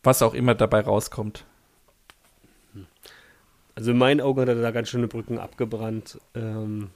was 0.03 0.23
auch 0.23 0.33
immer 0.33 0.55
dabei 0.55 0.81
rauskommt. 0.81 1.45
Also 3.74 3.92
in 3.92 3.98
meinen 3.98 4.20
Augen 4.20 4.40
hat 4.40 4.48
er 4.48 4.54
da 4.61 4.70
ganz 4.70 4.88
schöne 4.88 5.08
Brücken 5.08 5.38
abgebrannt. 5.38 6.18
Ähm, 6.35 6.90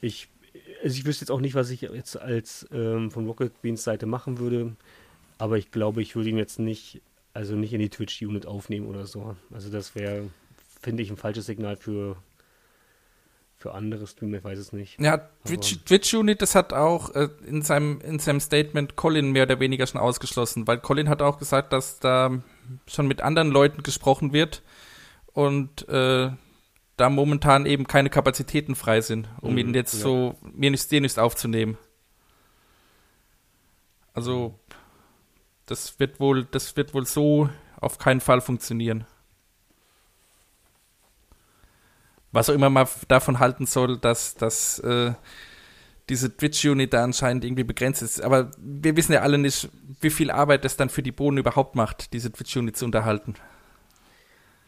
ich, 0.00 0.28
also 0.82 0.96
ich 0.96 1.04
wüsste 1.04 1.24
jetzt 1.24 1.30
auch 1.30 1.40
nicht, 1.40 1.54
was 1.54 1.70
ich 1.70 1.82
jetzt 1.82 2.16
als 2.16 2.66
ähm, 2.72 3.10
von 3.10 3.26
Rocket 3.26 3.60
Beans 3.60 3.82
Seite 3.82 4.06
machen 4.06 4.38
würde, 4.38 4.76
aber 5.38 5.58
ich 5.58 5.70
glaube, 5.70 6.00
ich 6.02 6.14
würde 6.14 6.30
ihn 6.30 6.38
jetzt 6.38 6.58
nicht, 6.58 7.02
also 7.34 7.56
nicht 7.56 7.72
in 7.72 7.80
die 7.80 7.88
Twitch-Unit 7.88 8.46
aufnehmen 8.46 8.86
oder 8.86 9.06
so. 9.06 9.36
Also 9.52 9.70
das 9.70 9.94
wäre, 9.94 10.28
finde 10.80 11.02
ich, 11.02 11.10
ein 11.10 11.16
falsches 11.16 11.46
Signal 11.46 11.76
für, 11.76 12.16
für 13.56 13.74
andere 13.74 14.06
Streamer, 14.06 14.38
ich 14.38 14.44
weiß 14.44 14.58
es 14.58 14.72
nicht. 14.72 15.00
Ja, 15.00 15.28
Twitch, 15.44 15.80
Twitch 15.84 16.14
Unit, 16.14 16.40
das 16.40 16.54
hat 16.54 16.72
auch 16.72 17.14
äh, 17.16 17.28
in, 17.46 17.62
seinem, 17.62 18.00
in 18.00 18.20
seinem 18.20 18.40
Statement 18.40 18.94
Colin 18.94 19.32
mehr 19.32 19.42
oder 19.42 19.58
weniger 19.58 19.88
schon 19.88 20.00
ausgeschlossen, 20.00 20.68
weil 20.68 20.78
Colin 20.78 21.08
hat 21.08 21.20
auch 21.20 21.38
gesagt, 21.38 21.72
dass 21.72 21.98
da 21.98 22.40
schon 22.86 23.08
mit 23.08 23.22
anderen 23.22 23.50
Leuten 23.50 23.82
gesprochen 23.82 24.32
wird 24.32 24.62
und 25.32 25.88
äh, 25.88 26.30
da 26.96 27.08
momentan 27.08 27.66
eben 27.66 27.86
keine 27.86 28.10
Kapazitäten 28.10 28.74
frei 28.74 29.00
sind, 29.00 29.28
um 29.40 29.52
Mhm, 29.52 29.58
ihn 29.58 29.74
jetzt 29.74 29.94
ja. 29.94 30.00
so 30.00 30.36
mir 30.42 30.70
nicht 30.70 30.90
dir 30.90 31.00
nicht 31.00 31.18
aufzunehmen. 31.18 31.78
Also 34.12 34.58
das 35.66 35.98
wird 35.98 36.20
wohl, 36.20 36.44
das 36.44 36.76
wird 36.76 36.94
wohl 36.94 37.06
so 37.06 37.48
auf 37.80 37.98
keinen 37.98 38.20
Fall 38.20 38.40
funktionieren. 38.40 39.06
Was 42.32 42.50
auch 42.50 42.54
immer 42.54 42.70
man 42.70 42.86
davon 43.08 43.38
halten 43.38 43.66
soll, 43.66 43.98
dass, 43.98 44.34
dass 44.34 44.78
äh, 44.80 45.14
diese 46.08 46.36
Twitch-Unit 46.36 46.92
da 46.92 47.02
anscheinend 47.02 47.44
irgendwie 47.44 47.64
begrenzt 47.64 48.02
ist. 48.02 48.20
Aber 48.20 48.50
wir 48.58 48.96
wissen 48.96 49.12
ja 49.12 49.22
alle 49.22 49.38
nicht, 49.38 49.68
wie 50.00 50.10
viel 50.10 50.30
Arbeit 50.30 50.64
es 50.64 50.76
dann 50.76 50.90
für 50.90 51.02
die 51.02 51.12
Bohnen 51.12 51.38
überhaupt 51.38 51.76
macht, 51.76 52.12
diese 52.12 52.30
Twitch-Unit 52.30 52.76
zu 52.76 52.84
unterhalten. 52.84 53.34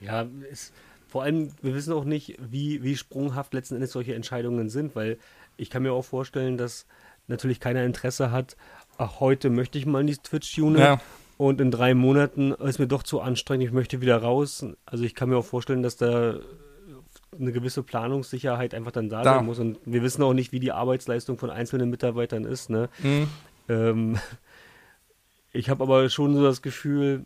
Ja, 0.03 0.27
es, 0.51 0.73
vor 1.09 1.23
allem, 1.23 1.51
wir 1.62 1.75
wissen 1.75 1.93
auch 1.93 2.05
nicht, 2.05 2.37
wie, 2.41 2.83
wie 2.83 2.97
sprunghaft 2.97 3.55
letzten 3.55 3.75
Endes 3.77 3.93
solche 3.93 4.15
Entscheidungen 4.15 4.69
sind, 4.69 4.97
weil 4.97 5.19
ich 5.57 5.71
kann 5.71 5.83
mir 5.83 5.93
auch 5.93 6.05
vorstellen, 6.05 6.57
dass 6.57 6.87
natürlich 7.29 7.61
keiner 7.61 7.85
Interesse 7.85 8.31
hat, 8.31 8.57
ach, 8.99 9.21
heute 9.21 9.51
möchte 9.51 9.79
ich 9.79 9.87
mal 9.87 10.01
in 10.01 10.07
die 10.09 10.17
Twitch-Unit 10.17 10.81
Ja. 10.81 11.01
und 11.38 11.61
in 11.61 11.71
drei 11.71 11.95
Monaten 11.95 12.53
ist 12.53 12.79
mir 12.79 12.87
doch 12.88 13.03
zu 13.03 13.21
anstrengend, 13.21 13.67
ich 13.67 13.73
möchte 13.73 14.01
wieder 14.01 14.17
raus. 14.19 14.65
Also 14.87 15.05
ich 15.05 15.15
kann 15.15 15.29
mir 15.29 15.37
auch 15.37 15.45
vorstellen, 15.45 15.83
dass 15.83 15.97
da 15.97 16.38
eine 17.38 17.53
gewisse 17.53 17.83
Planungssicherheit 17.83 18.75
einfach 18.75 18.92
dann 18.92 19.09
da, 19.09 19.23
Da. 19.23 19.37
sein 19.37 19.46
muss. 19.46 19.59
Und 19.59 19.79
wir 19.87 20.03
wissen 20.03 20.23
auch 20.23 20.35
nicht, 20.35 20.53
wie 20.53 20.61
die 20.61 20.73
Arbeitsleistung 20.73 21.38
von 21.38 21.48
einzelnen 21.50 21.88
Mitarbeitern 21.90 22.44
ist. 22.44 22.69
Ne? 22.71 22.88
Mhm. 23.03 23.29
Ähm, 23.69 24.19
ich 25.53 25.69
habe 25.71 25.83
aber 25.85 26.09
schon 26.11 26.35
so 26.35 26.42
das 26.42 26.63
Gefühl, 26.63 27.25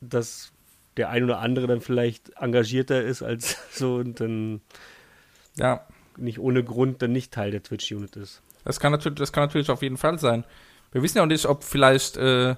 dass 0.00 0.52
der 1.00 1.08
ein 1.08 1.24
oder 1.24 1.38
andere 1.38 1.66
dann 1.66 1.80
vielleicht 1.80 2.30
engagierter 2.36 3.02
ist 3.02 3.22
als 3.22 3.56
so 3.72 3.96
und 3.96 4.20
dann 4.20 4.60
Ja, 5.56 5.86
nicht 6.18 6.38
ohne 6.38 6.62
Grund 6.62 7.00
dann 7.00 7.12
nicht 7.12 7.32
Teil 7.32 7.50
der 7.50 7.62
Twitch-Unit 7.62 8.16
ist. 8.16 8.42
das 8.64 8.78
kann, 8.78 8.92
natürlich, 8.92 9.18
das 9.18 9.32
kann 9.32 9.44
natürlich 9.44 9.70
auf 9.70 9.80
jeden 9.80 9.96
Fall 9.96 10.18
sein. 10.18 10.44
Wir 10.92 11.02
wissen 11.02 11.16
ja 11.16 11.22
auch 11.24 11.28
nicht, 11.28 11.46
ob 11.46 11.64
vielleicht 11.64 12.18
äh, 12.18 12.56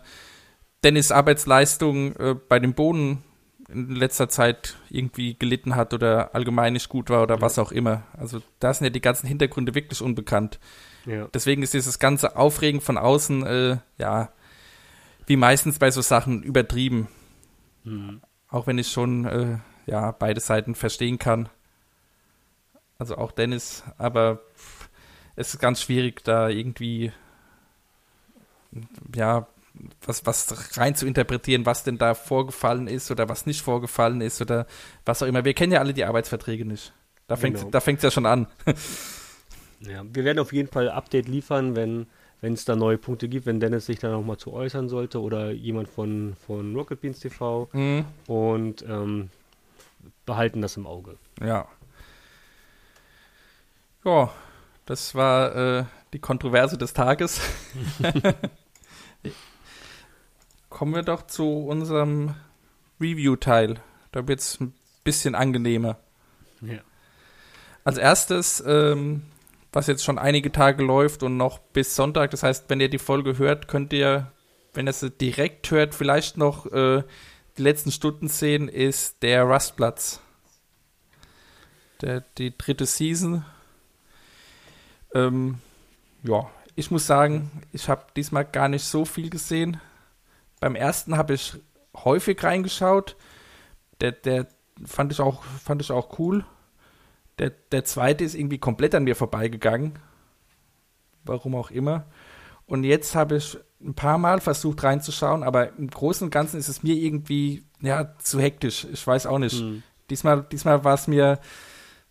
Dennis 0.83 1.13
Arbeitsleistung 1.13 2.17
äh, 2.17 2.35
bei 2.35 2.59
den 2.59 2.75
Bohnen 2.75 3.23
in 3.69 3.95
letzter 3.95 4.29
Zeit 4.29 4.77
irgendwie 4.91 5.35
gelitten 5.39 5.77
hat 5.77 5.95
oder 5.95 6.35
allgemein 6.35 6.73
nicht 6.73 6.89
gut 6.89 7.09
war 7.09 7.23
oder 7.23 7.41
was 7.41 7.59
auch 7.61 7.71
immer. 7.71 8.03
Also 8.19 8.43
da 8.59 8.75
sind 8.75 8.85
ja 8.87 8.91
die 8.91 9.01
ganzen 9.01 9.29
Hintergründe 9.29 9.77
wirklich 9.77 10.03
unbekannt. 10.03 10.59
Ja. 11.07 11.29
Deswegen 11.33 11.63
ist 11.63 11.73
dieses 11.75 12.01
ganze 12.01 12.37
Aufregen 12.37 12.81
von 12.81 12.99
außen, 12.99 13.47
äh, 13.47 13.77
ja, 13.99 14.33
wie 15.27 15.37
meistens 15.37 15.79
bei 15.79 15.91
so 15.93 16.01
Sachen 16.01 16.43
übertrieben. 16.43 17.07
Mhm. 17.85 18.21
Auch 18.53 18.67
wenn 18.69 18.79
ich 18.79 18.89
schon 18.93 19.25
äh, 19.25 19.59
ja 19.87 20.13
beide 20.13 20.41
Seiten 20.41 20.75
verstehen 20.75 21.19
kann. 21.19 21.49
Also 22.99 23.17
auch 23.17 23.33
Dennis, 23.33 23.83
aber 23.99 24.41
es 25.35 25.55
ist 25.55 25.61
ganz 25.61 25.83
schwierig, 25.83 26.23
da 26.23 26.49
irgendwie 26.49 27.13
ja 29.15 29.49
was, 30.07 30.25
was 30.27 30.77
rein 30.79 30.95
zu 30.95 31.07
interpretieren, 31.07 31.67
was 31.67 31.83
denn 31.83 31.99
da 31.99 32.15
vorgefallen 32.15 32.87
ist 32.87 33.11
oder 33.11 33.29
was 33.29 33.47
nicht 33.47 33.63
vorgefallen 33.63 34.21
ist 34.21 34.41
oder 34.41 34.67
was 35.05 35.23
auch 35.23 35.27
immer. 35.27 35.45
Wir 35.45 35.55
kennen 35.55 35.73
ja 35.73 35.81
alle 35.81 35.95
die 35.95 36.05
Arbeitsverträge 36.05 36.65
nicht. 36.65 36.93
Da 37.27 37.37
fängt 37.37 37.57
Genau. 37.59 37.71
da 37.71 37.81
fängt's 37.81 38.03
ja 38.03 38.11
schon 38.11 38.27
an. 38.27 38.47
Ja, 39.85 40.05
wir 40.05 40.23
werden 40.23 40.39
auf 40.39 40.53
jeden 40.53 40.69
Fall 40.69 40.89
Update 40.89 41.27
liefern, 41.27 41.75
wenn 41.75 42.07
wenn 42.43 42.53
es 42.53 42.67
da 42.67 42.77
neue 42.77 42.99
Punkte 42.99 43.29
gibt, 43.29 43.47
wenn 43.47 43.61
Dennis 43.61 43.87
sich 43.87 43.99
da 44.01 44.11
nochmal 44.11 44.37
zu 44.37 44.53
äußern 44.53 44.89
sollte 44.91 45.21
oder 45.23 45.51
jemand 45.53 45.89
von, 45.89 46.37
von 46.47 46.77
Rocket 46.77 47.01
Beans 47.01 47.21
TV 47.21 47.69
Mhm. 47.73 48.05
und 48.27 48.83
ähm, 48.83 49.31
behalten 50.27 50.61
das 50.61 50.77
im 50.77 50.87
Auge. 50.87 51.17
Ja. 51.41 51.67
Ja, 54.05 54.31
das 54.85 55.15
war 55.15 55.55
äh, 55.57 55.85
die 56.13 56.19
Kontroverse 56.19 56.77
des 56.77 56.93
Tages. 56.93 57.41
Kommen 60.69 60.95
wir 60.95 61.03
doch 61.03 61.27
zu 61.27 61.67
unserem 61.67 62.35
Review-Teil. 63.01 63.77
Da 64.11 64.27
wird 64.27 64.41
es 64.41 64.59
ein 64.61 64.75
bisschen 65.05 65.35
angenehmer. 65.35 65.99
Ja. 66.61 66.79
Als 67.85 67.99
erstes, 67.99 68.63
ähm, 68.67 69.23
was 69.73 69.87
jetzt 69.87 70.05
schon 70.05 70.19
einige 70.19 70.53
Tage 70.53 70.85
läuft 70.85 71.23
und 71.23 71.37
noch 71.37 71.59
bis 71.59 71.97
Sonntag, 71.97 72.31
das 72.31 72.43
heißt, 72.43 72.67
wenn 72.69 72.81
ihr 72.81 72.91
die 72.91 72.99
Folge 72.99 73.39
hört, 73.39 73.69
könnt 73.69 73.93
ihr, 73.93 74.31
wenn 74.75 74.87
ihr 74.87 74.93
sie 74.93 75.11
direkt 75.11 75.71
hört, 75.71 75.95
vielleicht 75.95 76.37
noch 76.37 76.67
äh, 76.67 77.03
die 77.57 77.63
letzten 77.63 77.91
Stunden 77.91 78.29
sehen, 78.29 78.69
ist 78.69 79.23
der 79.23 79.45
Rustplatz. 79.45 80.21
Der, 82.01 82.23
die 82.39 82.57
dritte 82.57 82.85
Season. 82.85 83.45
Ähm, 85.15 85.59
ja, 86.23 86.51
ich 86.75 86.91
muss 86.91 87.07
sagen, 87.07 87.63
ich 87.73 87.89
habe 87.89 88.07
diesmal 88.17 88.45
gar 88.45 88.69
nicht 88.69 88.85
so 88.85 89.05
viel 89.05 89.31
gesehen. 89.31 89.81
Beim 90.61 90.75
ersten 90.75 91.17
habe 91.17 91.35
ich 91.35 91.55
häufig 91.95 92.43
reingeschaut. 92.43 93.17
Der, 94.01 94.13
der 94.13 94.47
fand 94.85 95.13
ich 95.13 95.21
auch, 95.21 95.43
fand 95.65 95.83
ich 95.83 95.93
auch 95.93 96.19
cool. 96.19 96.45
Der, 97.43 97.51
der 97.73 97.85
zweite 97.85 98.23
ist 98.23 98.37
irgendwie 98.37 98.59
komplett 98.59 98.95
an 98.95 99.03
mir 99.03 99.17
vorbeigegangen. 99.17 99.99
Warum 101.25 101.57
auch 101.57 101.73
immer. 101.73 102.07
Und 102.67 102.85
jetzt 102.85 103.17
habe 103.17 103.37
ich 103.37 103.59
ein 103.81 103.95
paar 103.95 104.17
Mal 104.17 104.41
versucht 104.41 104.85
reinzuschauen, 104.85 105.43
aber 105.43 105.77
im 105.77 105.89
Großen 105.89 106.25
und 106.25 106.31
Ganzen 106.31 106.61
ist 106.61 106.69
es 106.69 106.85
mir 106.85 106.95
irgendwie 106.95 107.65
ja 107.81 108.17
zu 108.19 108.39
hektisch. 108.39 108.87
Ich 108.93 109.05
weiß 109.05 109.27
auch 109.27 109.41
nicht. 109.41 109.61
Mhm. 109.61 109.83
Diesmal, 110.09 110.47
diesmal 110.53 110.85
war 110.85 110.95
es 110.95 111.09
mir 111.09 111.41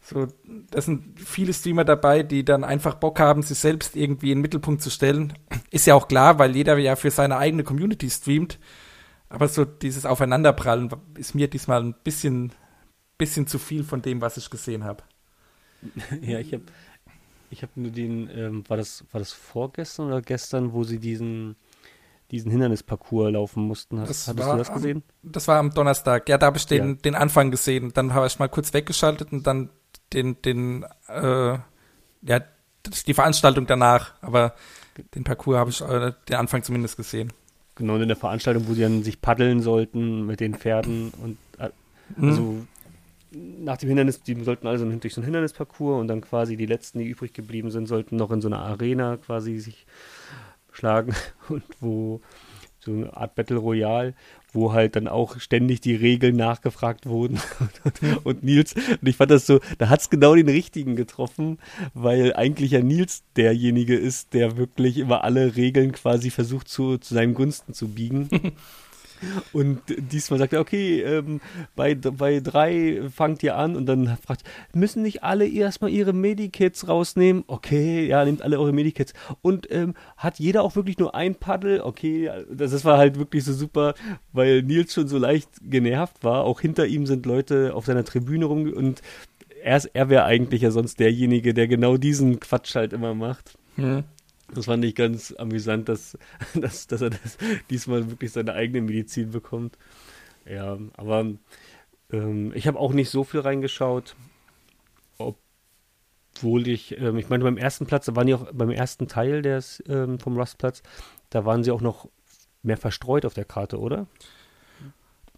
so, 0.01 0.27
da 0.69 0.81
sind 0.81 1.17
viele 1.17 1.53
Streamer 1.53 1.85
dabei, 1.85 2.23
die 2.23 2.43
dann 2.43 2.65
einfach 2.65 2.95
Bock 2.95 3.17
haben, 3.21 3.41
sich 3.41 3.57
selbst 3.57 3.95
irgendwie 3.95 4.31
in 4.31 4.39
den 4.39 4.41
Mittelpunkt 4.41 4.81
zu 4.81 4.89
stellen. 4.89 5.31
Ist 5.69 5.87
ja 5.87 5.95
auch 5.95 6.09
klar, 6.09 6.39
weil 6.39 6.57
jeder 6.57 6.77
ja 6.77 6.97
für 6.97 7.11
seine 7.11 7.37
eigene 7.37 7.63
Community 7.63 8.09
streamt. 8.09 8.59
Aber 9.29 9.47
so 9.47 9.63
dieses 9.63 10.05
Aufeinanderprallen 10.05 10.89
ist 11.17 11.35
mir 11.35 11.47
diesmal 11.47 11.81
ein 11.81 11.95
bisschen, 12.03 12.51
bisschen 13.17 13.47
zu 13.47 13.59
viel 13.59 13.85
von 13.85 14.01
dem, 14.01 14.19
was 14.19 14.35
ich 14.35 14.49
gesehen 14.49 14.83
habe. 14.83 15.03
Ja, 16.21 16.39
ich 16.39 16.53
habe 16.53 16.63
ich 17.49 17.63
hab 17.63 17.75
nur 17.75 17.91
den, 17.91 18.29
ähm, 18.33 18.63
war 18.69 18.77
das, 18.77 19.03
war 19.11 19.19
das 19.19 19.31
vorgestern 19.33 20.07
oder 20.07 20.21
gestern, 20.21 20.71
wo 20.73 20.83
sie 20.83 20.99
diesen, 20.99 21.55
diesen 22.31 22.49
Hindernisparcours 22.51 23.31
laufen 23.33 23.63
mussten? 23.63 23.99
Hast, 23.99 24.09
Das 24.09 24.27
hattest 24.29 24.47
du 24.53 24.57
das 24.57 24.69
am- 24.69 24.75
gesehen? 24.75 25.03
Das 25.23 25.47
war 25.49 25.59
am 25.59 25.73
Donnerstag. 25.73 26.29
Ja, 26.29 26.37
da 26.37 26.45
habe 26.45 26.57
ich 26.57 26.65
den, 26.65 26.87
Ja. 26.89 26.93
den 26.95 27.15
Anfang 27.15 27.51
gesehen. 27.51 27.91
Dann 27.93 28.13
habe 28.13 28.27
ich 28.27 28.39
mal 28.39 28.47
kurz 28.47 28.73
weggeschaltet 28.73 29.31
und 29.33 29.45
dann 29.47 29.69
den, 30.13 30.41
den, 30.43 30.85
äh, 31.09 31.57
ja, 32.21 32.41
die 33.07 33.13
Veranstaltung 33.13 33.67
danach. 33.67 34.13
Aber 34.21 34.53
den 35.15 35.23
Parcours 35.25 35.57
habe 35.57 35.69
ich, 35.71 35.81
äh, 35.81 36.13
den 36.29 36.35
Anfang 36.37 36.63
zumindest 36.63 36.95
gesehen. 36.97 37.33
Genau, 37.75 37.95
in 37.97 38.07
der 38.07 38.17
Veranstaltung, 38.17 38.67
wo 38.67 38.73
sie 38.73 38.81
dann 38.81 39.03
sich 39.03 39.21
paddeln 39.21 39.61
sollten 39.61 40.25
mit 40.25 40.39
den 40.39 40.55
Pferden 40.55 41.11
und 41.21 41.37
äh, 41.57 41.69
Mhm. 42.17 42.67
Nach 43.31 43.77
dem 43.77 43.87
Hindernis, 43.87 44.21
die 44.21 44.41
sollten 44.43 44.67
also 44.67 44.85
durch 44.85 45.13
so 45.13 45.21
einen 45.21 45.25
Hindernisparcours 45.25 45.99
und 45.99 46.07
dann 46.07 46.21
quasi 46.21 46.57
die 46.57 46.65
letzten, 46.65 46.99
die 46.99 47.07
übrig 47.07 47.33
geblieben 47.33 47.71
sind, 47.71 47.87
sollten 47.87 48.17
noch 48.17 48.31
in 48.31 48.41
so 48.41 48.49
einer 48.49 48.59
Arena 48.59 49.17
quasi 49.17 49.57
sich 49.57 49.85
schlagen 50.71 51.15
und 51.49 51.63
wo 51.79 52.21
so 52.83 52.91
eine 52.91 53.15
Art 53.15 53.35
Battle 53.35 53.57
Royale, 53.57 54.15
wo 54.53 54.73
halt 54.73 54.95
dann 54.95 55.07
auch 55.07 55.39
ständig 55.39 55.81
die 55.81 55.95
Regeln 55.95 56.35
nachgefragt 56.35 57.05
wurden 57.05 57.39
und, 57.83 58.25
und 58.25 58.43
Nils, 58.43 58.73
und 58.73 59.07
ich 59.07 59.15
fand 59.15 59.31
das 59.31 59.45
so, 59.45 59.59
da 59.77 59.89
hat 59.89 60.01
es 60.01 60.09
genau 60.09 60.35
den 60.35 60.49
richtigen 60.49 60.95
getroffen, 60.95 61.59
weil 61.93 62.33
eigentlich 62.33 62.71
ja 62.71 62.81
Nils 62.81 63.23
derjenige 63.35 63.95
ist, 63.95 64.33
der 64.33 64.57
wirklich 64.57 64.97
immer 64.97 65.23
alle 65.23 65.55
Regeln 65.55 65.91
quasi 65.91 66.31
versucht 66.31 66.67
zu, 66.67 66.97
zu 66.97 67.13
seinen 67.13 67.35
Gunsten 67.35 67.73
zu 67.73 67.89
biegen. 67.89 68.29
Und 69.53 69.81
diesmal 69.87 70.39
sagt 70.39 70.53
er, 70.53 70.61
okay, 70.61 71.01
ähm, 71.01 71.41
bei, 71.75 71.95
bei 71.95 72.39
drei 72.39 73.01
fangt 73.13 73.43
ihr 73.43 73.55
an 73.55 73.75
und 73.75 73.85
dann 73.85 74.17
fragt, 74.17 74.43
müssen 74.73 75.03
nicht 75.03 75.23
alle 75.23 75.47
erstmal 75.47 75.91
ihre 75.91 76.13
Medikits 76.13 76.87
rausnehmen? 76.87 77.43
Okay, 77.47 78.07
ja, 78.07 78.23
nehmt 78.25 78.41
alle 78.41 78.59
eure 78.59 78.73
Medikits. 78.73 79.13
Und 79.41 79.71
ähm, 79.71 79.93
hat 80.17 80.39
jeder 80.39 80.63
auch 80.63 80.75
wirklich 80.75 80.97
nur 80.97 81.15
ein 81.15 81.35
Paddel? 81.35 81.81
Okay, 81.81 82.25
ja, 82.25 82.35
das, 82.51 82.71
das 82.71 82.85
war 82.85 82.97
halt 82.97 83.17
wirklich 83.17 83.43
so 83.43 83.53
super, 83.53 83.93
weil 84.33 84.63
Nils 84.63 84.93
schon 84.93 85.07
so 85.07 85.17
leicht 85.17 85.49
genervt 85.63 86.23
war. 86.23 86.43
Auch 86.43 86.61
hinter 86.61 86.87
ihm 86.87 87.05
sind 87.05 87.25
Leute 87.25 87.73
auf 87.75 87.85
seiner 87.85 88.03
Tribüne 88.03 88.45
rum 88.45 88.71
und 88.71 89.01
er, 89.63 89.81
er 89.93 90.09
wäre 90.09 90.23
eigentlich 90.25 90.61
ja 90.63 90.71
sonst 90.71 90.99
derjenige, 90.99 91.53
der 91.53 91.67
genau 91.67 91.97
diesen 91.97 92.39
Quatsch 92.39 92.75
halt 92.75 92.93
immer 92.93 93.13
macht. 93.13 93.57
Mhm. 93.77 94.03
Das 94.53 94.65
fand 94.65 94.83
ich 94.85 94.95
ganz 94.95 95.33
amüsant, 95.37 95.87
dass, 95.89 96.17
dass, 96.55 96.87
dass 96.87 97.01
er 97.01 97.11
das 97.11 97.37
diesmal 97.69 98.09
wirklich 98.09 98.31
seine 98.31 98.53
eigene 98.53 98.81
Medizin 98.81 99.31
bekommt. 99.31 99.77
Ja, 100.45 100.77
aber 100.93 101.25
ähm, 102.11 102.51
ich 102.55 102.67
habe 102.67 102.79
auch 102.79 102.93
nicht 102.93 103.09
so 103.09 103.23
viel 103.23 103.41
reingeschaut, 103.41 104.15
obwohl 105.17 106.67
ich, 106.67 106.97
ähm, 106.97 107.17
ich 107.17 107.29
meine, 107.29 107.43
beim 107.43 107.57
ersten 107.57 107.85
Platz, 107.85 108.05
da 108.05 108.15
waren 108.15 108.27
die 108.27 108.33
auch 108.33 108.51
beim 108.51 108.71
ersten 108.71 109.07
Teil 109.07 109.41
des, 109.41 109.83
ähm, 109.87 110.19
vom 110.19 110.37
Rustplatz, 110.37 110.81
da 111.29 111.45
waren 111.45 111.63
sie 111.63 111.71
auch 111.71 111.81
noch 111.81 112.09
mehr 112.63 112.77
verstreut 112.77 113.25
auf 113.25 113.33
der 113.33 113.45
Karte, 113.45 113.79
oder? 113.79 114.07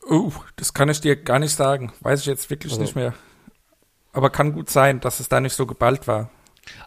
Uh, 0.10 0.32
das 0.58 0.74
kann 0.74 0.90
ich 0.90 1.00
dir 1.02 1.16
gar 1.16 1.40
nicht 1.40 1.56
sagen. 1.56 1.94
Weiß 2.02 2.22
ich 2.22 2.26
jetzt 2.26 2.50
wirklich 2.50 2.74
Also- 2.74 2.82
nicht 2.82 2.96
mehr. 2.96 3.14
Aber 4.12 4.30
kann 4.30 4.54
gut 4.54 4.70
sein, 4.70 5.00
dass 5.00 5.20
es 5.20 5.28
da 5.30 5.40
nicht 5.40 5.54
so 5.54 5.66
geballt 5.66 6.08
war. 6.08 6.30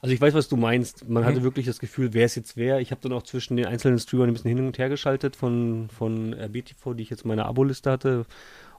Also 0.01 0.15
ich 0.15 0.21
weiß, 0.21 0.35
was 0.35 0.49
du 0.49 0.57
meinst. 0.57 1.09
Man 1.09 1.23
Mhm. 1.23 1.27
hatte 1.27 1.43
wirklich 1.43 1.67
das 1.67 1.79
Gefühl, 1.79 2.15
wer 2.15 2.25
es 2.25 2.35
jetzt 2.35 2.57
wer. 2.57 2.81
Ich 2.81 2.91
habe 2.91 3.01
dann 3.03 3.13
auch 3.13 3.23
zwischen 3.23 3.57
den 3.57 3.67
einzelnen 3.67 3.99
Streamern 3.99 4.29
ein 4.31 4.33
bisschen 4.35 4.55
hin 4.57 4.67
und 4.67 4.79
her 4.79 4.89
geschaltet 4.89 5.37
von, 5.37 5.89
von 5.91 6.33
RBTV, 6.33 6.95
die 6.95 7.03
ich 7.03 7.11
jetzt 7.11 7.23
in 7.23 7.29
meiner 7.29 7.47
Aboliste 7.47 7.91
hatte 7.91 8.25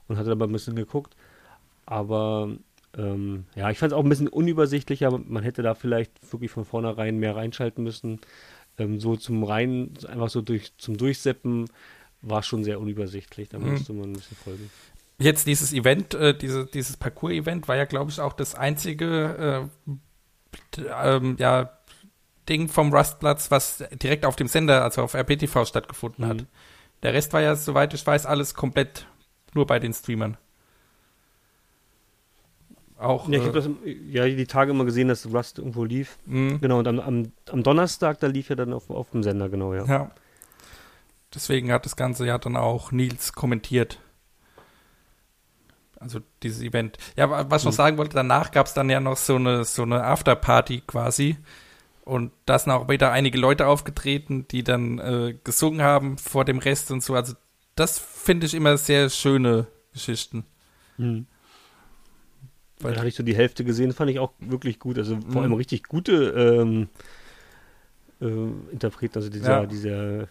und 0.08 0.16
hatte 0.16 0.30
dabei 0.30 0.46
ein 0.46 0.52
bisschen 0.52 0.74
geguckt. 0.76 1.14
Aber 1.86 2.50
ähm, 2.96 3.44
ja, 3.54 3.70
ich 3.70 3.78
fand 3.78 3.92
es 3.92 3.96
auch 3.98 4.02
ein 4.02 4.08
bisschen 4.08 4.28
unübersichtlich, 4.28 5.06
aber 5.06 5.18
man 5.18 5.42
hätte 5.42 5.62
da 5.62 5.74
vielleicht 5.74 6.32
wirklich 6.32 6.50
von 6.50 6.64
vornherein 6.64 7.18
mehr 7.18 7.36
reinschalten 7.36 7.84
müssen. 7.84 8.20
Ähm, 8.78 9.00
so 9.00 9.16
zum 9.16 9.44
rein, 9.44 9.90
einfach 10.08 10.28
so 10.30 10.40
durch, 10.42 10.72
zum 10.78 10.96
Durchseppen 10.96 11.66
war 12.22 12.42
schon 12.42 12.64
sehr 12.64 12.80
unübersichtlich. 12.80 13.48
Da 13.48 13.58
Mhm. 13.58 13.70
musste 13.72 13.92
man 13.92 14.10
ein 14.10 14.12
bisschen 14.14 14.36
folgen. 14.36 14.70
Jetzt 15.20 15.46
dieses 15.46 15.72
Event, 15.72 16.14
äh, 16.14 16.36
diese, 16.36 16.66
dieses 16.66 16.96
Parcours-Event 16.96 17.66
war 17.68 17.76
ja, 17.76 17.84
glaube 17.86 18.10
ich, 18.10 18.20
auch 18.20 18.32
das 18.32 18.54
einzige 18.54 19.68
äh, 19.86 19.90
ähm, 21.02 21.36
ja, 21.38 21.70
Ding 22.48 22.68
vom 22.68 22.92
Rustplatz, 22.92 23.50
was 23.50 23.84
direkt 24.02 24.24
auf 24.24 24.36
dem 24.36 24.48
Sender, 24.48 24.82
also 24.82 25.02
auf 25.02 25.14
RPTV 25.14 25.64
stattgefunden 25.64 26.26
hat. 26.26 26.38
Mhm. 26.38 26.46
Der 27.02 27.14
Rest 27.14 27.32
war 27.32 27.40
ja, 27.40 27.54
soweit 27.54 27.94
ich 27.94 28.06
weiß, 28.06 28.26
alles 28.26 28.54
komplett 28.54 29.06
nur 29.54 29.66
bei 29.66 29.78
den 29.78 29.92
Streamern. 29.92 30.36
Auch, 32.98 33.28
Ja, 33.28 33.38
ich 33.38 33.46
habe 33.46 33.76
äh, 33.84 33.92
ja 34.10 34.26
die 34.26 34.46
Tage 34.46 34.72
immer 34.72 34.84
gesehen, 34.84 35.06
dass 35.08 35.32
Rust 35.32 35.58
irgendwo 35.58 35.84
lief. 35.84 36.18
mh, 36.26 36.58
Genau, 36.58 36.80
und 36.80 36.88
am, 36.88 36.98
am, 36.98 37.32
am 37.50 37.62
Donnerstag, 37.62 38.18
da 38.20 38.26
lief 38.26 38.50
er 38.50 38.56
dann 38.56 38.72
auf, 38.72 38.90
auf 38.90 39.10
dem 39.10 39.22
Sender, 39.22 39.48
genau, 39.48 39.72
ja. 39.72 39.84
ja. 39.84 40.10
Deswegen 41.32 41.70
hat 41.70 41.84
das 41.84 41.94
Ganze 41.94 42.26
ja 42.26 42.38
dann 42.38 42.56
auch 42.56 42.90
Nils 42.90 43.34
kommentiert. 43.34 44.00
Also 46.00 46.20
dieses 46.42 46.62
Event. 46.62 46.96
Ja, 47.16 47.28
wa- 47.30 47.46
was 47.48 47.62
ich 47.62 47.66
noch 47.66 47.72
Mhm. 47.72 47.76
sagen 47.76 47.98
wollte, 47.98 48.14
danach 48.14 48.50
gab 48.52 48.66
es 48.66 48.74
dann 48.74 48.88
ja 48.88 49.00
noch 49.00 49.16
so 49.16 49.36
eine, 49.36 49.64
so 49.64 49.82
eine 49.82 50.04
Afterparty 50.04 50.82
quasi. 50.86 51.36
Und 52.04 52.32
da 52.46 52.58
sind 52.58 52.72
auch 52.72 52.88
wieder 52.88 53.10
einige 53.12 53.36
Leute 53.38 53.66
aufgetreten, 53.66 54.46
die 54.48 54.62
dann 54.64 54.98
äh, 54.98 55.34
gesungen 55.44 55.82
haben 55.82 56.16
vor 56.16 56.44
dem 56.44 56.58
Rest 56.58 56.90
und 56.90 57.02
so. 57.02 57.14
Also 57.14 57.34
das 57.74 57.98
finde 57.98 58.46
ich 58.46 58.54
immer 58.54 58.78
sehr 58.78 59.10
schöne 59.10 59.66
Geschichten. 59.92 60.44
Mhm. 60.96 61.26
Weil- 62.80 62.92
da 62.92 62.98
hatte 63.00 63.08
ich 63.08 63.16
so 63.16 63.22
die 63.24 63.34
Hälfte 63.36 63.64
gesehen, 63.64 63.92
fand 63.92 64.10
ich 64.10 64.20
auch 64.20 64.32
wirklich 64.38 64.78
gut. 64.78 64.98
Also 64.98 65.16
vor 65.20 65.30
Mhm. 65.30 65.38
allem 65.38 65.52
richtig 65.54 65.82
gute 65.84 66.30
ähm, 66.30 66.88
äh, 68.20 68.72
Interpreten, 68.72 69.16
also 69.18 69.28
dieser, 69.30 69.60
Ja. 69.62 69.66
dieser 69.66 70.28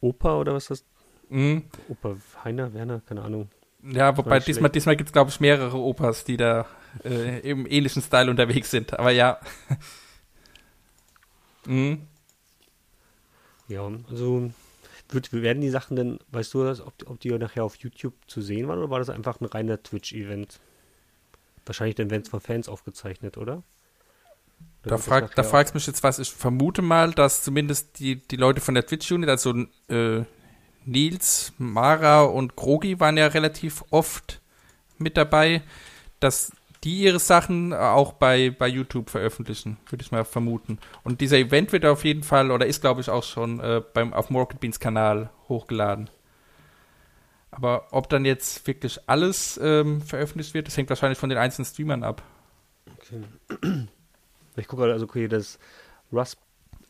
Oper 0.00 0.38
oder 0.38 0.54
was 0.54 0.66
das, 0.66 0.84
Mhm. 1.30 1.64
Opa 1.88 2.16
Heiner, 2.44 2.72
Werner, 2.74 3.00
keine 3.06 3.22
Ahnung. 3.22 3.48
Ja, 3.82 4.16
wobei 4.16 4.40
diesmal, 4.40 4.70
diesmal 4.70 4.96
gibt 4.96 5.10
es, 5.10 5.12
glaube 5.12 5.30
ich, 5.30 5.40
mehrere 5.40 5.78
Opas, 5.78 6.24
die 6.24 6.36
da 6.36 6.66
äh, 7.04 7.40
im 7.48 7.66
ähnlichen 7.66 8.02
Style 8.02 8.30
unterwegs 8.30 8.70
sind. 8.70 8.98
Aber 8.98 9.10
ja. 9.10 9.38
mhm. 11.66 12.06
Ja, 13.68 13.88
also 14.10 14.50
wird, 15.10 15.32
werden 15.32 15.60
die 15.60 15.70
Sachen 15.70 15.96
denn, 15.96 16.18
weißt 16.32 16.54
du 16.54 16.64
das, 16.64 16.80
ob, 16.80 16.94
ob 17.06 17.20
die 17.20 17.30
nachher 17.30 17.64
auf 17.64 17.76
YouTube 17.76 18.14
zu 18.26 18.42
sehen 18.42 18.68
waren 18.68 18.78
oder 18.78 18.90
war 18.90 18.98
das 18.98 19.10
einfach 19.10 19.40
ein 19.40 19.46
reiner 19.46 19.82
Twitch-Event? 19.82 20.60
Wahrscheinlich 21.64 21.96
dann 21.96 22.10
werden 22.10 22.22
es 22.22 22.28
von 22.28 22.40
Fans 22.40 22.68
aufgezeichnet, 22.68 23.36
oder? 23.36 23.62
Da, 24.82 24.96
frag, 24.96 25.34
da 25.34 25.42
fragst 25.42 25.74
du 25.74 25.76
mich 25.76 25.86
jetzt 25.86 26.02
was. 26.02 26.18
Ich 26.18 26.30
vermute 26.30 26.82
mal, 26.82 27.12
dass 27.12 27.42
zumindest 27.42 27.98
die, 27.98 28.16
die 28.16 28.36
Leute 28.36 28.60
von 28.60 28.74
der 28.74 28.86
Twitch-Unit, 28.86 29.28
also 29.28 29.54
äh, 29.88 30.24
Nils, 30.84 31.52
Mara 31.58 32.22
und 32.22 32.56
Krogi 32.56 32.98
waren 33.00 33.16
ja 33.16 33.26
relativ 33.26 33.84
oft 33.90 34.40
mit 34.98 35.16
dabei, 35.16 35.62
dass 36.20 36.52
die 36.84 37.02
ihre 37.02 37.18
Sachen 37.18 37.72
auch 37.74 38.12
bei, 38.12 38.50
bei 38.50 38.68
YouTube 38.68 39.10
veröffentlichen, 39.10 39.78
würde 39.88 40.02
ich 40.02 40.12
mal 40.12 40.24
vermuten. 40.24 40.78
Und 41.02 41.20
dieser 41.20 41.38
Event 41.38 41.72
wird 41.72 41.84
auf 41.84 42.04
jeden 42.04 42.22
Fall, 42.22 42.50
oder 42.50 42.66
ist 42.66 42.80
glaube 42.80 43.00
ich 43.00 43.10
auch 43.10 43.24
schon 43.24 43.60
äh, 43.60 43.82
beim, 43.92 44.12
auf 44.12 44.30
Morgan 44.30 44.58
Beans 44.58 44.78
Kanal 44.78 45.30
hochgeladen. 45.48 46.08
Aber 47.50 47.88
ob 47.90 48.08
dann 48.08 48.24
jetzt 48.24 48.66
wirklich 48.66 49.00
alles 49.08 49.58
ähm, 49.62 50.02
veröffentlicht 50.02 50.54
wird, 50.54 50.66
das 50.66 50.76
hängt 50.76 50.88
wahrscheinlich 50.90 51.18
von 51.18 51.30
den 51.30 51.38
einzelnen 51.38 51.66
Streamern 51.66 52.04
ab. 52.04 52.22
Ich 54.56 54.66
gucke 54.66 54.82
also 54.82 55.04
okay, 55.04 55.28
das 55.28 55.60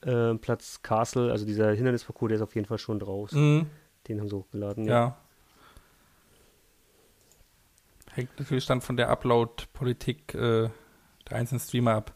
Rustplatz 0.06 0.82
Castle, 0.82 1.30
also 1.32 1.44
dieser 1.44 1.72
Hindernisparcours, 1.72 2.28
der 2.28 2.36
ist 2.36 2.42
auf 2.42 2.54
jeden 2.54 2.66
Fall 2.66 2.78
schon 2.78 2.98
draus. 2.98 3.32
Mhm. 3.32 3.66
Den 4.06 4.20
haben 4.20 4.28
sie 4.28 4.36
hochgeladen, 4.36 4.84
ja. 4.84 4.92
Ja. 4.94 5.16
Hängt 8.12 8.38
natürlich 8.38 8.66
dann 8.66 8.80
von 8.80 8.96
der 8.96 9.10
Upload-Politik 9.10 10.34
äh, 10.34 10.70
der 11.28 11.36
einzelnen 11.36 11.60
Streamer 11.60 11.94
ab. 11.94 12.14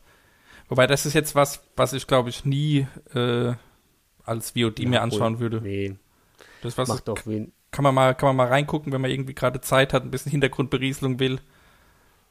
Wobei 0.68 0.86
das 0.86 1.06
ist 1.06 1.14
jetzt 1.14 1.34
was, 1.34 1.62
was 1.76 1.92
ich 1.92 2.06
glaube 2.06 2.30
ich 2.30 2.44
nie 2.44 2.86
äh, 3.14 3.54
als 4.24 4.52
VOD 4.52 4.80
Ja, 4.80 4.88
mir 4.88 5.02
anschauen 5.02 5.38
würde. 5.38 5.60
Nee, 5.60 5.96
Das 6.62 6.78
was 6.78 6.88
macht 6.88 7.08
auch 7.08 7.18
wen. 7.26 7.52
kann 7.70 7.82
man 7.82 7.94
mal 7.94 8.14
kann 8.14 8.28
man 8.28 8.36
mal 8.36 8.48
reingucken, 8.48 8.92
wenn 8.92 9.00
man 9.00 9.10
irgendwie 9.10 9.34
gerade 9.34 9.60
Zeit 9.60 9.92
hat, 9.92 10.02
ein 10.02 10.10
bisschen 10.10 10.30
Hintergrundberieselung 10.30 11.18
will. 11.20 11.40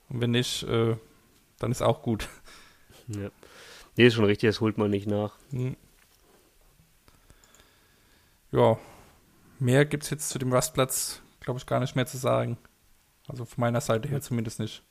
Und 0.09 0.21
wenn 0.21 0.31
nicht, 0.31 0.63
äh, 0.63 0.95
dann 1.59 1.71
ist 1.71 1.81
auch 1.81 2.01
gut. 2.01 2.27
Ja. 3.07 3.29
Nee, 3.97 4.07
ist 4.07 4.15
schon 4.15 4.25
richtig, 4.25 4.49
das 4.49 4.61
holt 4.61 4.77
man 4.77 4.89
nicht 4.89 5.07
nach. 5.07 5.35
Hm. 5.51 5.75
Ja, 8.51 8.77
mehr 9.59 9.85
gibt's 9.85 10.09
jetzt 10.09 10.29
zu 10.29 10.39
dem 10.39 10.53
Rustplatz, 10.53 11.21
glaube 11.39 11.59
ich, 11.59 11.65
gar 11.65 11.79
nicht 11.79 11.95
mehr 11.95 12.05
zu 12.05 12.17
sagen. 12.17 12.57
Also 13.27 13.45
von 13.45 13.61
meiner 13.61 13.81
Seite 13.81 14.09
her 14.09 14.21
zumindest 14.21 14.59
nicht. 14.59 14.83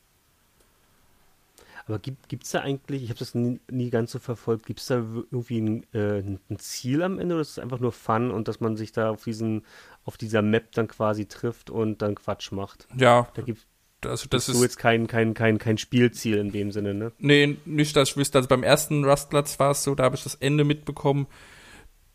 Aber 1.87 1.99
gibt 1.99 2.43
es 2.43 2.51
da 2.51 2.61
eigentlich, 2.61 3.03
ich 3.03 3.09
habe 3.09 3.19
das 3.19 3.33
nie, 3.33 3.59
nie 3.69 3.89
ganz 3.89 4.11
so 4.11 4.19
verfolgt, 4.19 4.65
gibt 4.65 4.79
es 4.79 4.85
da 4.85 4.95
irgendwie 4.95 5.59
ein, 5.59 5.93
äh, 5.93 6.19
ein 6.19 6.59
Ziel 6.59 7.01
am 7.01 7.19
Ende 7.19 7.35
oder 7.35 7.41
ist 7.41 7.51
es 7.51 7.59
einfach 7.59 7.79
nur 7.79 7.91
Fun 7.91 8.31
und 8.31 8.47
dass 8.47 8.59
man 8.59 8.77
sich 8.77 8.91
da 8.91 9.09
auf 9.09 9.23
diesen, 9.23 9.65
auf 10.05 10.17
dieser 10.17 10.41
Map 10.41 10.71
dann 10.73 10.87
quasi 10.87 11.25
trifft 11.25 11.69
und 11.69 12.01
dann 12.01 12.15
Quatsch 12.15 12.51
macht? 12.51 12.87
Ja, 12.95 13.27
Da 13.33 13.41
gibt 13.41 13.65
also 14.05 14.27
das 14.29 14.49
ist 14.49 14.57
so 14.57 14.63
jetzt 14.63 14.77
kein, 14.77 15.07
kein, 15.07 15.33
kein, 15.33 15.57
kein 15.57 15.77
Spielziel 15.77 16.37
in 16.37 16.51
dem 16.51 16.71
Sinne, 16.71 16.93
ne? 16.93 17.11
Nee, 17.19 17.57
nicht, 17.65 17.95
dass 17.95 18.09
ich 18.09 18.17
wüsste. 18.17 18.37
Also 18.37 18.49
beim 18.49 18.63
ersten 18.63 19.05
Rustplatz 19.05 19.59
war 19.59 19.71
es 19.71 19.83
so, 19.83 19.95
da 19.95 20.03
habe 20.03 20.15
ich 20.15 20.23
das 20.23 20.35
Ende 20.35 20.63
mitbekommen, 20.63 21.27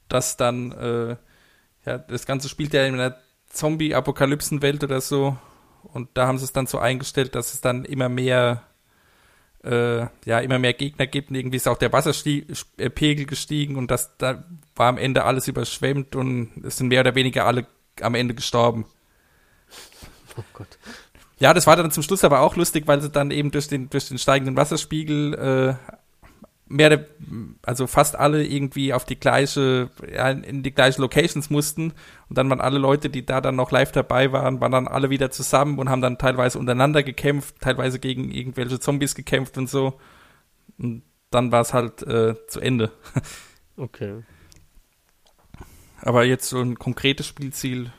dass 0.08 0.36
dann, 0.36 0.72
äh, 0.72 1.16
ja, 1.84 1.98
das 1.98 2.26
Ganze 2.26 2.48
spielt 2.48 2.72
ja 2.72 2.86
in 2.86 2.94
einer 2.94 3.16
Zombie-Apokalypsen-Welt 3.48 4.84
oder 4.84 5.00
so. 5.00 5.36
Und 5.82 6.10
da 6.14 6.26
haben 6.26 6.38
sie 6.38 6.44
es 6.44 6.52
dann 6.52 6.66
so 6.66 6.78
eingestellt, 6.78 7.34
dass 7.34 7.54
es 7.54 7.60
dann 7.60 7.84
immer 7.84 8.08
mehr, 8.08 8.62
äh, 9.64 10.00
ja, 10.24 10.40
immer 10.40 10.58
mehr 10.58 10.74
Gegner 10.74 11.06
gibt. 11.06 11.30
Und 11.30 11.36
irgendwie 11.36 11.56
ist 11.56 11.68
auch 11.68 11.78
der 11.78 11.92
Wasserpegel 11.92 13.26
gestiegen 13.26 13.76
und 13.76 13.90
das, 13.90 14.16
da 14.18 14.44
war 14.74 14.88
am 14.88 14.98
Ende 14.98 15.24
alles 15.24 15.48
überschwemmt 15.48 16.16
und 16.16 16.50
es 16.64 16.76
sind 16.76 16.88
mehr 16.88 17.00
oder 17.00 17.14
weniger 17.14 17.46
alle 17.46 17.66
am 18.00 18.14
Ende 18.14 18.34
gestorben. 18.34 18.86
Oh 20.38 20.44
Gott. 20.52 20.78
Ja, 21.38 21.52
das 21.52 21.66
war 21.66 21.76
dann 21.76 21.90
zum 21.90 22.02
Schluss 22.02 22.24
aber 22.24 22.40
auch 22.40 22.56
lustig, 22.56 22.86
weil 22.86 23.02
sie 23.02 23.10
dann 23.10 23.30
eben 23.30 23.50
durch 23.50 23.68
den, 23.68 23.90
durch 23.90 24.08
den 24.08 24.18
steigenden 24.18 24.56
Wasserspiegel 24.56 25.34
äh, 25.34 25.74
mehr, 26.68 26.86
oder- 26.92 27.04
also 27.62 27.86
fast 27.86 28.16
alle 28.16 28.44
irgendwie 28.44 28.92
auf 28.94 29.04
die 29.04 29.20
gleiche, 29.20 29.90
ja, 30.12 30.30
in 30.30 30.62
die 30.62 30.72
gleichen 30.72 31.02
Locations 31.02 31.50
mussten. 31.50 31.92
Und 32.28 32.38
dann 32.38 32.48
waren 32.48 32.60
alle 32.62 32.78
Leute, 32.78 33.10
die 33.10 33.24
da 33.26 33.40
dann 33.42 33.54
noch 33.56 33.70
live 33.70 33.92
dabei 33.92 34.32
waren, 34.32 34.60
waren 34.60 34.72
dann 34.72 34.88
alle 34.88 35.10
wieder 35.10 35.30
zusammen 35.30 35.78
und 35.78 35.90
haben 35.90 36.00
dann 36.00 36.18
teilweise 36.18 36.58
untereinander 36.58 37.02
gekämpft, 37.02 37.60
teilweise 37.60 37.98
gegen 37.98 38.30
irgendwelche 38.30 38.80
Zombies 38.80 39.14
gekämpft 39.14 39.58
und 39.58 39.68
so. 39.68 40.00
Und 40.78 41.02
dann 41.30 41.52
war 41.52 41.60
es 41.60 41.74
halt 41.74 42.02
äh, 42.02 42.34
zu 42.46 42.60
Ende. 42.60 42.92
Okay. 43.76 44.22
Aber 46.00 46.24
jetzt 46.24 46.48
so 46.48 46.60
ein 46.60 46.78
konkretes 46.78 47.26
Spielziel, 47.26 47.92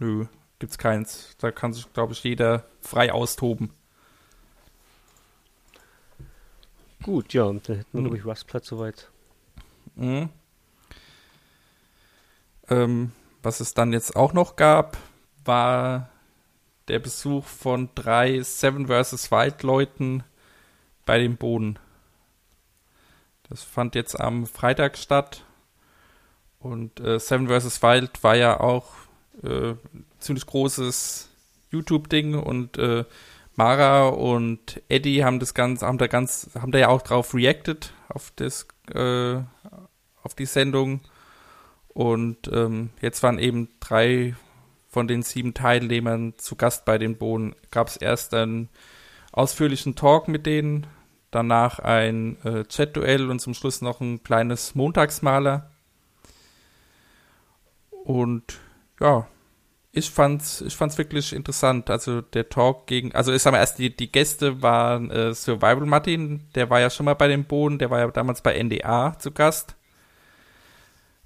nö, 0.00 0.26
gibt's 0.58 0.78
keins. 0.78 1.36
Da 1.38 1.50
kann 1.50 1.72
sich, 1.72 1.92
glaube 1.92 2.12
ich, 2.12 2.22
jeder 2.24 2.64
frei 2.80 3.12
austoben. 3.12 3.72
Gut, 7.02 7.32
ja, 7.34 7.44
und 7.44 7.68
dann 7.68 7.76
hätten 7.76 7.92
wir, 7.92 8.00
Mhm. 8.00 8.04
glaube 8.04 8.18
ich, 8.18 8.24
Rustplatz 8.24 8.66
soweit. 8.66 9.10
Mhm. 9.94 10.28
Ähm, 12.68 13.12
was 13.42 13.60
es 13.60 13.74
dann 13.74 13.92
jetzt 13.92 14.16
auch 14.16 14.32
noch 14.32 14.56
gab, 14.56 14.96
war 15.44 16.08
der 16.88 16.98
Besuch 16.98 17.44
von 17.44 17.90
drei 17.94 18.42
Seven 18.42 18.86
vs. 18.88 19.30
Wild 19.30 19.62
Leuten 19.62 20.24
bei 21.04 21.18
dem 21.18 21.36
Boden. 21.36 21.78
Das 23.48 23.62
fand 23.62 23.94
jetzt 23.94 24.18
am 24.18 24.46
Freitag 24.46 24.98
statt. 24.98 25.44
Und 26.58 26.98
äh, 26.98 27.20
Seven 27.20 27.46
vs. 27.48 27.82
Wild 27.82 28.24
war 28.24 28.34
ja 28.34 28.58
auch 28.58 28.88
äh, 29.44 29.74
ziemlich 30.18 30.46
großes 30.46 31.28
YouTube-Ding 31.70 32.34
und 32.34 32.78
äh, 32.78 33.04
Mara 33.56 34.08
und 34.08 34.82
Eddie 34.88 35.24
haben 35.24 35.40
das 35.40 35.54
ganz, 35.54 35.82
haben 35.82 35.98
da 35.98 36.06
ganz, 36.06 36.50
haben 36.54 36.72
da 36.72 36.78
ja 36.78 36.88
auch 36.88 37.02
drauf 37.02 37.34
reacted 37.34 37.92
auf 38.08 38.32
das, 38.36 38.68
äh, 38.92 39.36
auf 40.22 40.34
die 40.34 40.44
Sendung. 40.44 41.00
Und 41.88 42.48
ähm, 42.52 42.90
jetzt 43.00 43.22
waren 43.22 43.38
eben 43.38 43.70
drei 43.80 44.34
von 44.88 45.08
den 45.08 45.22
sieben 45.22 45.54
Teilnehmern 45.54 46.34
zu 46.36 46.56
Gast 46.56 46.84
bei 46.84 46.98
den 46.98 47.16
Bohnen. 47.16 47.54
Gab 47.70 47.88
es 47.88 47.96
erst 47.96 48.34
einen 48.34 48.68
ausführlichen 49.32 49.94
Talk 49.94 50.28
mit 50.28 50.44
denen, 50.44 50.86
danach 51.30 51.78
ein 51.78 52.36
äh, 52.44 52.64
Chat-Duell 52.64 53.30
und 53.30 53.40
zum 53.40 53.54
Schluss 53.54 53.80
noch 53.80 54.02
ein 54.02 54.22
kleines 54.22 54.74
Montagsmaler. 54.74 55.70
Und 57.90 58.60
ja, 59.00 59.26
ich 59.96 60.10
fand's, 60.10 60.60
ich 60.60 60.76
fand's 60.76 60.98
wirklich 60.98 61.32
interessant. 61.32 61.88
Also 61.88 62.20
der 62.20 62.50
Talk 62.50 62.86
gegen, 62.86 63.14
also 63.14 63.32
ich 63.32 63.40
sag 63.40 63.52
mal 63.52 63.58
erst, 63.58 63.78
die, 63.78 63.96
die 63.96 64.12
Gäste 64.12 64.60
waren 64.60 65.10
äh, 65.10 65.34
Survival 65.34 65.86
Martin, 65.86 66.44
der 66.54 66.68
war 66.68 66.80
ja 66.80 66.90
schon 66.90 67.06
mal 67.06 67.14
bei 67.14 67.28
den 67.28 67.44
Bohnen, 67.44 67.78
der 67.78 67.90
war 67.90 68.00
ja 68.00 68.08
damals 68.08 68.42
bei 68.42 68.62
NDA 68.62 69.18
zu 69.18 69.32
Gast. 69.32 69.74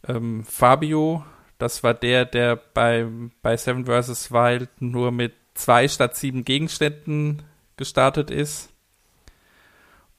Ähm, 0.07 0.45
Fabio, 0.45 1.25
das 1.59 1.83
war 1.83 1.95
der, 1.95 2.25
der 2.25 2.55
bei, 2.55 3.09
bei 3.43 3.57
Seven 3.57 3.87
vs. 3.87 4.31
Wild 4.31 4.71
nur 4.81 5.11
mit 5.11 5.35
zwei 5.55 5.89
statt 5.89 6.15
sieben 6.15 6.45
Gegenständen 6.45 7.43
gestartet 7.77 8.31
ist. 8.31 8.73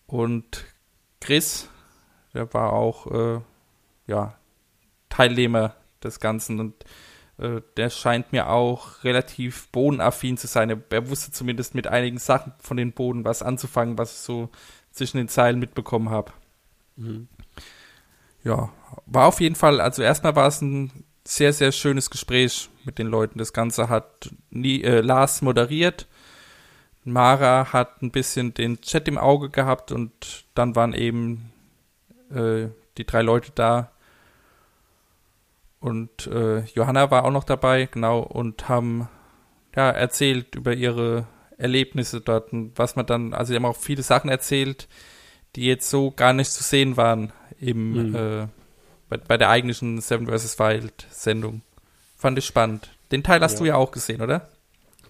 Und 0.07 0.65
Chris, 1.21 1.69
der 2.33 2.53
war 2.53 2.73
auch, 2.73 3.07
äh, 3.07 3.41
ja, 4.07 4.35
Teilnehmer 5.07 5.75
des 6.03 6.19
Ganzen 6.19 6.59
und 6.59 6.83
der 7.75 7.89
scheint 7.89 8.31
mir 8.31 8.49
auch 8.49 9.03
relativ 9.03 9.67
bodenaffin 9.69 10.37
zu 10.37 10.47
sein. 10.47 10.69
Er, 10.69 10.79
er 10.91 11.09
wusste 11.09 11.31
zumindest 11.31 11.73
mit 11.73 11.87
einigen 11.87 12.19
Sachen 12.19 12.53
von 12.59 12.77
den 12.77 12.91
Boden 12.91 13.25
was 13.25 13.41
anzufangen, 13.41 13.97
was 13.97 14.13
ich 14.13 14.19
so 14.19 14.49
zwischen 14.91 15.17
den 15.17 15.27
Zeilen 15.27 15.59
mitbekommen 15.59 16.09
habe. 16.09 16.31
Mhm. 16.97 17.27
Ja, 18.43 18.71
war 19.05 19.27
auf 19.27 19.39
jeden 19.39 19.55
Fall, 19.55 19.81
also 19.81 20.01
erstmal 20.01 20.35
war 20.35 20.47
es 20.47 20.61
ein 20.61 20.91
sehr, 21.23 21.53
sehr 21.53 21.71
schönes 21.71 22.09
Gespräch 22.09 22.69
mit 22.83 22.97
den 22.97 23.07
Leuten. 23.07 23.39
Das 23.39 23.53
Ganze 23.53 23.89
hat 23.89 24.31
nie, 24.49 24.83
äh, 24.83 25.01
Lars 25.01 25.41
moderiert. 25.41 26.07
Mara 27.03 27.73
hat 27.73 28.01
ein 28.01 28.11
bisschen 28.11 28.53
den 28.53 28.81
Chat 28.81 29.07
im 29.07 29.17
Auge 29.17 29.49
gehabt 29.49 29.91
und 29.91 30.45
dann 30.53 30.75
waren 30.75 30.93
eben 30.93 31.51
äh, 32.31 32.67
die 32.97 33.05
drei 33.05 33.21
Leute 33.21 33.51
da. 33.53 33.91
Und 35.81 36.27
äh, 36.27 36.59
Johanna 36.75 37.11
war 37.11 37.25
auch 37.25 37.31
noch 37.31 37.43
dabei, 37.43 37.89
genau, 37.91 38.19
und 38.19 38.69
haben 38.69 39.09
ja 39.75 39.89
erzählt 39.89 40.55
über 40.55 40.73
ihre 40.73 41.25
Erlebnisse 41.57 42.21
dort 42.21 42.53
und 42.53 42.71
was 42.77 42.95
man 42.95 43.05
dann, 43.05 43.33
also 43.33 43.49
sie 43.51 43.55
haben 43.55 43.65
auch 43.65 43.75
viele 43.75 44.03
Sachen 44.03 44.29
erzählt, 44.29 44.87
die 45.55 45.65
jetzt 45.65 45.89
so 45.89 46.11
gar 46.11 46.33
nicht 46.33 46.51
zu 46.51 46.63
sehen 46.63 46.97
waren 46.97 47.33
im 47.59 48.09
Mhm. 48.09 48.15
äh, 48.15 48.47
bei, 49.09 49.17
bei 49.17 49.37
der 49.37 49.49
eigentlichen 49.49 49.99
Seven 50.01 50.27
vs. 50.27 50.57
Wild 50.59 51.05
Sendung. 51.09 51.61
Fand 52.15 52.37
ich 52.37 52.45
spannend. 52.45 52.95
Den 53.11 53.23
Teil 53.23 53.41
hast 53.41 53.53
Ja. 53.53 53.59
du 53.59 53.65
ja 53.65 53.75
auch 53.75 53.91
gesehen, 53.91 54.21
oder? 54.21 54.49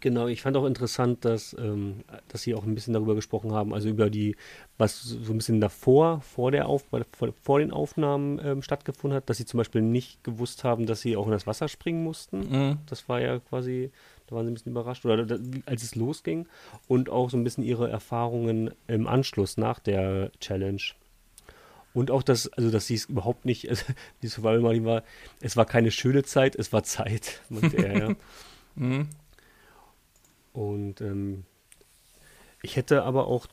Genau, 0.01 0.27
ich 0.27 0.41
fand 0.41 0.57
auch 0.57 0.65
interessant, 0.65 1.23
dass, 1.25 1.55
ähm, 1.59 2.03
dass 2.27 2.41
sie 2.41 2.55
auch 2.55 2.63
ein 2.63 2.73
bisschen 2.73 2.95
darüber 2.95 3.13
gesprochen 3.13 3.53
haben, 3.53 3.71
also 3.71 3.87
über 3.87 4.09
die, 4.09 4.35
was 4.79 4.99
so 4.99 5.31
ein 5.31 5.37
bisschen 5.37 5.61
davor, 5.61 6.21
vor 6.21 6.51
der 6.51 6.67
Auf, 6.67 6.85
vor, 6.85 7.33
vor 7.39 7.59
den 7.59 7.71
Aufnahmen 7.71 8.41
ähm, 8.43 8.63
stattgefunden 8.63 9.15
hat, 9.15 9.29
dass 9.29 9.37
sie 9.37 9.45
zum 9.45 9.59
Beispiel 9.59 9.81
nicht 9.81 10.23
gewusst 10.23 10.63
haben, 10.63 10.87
dass 10.87 11.01
sie 11.01 11.15
auch 11.15 11.27
in 11.27 11.31
das 11.31 11.45
Wasser 11.45 11.67
springen 11.67 12.03
mussten. 12.03 12.39
Mhm. 12.39 12.77
Das 12.87 13.07
war 13.09 13.21
ja 13.21 13.37
quasi, 13.39 13.91
da 14.25 14.35
waren 14.35 14.45
sie 14.45 14.51
ein 14.51 14.55
bisschen 14.55 14.71
überrascht, 14.71 15.05
oder 15.05 15.23
da, 15.23 15.37
als 15.67 15.83
es 15.83 15.93
losging. 15.93 16.47
Und 16.87 17.11
auch 17.11 17.29
so 17.29 17.37
ein 17.37 17.43
bisschen 17.43 17.63
ihre 17.63 17.87
Erfahrungen 17.87 18.71
im 18.87 19.05
Anschluss 19.05 19.55
nach 19.57 19.77
der 19.77 20.31
Challenge. 20.39 20.81
Und 21.93 22.09
auch 22.09 22.23
das, 22.23 22.51
also 22.53 22.71
dass 22.71 22.87
sie 22.87 22.95
es 22.95 23.05
überhaupt 23.05 23.45
nicht, 23.45 23.69
also, 23.69 23.85
die 24.23 24.27
Survival 24.27 24.61
Martin 24.61 24.85
war, 24.85 25.03
es 25.41 25.55
war 25.57 25.65
keine 25.65 25.91
schöne 25.91 26.23
Zeit, 26.23 26.55
es 26.55 26.73
war 26.73 26.83
Zeit, 26.83 27.41
meinte 27.49 27.77
er, 27.77 27.99
ja. 28.09 28.15
Mhm. 28.73 29.09
Und 30.53 31.01
ähm, 31.01 31.45
ich 32.61 32.75
hätte 32.75 33.03
aber 33.03 33.27
auch 33.27 33.47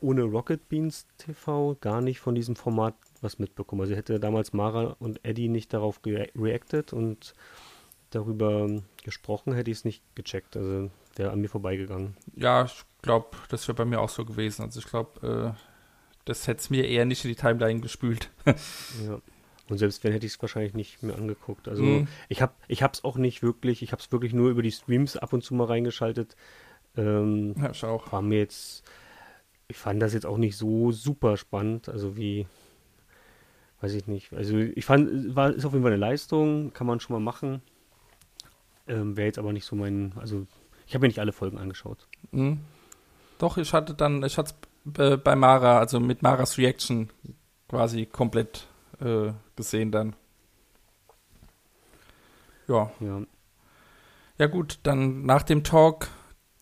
ohne 0.00 0.22
Rocket 0.22 0.68
Beans 0.68 1.06
TV 1.18 1.76
gar 1.80 2.00
nicht 2.00 2.20
von 2.20 2.34
diesem 2.34 2.56
Format 2.56 2.94
was 3.20 3.38
mitbekommen. 3.38 3.82
Also 3.82 3.94
hätte 3.94 4.18
damals 4.18 4.52
Mara 4.52 4.96
und 4.98 5.24
Eddie 5.24 5.48
nicht 5.48 5.72
darauf 5.72 6.02
ge 6.02 6.28
reacted 6.36 6.92
und 6.92 7.34
darüber 8.10 8.68
gesprochen, 9.04 9.54
hätte 9.54 9.70
ich 9.70 9.78
es 9.78 9.84
nicht 9.84 10.02
gecheckt. 10.14 10.56
Also 10.56 10.90
wäre 11.16 11.30
an 11.30 11.40
mir 11.40 11.48
vorbeigegangen. 11.48 12.16
Ja, 12.34 12.64
ich 12.64 12.84
glaube, 13.00 13.28
das 13.48 13.66
wäre 13.68 13.76
bei 13.76 13.84
mir 13.84 14.00
auch 14.00 14.08
so 14.08 14.24
gewesen. 14.24 14.62
Also 14.62 14.80
ich 14.80 14.86
glaube, 14.86 15.54
äh, 15.54 15.60
das 16.24 16.46
hätte 16.46 16.60
es 16.60 16.70
mir 16.70 16.86
eher 16.88 17.04
nicht 17.04 17.24
in 17.24 17.30
die 17.30 17.36
Timeline 17.36 17.80
gespült. 17.80 18.30
Ja. 19.06 19.20
Und 19.68 19.78
selbst 19.78 20.02
wenn 20.04 20.12
hätte 20.12 20.26
ich 20.26 20.32
es 20.34 20.42
wahrscheinlich 20.42 20.74
nicht 20.74 21.02
mehr 21.02 21.16
angeguckt. 21.16 21.68
Also 21.68 21.82
Mhm. 21.82 22.08
ich 22.28 22.42
habe 22.42 22.52
ich 22.68 22.82
es 22.82 23.04
auch 23.04 23.16
nicht 23.16 23.42
wirklich, 23.42 23.82
ich 23.82 23.92
habe 23.92 24.02
es 24.02 24.10
wirklich 24.12 24.32
nur 24.32 24.50
über 24.50 24.62
die 24.62 24.72
Streams 24.72 25.16
ab 25.16 25.32
und 25.32 25.42
zu 25.42 25.54
mal 25.54 25.66
reingeschaltet. 25.66 26.36
Ähm, 26.96 27.54
Ja, 27.58 27.70
ich 27.70 27.84
auch. 27.84 28.10
war 28.12 28.22
mir 28.22 28.38
jetzt, 28.38 28.82
ich 29.68 29.76
fand 29.76 30.02
das 30.02 30.12
jetzt 30.14 30.26
auch 30.26 30.36
nicht 30.38 30.56
so 30.56 30.92
super 30.92 31.36
spannend, 31.36 31.88
also 31.88 32.16
wie, 32.16 32.46
weiß 33.80 33.94
ich 33.94 34.06
nicht. 34.06 34.32
Also 34.32 34.58
ich 34.58 34.84
fand, 34.84 35.34
war, 35.34 35.52
ist 35.52 35.64
auf 35.64 35.72
jeden 35.72 35.84
Fall 35.84 35.92
eine 35.92 36.00
Leistung, 36.00 36.72
kann 36.72 36.86
man 36.86 37.00
schon 37.00 37.14
mal 37.14 37.20
machen. 37.20 37.62
Ähm, 38.88 39.16
Wäre 39.16 39.26
jetzt 39.26 39.38
aber 39.38 39.52
nicht 39.52 39.64
so 39.64 39.76
mein, 39.76 40.12
also 40.16 40.46
ich 40.86 40.94
habe 40.94 41.02
mir 41.02 41.08
nicht 41.08 41.20
alle 41.20 41.32
Folgen 41.32 41.58
angeschaut. 41.58 42.08
Mhm. 42.32 42.60
Doch, 43.38 43.56
ich 43.56 43.72
hatte 43.72 43.94
dann, 43.94 44.22
ich 44.24 44.36
hatte 44.38 44.54
es 44.94 44.98
äh, 44.98 45.16
bei 45.16 45.36
Mara, 45.36 45.78
also 45.78 46.00
mit 46.00 46.22
Maras 46.22 46.58
Reaction 46.58 47.08
quasi 47.68 48.06
komplett 48.06 48.66
äh, 49.02 49.32
gesehen 49.56 49.90
dann. 49.92 50.14
Ja. 52.68 52.90
Ja, 53.00 53.22
Ja 54.38 54.46
gut, 54.46 54.78
dann 54.84 55.24
nach 55.24 55.42
dem 55.42 55.64
Talk, 55.64 56.08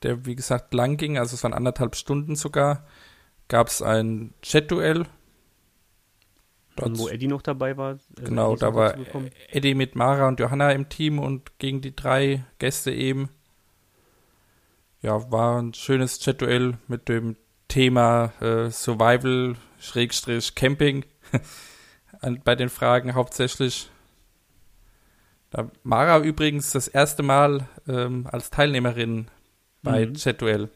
der 0.03 0.25
wie 0.27 0.35
gesagt 0.35 0.75
lang 0.75 0.97
ging, 0.97 1.19
also 1.19 1.35
es 1.35 1.43
waren 1.45 1.55
anderthalb 1.55 1.95
Stunden 1.97 2.37
sogar, 2.37 2.87
gab 3.49 3.69
es 3.69 3.83
ein 3.83 4.33
Chat-Duell. 4.43 5.07
und 6.81 6.99
wo 6.99 7.03
Dort- 7.05 7.13
Eddie 7.13 7.27
noch 7.27 7.43
dabei 7.43 7.77
war. 7.77 7.93
äh, 7.95 8.23
Genau, 8.25 8.57
da 8.57 8.75
war. 8.75 8.95
Eddie 9.51 9.75
mit 9.75 9.97
Mara 9.97 10.29
und 10.29 10.41
Johanna 10.41 10.73
im 10.73 10.89
Team 10.89 11.19
und 11.19 11.59
gegen 11.59 11.81
die 11.83 11.95
drei 11.95 12.45
Gäste 12.59 12.91
eben. 12.93 13.29
Ja, 15.03 15.31
war 15.31 15.61
ein 15.61 15.75
schönes 15.75 16.19
Chat-Duell 16.21 16.79
mit 16.89 17.09
dem 17.09 17.37
Thema 17.69 18.33
äh, 18.41 18.71
Survival 18.71 19.57
Schrägstrich 19.79 20.55
Camping 20.55 21.05
An- 22.21 22.41
bei 22.45 22.55
den 22.55 22.69
Fragen 22.69 23.15
hauptsächlich. 23.15 23.91
Da 25.51 25.71
Mara 25.83 26.19
übrigens 26.21 26.71
das 26.73 26.87
erste 26.89 27.23
Mal 27.23 27.69
ähm, 27.89 28.27
als 28.31 28.51
Teilnehmerin 28.51 29.29
bei 29.83 30.07
Mhm. 30.07 30.15
Chat-Duell. 30.15 30.69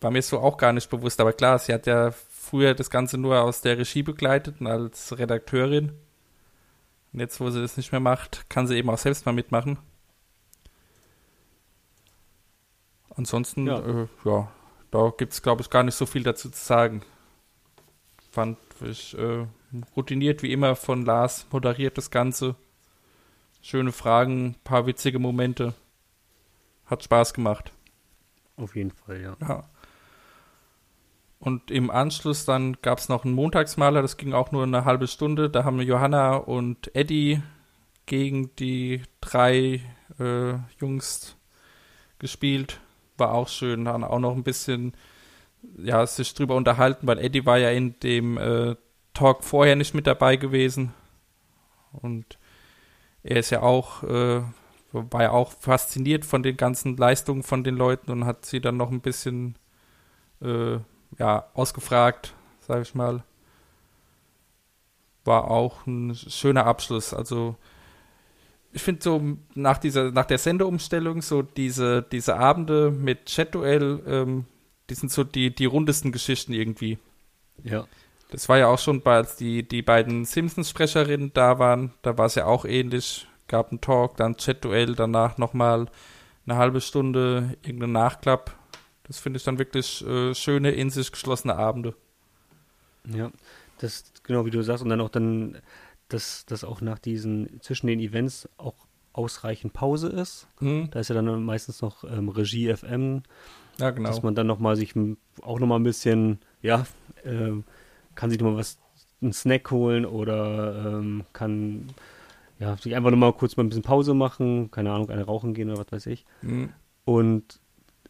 War 0.00 0.10
mir 0.10 0.22
so 0.22 0.40
auch 0.40 0.56
gar 0.56 0.72
nicht 0.72 0.88
bewusst, 0.90 1.20
aber 1.20 1.32
klar, 1.32 1.58
sie 1.58 1.72
hat 1.74 1.86
ja 1.86 2.10
früher 2.10 2.74
das 2.74 2.90
Ganze 2.90 3.18
nur 3.18 3.40
aus 3.42 3.60
der 3.60 3.78
Regie 3.78 4.02
begleitet 4.02 4.60
und 4.60 4.66
als 4.66 5.16
Redakteurin. 5.18 5.92
Und 7.12 7.20
jetzt, 7.20 7.38
wo 7.40 7.50
sie 7.50 7.60
das 7.60 7.76
nicht 7.76 7.92
mehr 7.92 8.00
macht, 8.00 8.48
kann 8.48 8.66
sie 8.66 8.76
eben 8.76 8.88
auch 8.90 8.98
selbst 8.98 9.26
mal 9.26 9.32
mitmachen. 9.32 9.78
Ansonsten, 13.14 13.66
Ja. 13.66 13.80
ja, 13.80 14.02
äh, 14.02 14.06
ja 14.24 14.52
da 14.90 15.12
gibt 15.16 15.32
es, 15.32 15.42
glaube 15.42 15.62
ich, 15.62 15.70
gar 15.70 15.82
nicht 15.82 15.94
so 15.94 16.06
viel 16.06 16.22
dazu 16.22 16.50
zu 16.50 16.62
sagen. 16.64 17.02
Fand 18.30 18.58
ich 18.80 19.16
äh, 19.18 19.46
routiniert 19.96 20.42
wie 20.42 20.52
immer 20.52 20.76
von 20.76 21.04
Lars, 21.04 21.46
moderiert 21.50 21.98
das 21.98 22.10
Ganze. 22.10 22.56
Schöne 23.60 23.92
Fragen, 23.92 24.56
paar 24.64 24.86
witzige 24.86 25.18
Momente. 25.18 25.74
Hat 26.86 27.04
Spaß 27.04 27.32
gemacht. 27.34 27.72
Auf 28.56 28.76
jeden 28.76 28.90
Fall, 28.90 29.20
ja. 29.20 29.36
Ja. 29.40 29.64
Und 31.38 31.70
im 31.70 31.90
Anschluss 31.90 32.44
dann 32.44 32.76
gab 32.82 32.98
es 32.98 33.08
noch 33.08 33.24
einen 33.24 33.34
Montagsmaler, 33.34 34.00
das 34.00 34.16
ging 34.16 34.32
auch 34.32 34.52
nur 34.52 34.62
eine 34.62 34.84
halbe 34.84 35.08
Stunde. 35.08 35.50
Da 35.50 35.64
haben 35.64 35.80
Johanna 35.80 36.36
und 36.36 36.94
Eddie 36.94 37.42
gegen 38.06 38.54
die 38.56 39.02
drei 39.20 39.80
äh, 40.18 40.54
Jungs 40.80 41.36
gespielt. 42.18 42.80
War 43.16 43.32
auch 43.32 43.48
schön. 43.48 43.88
Haben 43.88 44.04
auch 44.04 44.18
noch 44.18 44.36
ein 44.36 44.44
bisschen 44.44 44.92
ja, 45.76 46.06
sich 46.06 46.34
drüber 46.34 46.54
unterhalten, 46.54 47.06
weil 47.06 47.18
Eddie 47.18 47.46
war 47.46 47.58
ja 47.58 47.70
in 47.70 47.98
dem 48.00 48.38
äh, 48.38 48.76
Talk 49.14 49.44
vorher 49.44 49.76
nicht 49.76 49.94
mit 49.94 50.06
dabei 50.06 50.36
gewesen. 50.36 50.94
Und 51.92 52.38
er 53.22 53.36
ist 53.36 53.50
ja 53.50 53.62
auch, 53.62 54.02
äh, 54.02 54.42
war 54.92 55.22
ja 55.22 55.30
auch 55.30 55.52
fasziniert 55.52 56.24
von 56.24 56.42
den 56.42 56.56
ganzen 56.56 56.96
Leistungen 56.96 57.42
von 57.42 57.64
den 57.64 57.76
Leuten 57.76 58.10
und 58.10 58.24
hat 58.24 58.46
sie 58.46 58.60
dann 58.60 58.76
noch 58.76 58.90
ein 58.90 59.00
bisschen 59.00 59.56
äh, 60.40 60.78
ja, 61.18 61.46
ausgefragt, 61.54 62.34
sage 62.60 62.82
ich 62.82 62.94
mal. 62.94 63.22
War 65.24 65.50
auch 65.50 65.86
ein 65.86 66.14
schöner 66.14 66.66
Abschluss. 66.66 67.14
Also 67.14 67.56
ich 68.72 68.82
finde 68.82 69.02
so 69.02 69.36
nach 69.54 69.78
dieser, 69.78 70.10
nach 70.10 70.24
der 70.24 70.38
Sendeumstellung, 70.38 71.22
so 71.22 71.42
diese, 71.42 72.02
diese 72.02 72.36
Abende 72.36 72.90
mit 72.90 73.26
Chat-Duell, 73.26 74.02
ähm, 74.06 74.46
die 74.90 74.94
sind 74.94 75.12
so 75.12 75.24
die, 75.24 75.54
die 75.54 75.66
rundesten 75.66 76.10
Geschichten 76.10 76.52
irgendwie. 76.52 76.98
Ja. 77.62 77.86
Das 78.32 78.48
war 78.48 78.56
ja 78.56 78.68
auch 78.68 78.78
schon, 78.78 79.02
bei, 79.02 79.16
als 79.16 79.36
die, 79.36 79.62
die 79.62 79.82
beiden 79.82 80.24
Simpsons-Sprecherinnen 80.24 81.32
da 81.34 81.58
waren, 81.58 81.92
da 82.00 82.16
war 82.16 82.26
es 82.26 82.34
ja 82.34 82.46
auch 82.46 82.64
ähnlich. 82.64 83.28
Gab 83.46 83.70
einen 83.70 83.82
Talk, 83.82 84.16
dann 84.16 84.36
Chat-Duell, 84.36 84.94
danach 84.94 85.36
nochmal 85.36 85.86
eine 86.46 86.56
halbe 86.56 86.80
Stunde 86.80 87.58
irgendein 87.62 87.92
Nachklapp. 87.92 88.56
Das 89.04 89.18
finde 89.18 89.36
ich 89.36 89.44
dann 89.44 89.58
wirklich 89.58 90.02
äh, 90.06 90.34
schöne, 90.34 90.70
in 90.70 90.88
sich 90.88 91.12
geschlossene 91.12 91.56
Abende. 91.56 91.94
Ja, 93.06 93.30
das 93.78 94.04
genau 94.22 94.46
wie 94.46 94.50
du 94.50 94.62
sagst 94.62 94.82
und 94.82 94.88
dann 94.88 95.02
auch 95.02 95.10
dann, 95.10 95.58
dass 96.08 96.46
das 96.46 96.64
auch 96.64 96.80
nach 96.80 96.98
diesen 96.98 97.60
zwischen 97.60 97.86
den 97.86 98.00
Events 98.00 98.48
auch 98.56 98.86
ausreichend 99.12 99.74
Pause 99.74 100.08
ist. 100.08 100.46
Mhm. 100.60 100.88
Da 100.90 101.00
ist 101.00 101.08
ja 101.08 101.14
dann 101.14 101.44
meistens 101.44 101.82
noch 101.82 102.04
ähm, 102.04 102.30
Regie 102.30 102.74
FM, 102.74 103.24
Ja, 103.78 103.90
genau. 103.90 104.08
dass 104.08 104.22
man 104.22 104.34
dann 104.34 104.46
noch 104.46 104.58
mal 104.58 104.76
sich 104.76 104.94
auch 105.42 105.58
noch 105.60 105.66
mal 105.66 105.76
ein 105.76 105.82
bisschen, 105.82 106.38
ja, 106.62 106.86
ähm, 107.24 107.64
kann 108.14 108.30
sich 108.30 108.40
noch 108.40 108.50
mal 108.50 108.56
was, 108.56 108.78
einen 109.20 109.32
Snack 109.32 109.70
holen 109.70 110.04
oder 110.04 110.98
ähm, 110.98 111.24
kann 111.32 111.88
ja 112.58 112.76
sich 112.76 112.94
einfach 112.94 113.10
noch 113.10 113.18
mal 113.18 113.32
kurz 113.32 113.56
mal 113.56 113.64
ein 113.64 113.68
bisschen 113.68 113.82
Pause 113.82 114.14
machen, 114.14 114.70
keine 114.70 114.92
Ahnung, 114.92 115.10
eine 115.10 115.24
rauchen 115.24 115.54
gehen 115.54 115.70
oder 115.70 115.80
was 115.80 115.92
weiß 115.92 116.06
ich. 116.06 116.24
Mhm. 116.42 116.72
Und 117.04 117.60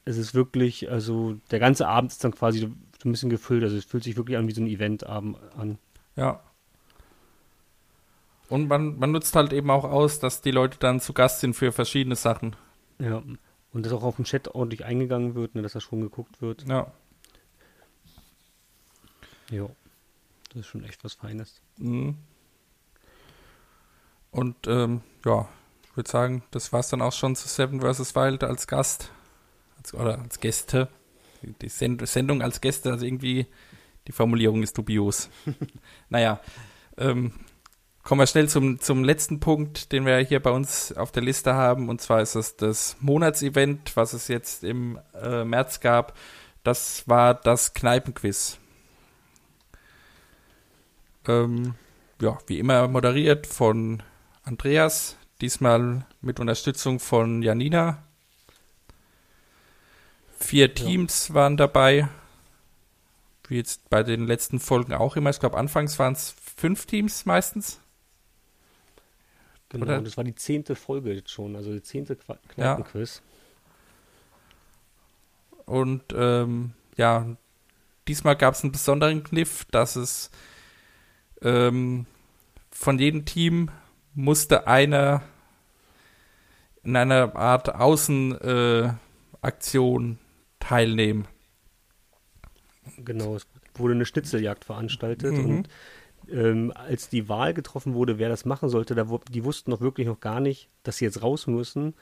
es 0.04 0.18
ist 0.18 0.34
wirklich, 0.34 0.90
also 0.90 1.36
der 1.50 1.58
ganze 1.58 1.86
Abend 1.88 2.12
ist 2.12 2.24
dann 2.24 2.32
quasi 2.32 2.60
so 2.60 2.66
ein 2.66 3.12
bisschen 3.12 3.30
gefüllt. 3.30 3.62
Also 3.62 3.76
es 3.76 3.84
fühlt 3.84 4.04
sich 4.04 4.16
wirklich 4.16 4.36
an 4.36 4.48
wie 4.48 4.52
so 4.52 4.62
ein 4.62 4.66
Eventabend 4.66 5.36
an. 5.56 5.78
Ja. 6.16 6.40
Und 8.48 8.68
man, 8.68 8.98
man 8.98 9.12
nutzt 9.12 9.34
halt 9.34 9.52
eben 9.52 9.70
auch 9.70 9.84
aus, 9.84 10.18
dass 10.18 10.42
die 10.42 10.50
Leute 10.50 10.78
dann 10.78 11.00
zu 11.00 11.12
Gast 11.12 11.40
sind 11.40 11.54
für 11.54 11.72
verschiedene 11.72 12.16
Sachen. 12.16 12.54
Ja. 12.98 13.22
Und 13.72 13.86
dass 13.86 13.92
auch 13.92 14.02
auf 14.02 14.16
den 14.16 14.24
Chat 14.24 14.48
ordentlich 14.48 14.84
eingegangen 14.84 15.34
wird, 15.34 15.54
ne, 15.54 15.62
dass 15.62 15.72
das 15.72 15.82
schon 15.82 16.02
geguckt 16.02 16.42
wird. 16.42 16.68
Ja. 16.68 16.92
Ja. 19.50 19.68
Das 20.52 20.60
ist 20.60 20.66
schon 20.66 20.84
echt 20.84 21.02
was 21.02 21.14
Feines. 21.14 21.62
Mhm. 21.78 22.18
Und 24.30 24.56
ähm, 24.66 25.00
ja, 25.24 25.48
ich 25.84 25.96
würde 25.96 26.10
sagen, 26.10 26.42
das 26.50 26.72
war 26.72 26.80
es 26.80 26.88
dann 26.88 27.00
auch 27.00 27.12
schon 27.12 27.36
zu 27.36 27.48
Seven 27.48 27.80
vs. 27.80 28.14
Wild 28.14 28.44
als 28.44 28.66
Gast. 28.66 29.10
Als, 29.78 29.94
oder 29.94 30.18
als 30.18 30.40
Gäste. 30.40 30.88
Die 31.42 31.68
Send 31.68 32.06
Sendung 32.06 32.42
als 32.42 32.60
Gäste, 32.60 32.90
also 32.90 33.04
irgendwie, 33.04 33.46
die 34.06 34.12
Formulierung 34.12 34.62
ist 34.62 34.76
dubios. 34.76 35.30
naja, 36.08 36.40
ähm, 36.98 37.32
kommen 38.02 38.20
wir 38.20 38.26
schnell 38.26 38.48
zum, 38.48 38.78
zum 38.78 39.04
letzten 39.04 39.40
Punkt, 39.40 39.90
den 39.92 40.04
wir 40.04 40.18
hier 40.18 40.40
bei 40.40 40.50
uns 40.50 40.92
auf 40.92 41.12
der 41.12 41.22
Liste 41.22 41.54
haben. 41.54 41.88
Und 41.88 42.00
zwar 42.00 42.20
ist 42.20 42.34
es 42.34 42.56
das 42.56 42.96
Monatsevent, 43.00 43.96
was 43.96 44.12
es 44.12 44.28
jetzt 44.28 44.64
im 44.64 44.98
äh, 45.14 45.44
März 45.44 45.80
gab. 45.80 46.16
Das 46.62 47.08
war 47.08 47.34
das 47.34 47.72
Kneipenquiz. 47.72 48.58
Ähm, 51.28 51.74
ja, 52.20 52.38
wie 52.46 52.58
immer 52.58 52.88
moderiert 52.88 53.46
von 53.46 54.02
Andreas, 54.44 55.16
diesmal 55.40 56.04
mit 56.20 56.40
Unterstützung 56.40 56.98
von 57.00 57.42
Janina. 57.42 58.02
Vier 60.38 60.74
Teams 60.74 61.32
waren 61.34 61.56
dabei, 61.56 62.08
wie 63.48 63.56
jetzt 63.56 63.88
bei 63.90 64.02
den 64.02 64.26
letzten 64.26 64.58
Folgen 64.58 64.92
auch 64.94 65.16
immer. 65.16 65.30
Ich 65.30 65.38
glaube, 65.40 65.56
anfangs 65.56 65.98
waren 65.98 66.14
es 66.14 66.34
fünf 66.56 66.86
Teams 66.86 67.26
meistens. 67.26 67.78
Genau, 69.68 69.86
Oder? 69.86 69.98
und 69.98 70.04
das 70.04 70.16
war 70.16 70.24
die 70.24 70.34
zehnte 70.34 70.74
Folge 70.74 71.12
jetzt 71.14 71.30
schon, 71.30 71.56
also 71.56 71.72
die 71.72 71.82
zehnte 71.82 72.16
Qua- 72.16 72.38
Ja. 72.56 72.74
Kneipenquiz. 72.74 73.22
Und 75.64 76.02
ähm, 76.14 76.72
ja, 76.96 77.24
diesmal 78.08 78.36
gab 78.36 78.54
es 78.54 78.62
einen 78.62 78.72
besonderen 78.72 79.22
Kniff, 79.24 79.64
dass 79.70 79.96
es 79.96 80.30
ähm, 81.44 82.06
von 82.70 82.98
jedem 82.98 83.24
Team 83.24 83.70
musste 84.14 84.66
einer 84.66 85.22
in 86.84 86.96
einer 86.96 87.36
Art 87.36 87.74
Außenaktion 87.74 90.12
äh, 90.12 90.16
teilnehmen. 90.58 91.26
Genau, 93.04 93.36
es 93.36 93.46
wurde 93.74 93.94
eine 93.94 94.04
Schnitzeljagd 94.04 94.64
veranstaltet 94.64 95.32
Mhm. 95.32 95.44
und 95.44 95.68
ähm, 96.30 96.72
als 96.74 97.08
die 97.08 97.28
Wahl 97.28 97.54
getroffen 97.54 97.94
wurde, 97.94 98.18
wer 98.18 98.28
das 98.28 98.44
machen 98.44 98.68
sollte, 98.68 98.94
da, 98.94 99.06
die 99.30 99.44
wussten 99.44 99.70
noch 99.70 99.80
wirklich 99.80 100.06
noch 100.06 100.20
gar 100.20 100.40
nicht, 100.40 100.68
dass 100.82 100.98
sie 100.98 101.04
jetzt 101.04 101.22
raus 101.22 101.46
müssen. 101.46 101.94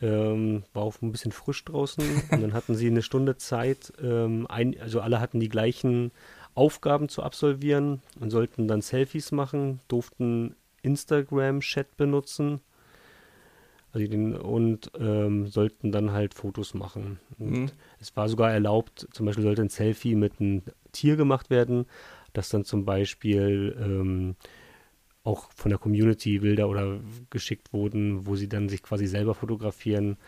Ähm, 0.00 0.64
war 0.72 0.82
auch 0.82 1.00
ein 1.00 1.12
bisschen 1.12 1.32
frisch 1.32 1.64
draußen 1.64 2.04
und 2.30 2.42
dann 2.42 2.54
hatten 2.54 2.74
sie 2.74 2.88
eine 2.88 3.02
Stunde 3.02 3.36
Zeit, 3.36 3.92
ähm, 4.02 4.46
ein, 4.48 4.78
also 4.80 5.00
alle 5.00 5.20
hatten 5.20 5.38
die 5.38 5.48
gleichen 5.48 6.10
Aufgaben 6.56 7.08
zu 7.08 7.22
absolvieren 7.22 8.02
und 8.18 8.30
sollten 8.30 8.66
dann 8.66 8.80
Selfies 8.80 9.30
machen, 9.30 9.80
durften 9.88 10.56
Instagram-Chat 10.82 11.96
benutzen 11.96 12.60
also 13.96 14.08
den, 14.08 14.36
und 14.36 14.90
ähm, 14.98 15.46
sollten 15.46 15.90
dann 15.90 16.12
halt 16.12 16.34
Fotos 16.34 16.74
machen. 16.74 17.18
Und 17.38 17.50
Mhm. 17.50 17.70
es 17.98 18.14
war 18.14 18.28
sogar 18.28 18.52
erlaubt, 18.52 19.08
zum 19.12 19.24
Beispiel 19.24 19.44
sollte 19.44 19.62
ein 19.62 19.70
Selfie 19.70 20.14
mit 20.14 20.38
einem 20.38 20.62
Tier 20.92 21.16
gemacht 21.16 21.48
werden, 21.48 21.86
das 22.34 22.50
dann 22.50 22.64
zum 22.64 22.84
Beispiel 22.84 23.74
ähm, 23.80 24.36
auch 25.24 25.50
von 25.52 25.70
der 25.70 25.78
Community 25.78 26.38
Bilder 26.40 26.68
oder 26.68 27.00
geschickt 27.30 27.72
wurden, 27.72 28.26
wo 28.26 28.36
sie 28.36 28.48
dann 28.48 28.68
sich 28.68 28.82
quasi 28.82 29.06
selber 29.06 29.34
fotografieren. 29.34 30.18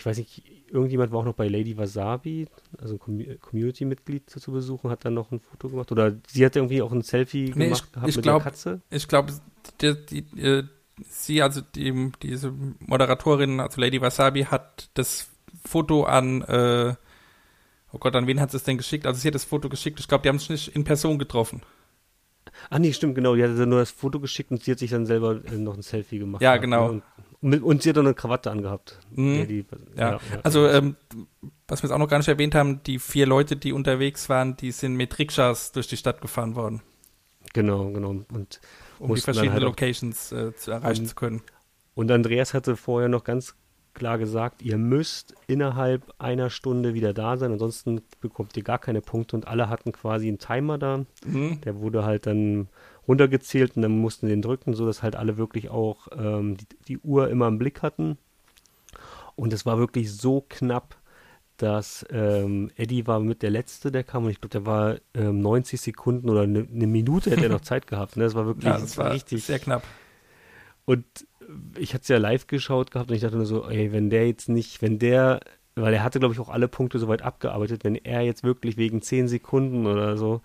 Ich 0.00 0.06
weiß 0.06 0.16
nicht, 0.16 0.42
irgendjemand 0.70 1.12
war 1.12 1.20
auch 1.20 1.24
noch 1.26 1.34
bei 1.34 1.46
Lady 1.46 1.76
Wasabi, 1.76 2.46
also 2.80 2.94
ein 2.94 2.98
Com- 2.98 3.22
Community-Mitglied 3.40 4.30
zu 4.30 4.50
besuchen, 4.50 4.90
hat 4.90 5.04
dann 5.04 5.12
noch 5.14 5.30
ein 5.30 5.40
Foto 5.40 5.68
gemacht. 5.68 5.92
Oder 5.92 6.16
sie 6.26 6.44
hat 6.44 6.56
irgendwie 6.56 6.80
auch 6.80 6.90
ein 6.90 7.02
Selfie 7.02 7.52
Nee, 7.54 7.64
gemacht 7.66 7.84
ich- 8.02 8.08
ich 8.08 8.16
mit 8.16 8.22
glaub- 8.22 8.42
der 8.42 8.50
Katze. 8.50 8.80
Ich 8.88 9.06
glaube, 9.06 9.32
die, 9.82 9.94
die, 10.06 10.40
äh, 10.40 10.64
sie, 11.06 11.42
also 11.42 11.60
die, 11.60 12.12
diese 12.22 12.50
Moderatorin, 12.80 13.60
also 13.60 13.78
Lady 13.78 14.00
Wasabi, 14.00 14.44
hat 14.44 14.88
das 14.94 15.28
Foto 15.66 16.04
an, 16.04 16.40
äh, 16.42 16.94
oh 17.92 17.98
Gott, 17.98 18.16
an 18.16 18.26
wen 18.26 18.40
hat 18.40 18.50
sie 18.50 18.56
es 18.56 18.64
denn 18.64 18.78
geschickt? 18.78 19.04
Also 19.06 19.20
sie 19.20 19.28
hat 19.28 19.34
das 19.34 19.44
Foto 19.44 19.68
geschickt. 19.68 20.00
Ich 20.00 20.08
glaube, 20.08 20.22
die 20.22 20.30
haben 20.30 20.38
sich 20.38 20.48
nicht 20.48 20.68
in 20.74 20.84
Person 20.84 21.18
getroffen. 21.18 21.60
Ah 22.70 22.78
nee, 22.78 22.92
stimmt, 22.94 23.14
genau. 23.16 23.34
Die 23.34 23.42
dann 23.42 23.68
nur 23.68 23.80
das 23.80 23.90
Foto 23.90 24.18
geschickt 24.18 24.50
und 24.50 24.62
sie 24.64 24.70
hat 24.72 24.78
sich 24.78 24.90
dann 24.90 25.04
selber 25.04 25.44
äh, 25.44 25.56
noch 25.58 25.74
ein 25.76 25.82
Selfie 25.82 26.18
gemacht. 26.18 26.40
Ja, 26.40 26.56
genau. 26.56 26.86
ne? 26.86 26.90
Und, 26.92 27.02
und 27.42 27.82
sie 27.82 27.88
hat 27.90 27.96
dann 27.96 28.06
eine 28.06 28.14
Krawatte 28.14 28.50
angehabt. 28.50 28.98
Mhm. 29.12 29.34
Ja, 29.34 29.44
die, 29.46 29.64
Ja, 29.96 30.20
also 30.42 30.66
ähm, 30.68 30.96
was 31.68 31.82
wir 31.82 31.88
jetzt 31.88 31.94
auch 31.94 31.98
noch 31.98 32.08
gar 32.08 32.18
nicht 32.18 32.28
erwähnt 32.28 32.54
haben, 32.54 32.82
die 32.84 32.98
vier 32.98 33.26
Leute, 33.26 33.56
die 33.56 33.72
unterwegs 33.72 34.28
waren, 34.28 34.56
die 34.56 34.72
sind 34.72 34.94
mit 34.96 35.18
Rikschas 35.18 35.72
durch 35.72 35.88
die 35.88 35.96
Stadt 35.96 36.20
gefahren 36.20 36.54
worden, 36.56 36.82
Genau, 37.52 37.90
genau. 37.90 38.10
Und, 38.10 38.60
um 39.00 39.08
die 39.08 39.14
dann 39.14 39.16
verschiedenen 39.22 39.54
halt 39.54 39.62
Locations 39.64 40.30
äh, 40.32 40.54
zu 40.54 40.70
erreichen 40.70 41.02
Und- 41.02 41.08
zu 41.08 41.14
können. 41.16 41.42
und 41.94 42.10
Andreas 42.10 42.54
hatte 42.54 42.76
vorher 42.76 43.08
noch 43.08 43.24
ganz 43.24 43.54
klar 43.92 44.18
gesagt, 44.18 44.62
ihr 44.62 44.78
müsst 44.78 45.34
innerhalb 45.48 46.12
einer 46.18 46.48
Stunde 46.50 46.94
wieder 46.94 47.12
da 47.12 47.36
sein, 47.36 47.50
ansonsten 47.52 48.02
bekommt 48.20 48.56
ihr 48.56 48.62
gar 48.62 48.78
keine 48.78 49.00
Punkte 49.00 49.34
und 49.34 49.48
alle 49.48 49.68
hatten 49.68 49.90
quasi 49.90 50.28
einen 50.28 50.38
Timer 50.38 50.78
da. 50.78 51.04
Mhm. 51.26 51.60
Der 51.62 51.80
wurde 51.80 52.04
halt 52.04 52.26
dann 52.26 52.68
runtergezählt 53.10 53.74
und 53.74 53.82
dann 53.82 53.98
mussten 53.98 54.28
den 54.28 54.40
drücken, 54.40 54.74
sodass 54.74 55.02
halt 55.02 55.16
alle 55.16 55.36
wirklich 55.36 55.68
auch 55.68 56.06
ähm, 56.16 56.56
die, 56.56 56.66
die 56.86 56.98
Uhr 56.98 57.28
immer 57.28 57.48
im 57.48 57.58
Blick 57.58 57.82
hatten. 57.82 58.18
Und 59.34 59.52
es 59.52 59.66
war 59.66 59.78
wirklich 59.78 60.12
so 60.12 60.46
knapp, 60.48 60.96
dass 61.56 62.06
ähm, 62.10 62.70
Eddie 62.76 63.06
war 63.08 63.18
mit 63.18 63.42
der 63.42 63.50
Letzte, 63.50 63.90
der 63.90 64.04
kam 64.04 64.24
und 64.24 64.30
ich 64.30 64.40
glaube, 64.40 64.52
der 64.52 64.64
war 64.64 64.96
ähm, 65.14 65.40
90 65.40 65.80
Sekunden 65.80 66.30
oder 66.30 66.42
eine 66.42 66.66
ne 66.70 66.86
Minute 66.86 67.30
hätte 67.30 67.42
er 67.42 67.48
noch 67.48 67.60
Zeit 67.72 67.88
gehabt. 67.88 68.16
Ne? 68.16 68.24
Das 68.24 68.34
war 68.34 68.46
wirklich 68.46 68.66
Ja, 68.66 68.78
das 68.78 68.96
war 68.96 69.12
richtig. 69.12 69.44
sehr 69.44 69.58
knapp. 69.58 69.82
Und 70.84 71.04
ich 71.76 71.94
hatte 71.94 72.02
es 72.02 72.08
ja 72.08 72.18
live 72.18 72.46
geschaut 72.46 72.92
gehabt 72.92 73.10
und 73.10 73.16
ich 73.16 73.22
dachte 73.22 73.36
nur 73.36 73.46
so, 73.46 73.68
ey, 73.68 73.92
wenn 73.92 74.08
der 74.08 74.28
jetzt 74.28 74.48
nicht, 74.48 74.82
wenn 74.82 75.00
der, 75.00 75.40
weil 75.74 75.92
er 75.92 76.04
hatte, 76.04 76.20
glaube 76.20 76.32
ich, 76.32 76.40
auch 76.40 76.48
alle 76.48 76.68
Punkte 76.68 77.00
soweit 77.00 77.22
abgearbeitet, 77.22 77.82
wenn 77.82 77.96
er 77.96 78.22
jetzt 78.22 78.44
wirklich 78.44 78.76
wegen 78.76 79.02
10 79.02 79.26
Sekunden 79.26 79.86
oder 79.86 80.16
so 80.16 80.42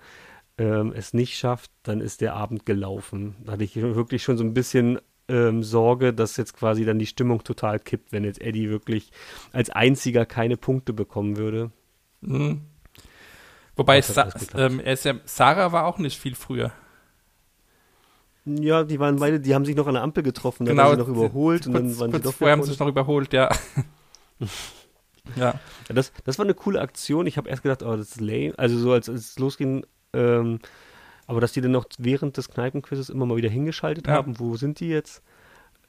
ähm, 0.58 0.94
es 0.96 1.14
nicht 1.14 1.38
schafft, 1.38 1.72
dann 1.84 2.02
ist 2.02 2.22
der 2.22 2.34
Abend 2.34 2.66
gelaufen. 2.66 3.36
Da 3.44 3.54
hatte 3.54 3.64
ich 3.64 3.76
wirklich 3.76 4.24
schon 4.24 4.38
so 4.38 4.44
ein 4.44 4.54
bisschen 4.54 5.00
ähm, 5.28 5.64
Sorge, 5.64 6.14
dass 6.14 6.38
jetzt 6.38 6.56
quasi 6.56 6.86
dann 6.86 7.00
die 7.00 7.08
Stimmung 7.08 7.44
total 7.44 7.80
kippt, 7.80 8.12
wenn 8.12 8.24
jetzt 8.24 8.42
Eddie 8.42 8.70
wirklich 8.70 9.12
als 9.52 9.70
einziger 9.70 10.26
keine 10.26 10.58
Punkte 10.58 10.94
bekommen 10.94 11.38
würde. 11.38 11.72
Mhm. 12.22 12.62
Wobei 13.76 14.02
Sa 14.02 14.30
ähm, 14.56 14.82
ja, 14.86 14.96
Sarah 15.26 15.72
war 15.72 15.86
auch 15.86 15.98
nicht 15.98 16.18
viel 16.18 16.36
früher. 16.36 16.72
Ja, 18.46 18.84
die 18.84 19.00
waren 19.00 19.18
beide, 19.18 19.40
die 19.40 19.56
haben 19.56 19.66
sich 19.66 19.76
noch 19.76 19.88
an 19.88 19.96
der 19.96 20.04
Ampel 20.04 20.22
getroffen, 20.24 20.66
dann 20.66 20.76
Genau, 20.76 20.90
haben 20.90 20.94
sie 20.94 21.00
noch 21.00 21.08
überholt 21.08 21.66
und 21.66 21.74
kurz, 21.74 21.84
dann 21.84 22.00
waren 22.00 22.12
kurz 22.12 22.24
sie 22.24 22.30
doch 22.30 22.36
vorher 22.36 22.56
haben 22.56 22.64
sie 22.64 22.70
sich 22.70 22.80
noch 22.80 22.88
überholt, 22.88 23.34
ja. 23.34 23.50
ja. 25.36 25.56
Ja, 25.90 25.96
das, 25.96 26.14
das 26.24 26.38
war 26.38 26.46
eine 26.46 26.54
coole 26.54 26.80
Aktion. 26.80 27.26
Ich 27.26 27.38
habe 27.38 27.50
erst 27.50 27.64
gedacht, 27.64 27.82
oh, 27.82 27.96
das 27.98 28.12
ist 28.12 28.22
lame. 28.22 28.54
Also 28.58 28.78
so 28.78 28.92
als, 28.92 29.10
als 29.10 29.32
es 29.32 29.40
losging, 29.40 29.84
ähm, 30.16 30.60
aber 31.28 31.42
dass 31.42 31.54
die 31.54 31.62
dann 31.62 31.72
noch 31.72 31.86
während 31.98 32.38
des 32.38 32.50
Kneipenquizzes 32.50 33.10
immer 33.10 33.26
mal 33.26 33.38
wieder 33.38 33.50
hingeschaltet 33.50 34.06
Ja. 34.08 34.14
haben, 34.14 34.40
wo 34.40 34.58
sind 34.58 34.80
die 34.80 34.90
jetzt? 34.90 35.24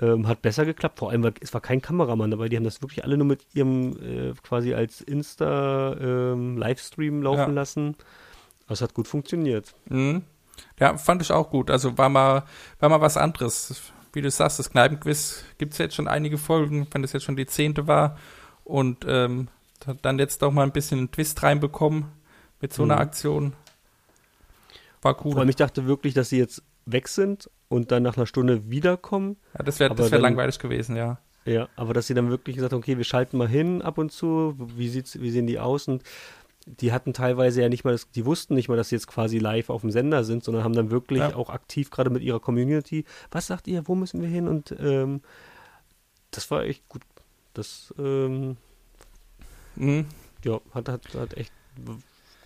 Ähm, 0.01 0.27
hat 0.29 0.43
besser 0.43 0.65
geklappt. 0.67 0.99
Vor 0.99 1.11
allem, 1.11 1.23
weil 1.23 1.33
es 1.41 1.55
war 1.55 1.61
kein 1.63 1.81
Kameramann 1.81 2.31
dabei. 2.31 2.49
Die 2.51 2.57
haben 2.57 2.65
das 2.65 2.83
wirklich 2.83 3.03
alle 3.05 3.17
nur 3.17 3.27
mit 3.27 3.47
ihrem 3.55 3.97
äh, 4.03 4.35
quasi 4.43 4.75
als 4.75 5.01
Insta-Livestream 5.01 7.23
laufen 7.23 7.39
Ja. 7.39 7.47
lassen. 7.49 7.97
Das 8.69 8.81
hat 8.81 8.95
gut 8.95 9.09
funktioniert. 9.09 9.75
Mhm. 9.89 10.23
Ja, 10.81 10.97
fand 10.97 11.23
ich 11.23 11.31
auch 11.33 11.51
gut. 11.51 11.71
Also 11.71 11.97
war 11.99 12.09
mal, 12.09 12.45
war 12.81 12.89
mal 12.89 13.01
was 13.01 13.17
anderes. 13.17 13.93
Wie 14.13 14.23
du 14.23 14.31
sagst, 14.31 14.59
das 14.59 14.71
Kneipenquiz 14.71 15.45
gibt 15.59 15.73
es 15.73 15.79
jetzt 15.79 15.95
schon 15.95 16.09
einige 16.09 16.39
Folgen, 16.39 16.87
wenn 16.91 17.03
das 17.03 17.13
jetzt 17.13 17.25
schon 17.25 17.37
die 17.37 17.47
zehnte 17.47 17.87
war. 17.87 18.17
Und 18.65 19.05
ähm, 19.07 19.49
hat 19.87 19.99
dann 20.03 20.19
jetzt 20.19 20.43
doch 20.43 20.51
mal 20.53 20.63
ein 20.65 20.73
bisschen 20.73 20.99
einen 20.99 21.11
Twist 21.13 21.43
reinbekommen 21.43 22.07
mit 22.61 22.73
so 22.73 22.83
einer 22.83 22.95
Mhm. 22.97 23.01
Aktion. 23.01 23.53
War 25.07 25.15
Vor 25.23 25.33
allem, 25.33 25.39
cool. 25.43 25.51
ich 25.51 25.57
dachte 25.57 25.87
wirklich, 25.87 26.15
dass 26.15 26.29
sie 26.29 26.39
jetzt 26.39 26.63
weg 26.85 27.09
sind 27.09 27.51
und 27.69 27.91
dann 27.91 28.03
nach 28.03 28.17
einer 28.17 28.27
Stunde 28.27 28.71
wiederkommen. 28.71 29.37
Ja, 29.59 29.65
das 29.65 29.81
wäre 29.81 29.97
wär 29.99 30.19
langweilig 30.19 30.59
gewesen, 30.59 30.97
ja. 30.97 31.19
Ja, 31.45 31.69
aber 31.77 31.95
dass 31.95 32.09
sie 32.09 32.15
dann 32.15 32.29
wirklich 32.29 32.57
gesagt 32.57 32.73
haben, 32.73 32.81
okay, 32.81 32.97
wir 32.97 33.05
schalten 33.05 33.37
mal 33.39 33.49
hin 33.49 33.81
ab 33.83 33.99
und 33.99 34.11
zu, 34.11 34.55
wie 34.77 34.89
sieht's, 34.89 35.21
wie 35.21 35.31
sehen 35.31 35.47
die 35.47 35.61
aus? 35.61 35.87
Und 35.87 36.03
die 36.67 36.93
hatten 36.93 37.13
teilweise 37.13 37.63
ja 37.63 37.69
nicht 37.69 37.85
mal 37.85 37.93
das, 37.93 38.11
die 38.11 38.27
wussten 38.27 38.55
nicht 38.55 38.69
mal, 38.69 38.77
dass 38.77 38.89
sie 38.89 38.97
jetzt 38.97 39.07
quasi 39.07 39.39
live 39.39 39.71
auf 39.71 39.83
dem 39.83 39.93
Sender 39.93 40.25
sind, 40.25 40.43
sondern 40.43 40.65
haben 40.65 40.73
dann 40.75 40.91
wirklich 40.91 41.21
Ja. 41.21 41.37
auch 41.37 41.51
aktiv 41.51 41.91
gerade 41.91 42.11
mit 42.11 42.23
ihrer 42.25 42.41
Community, 42.41 43.05
was 43.31 43.47
sagt 43.47 43.69
ihr, 43.69 43.87
wo 43.87 43.95
müssen 43.95 44.21
wir 44.21 44.29
hin? 44.29 44.49
Und 44.49 44.75
ähm, 44.81 45.23
das 46.33 46.51
war 46.51 46.65
echt 46.65 46.89
gut. 46.89 47.03
Das 47.55 47.95
ähm, 47.99 48.57
Mhm. 49.77 50.07
ja, 50.45 50.61
hat, 50.75 50.89
hat, 50.89 51.03
hat 51.15 51.35
echt 51.35 51.53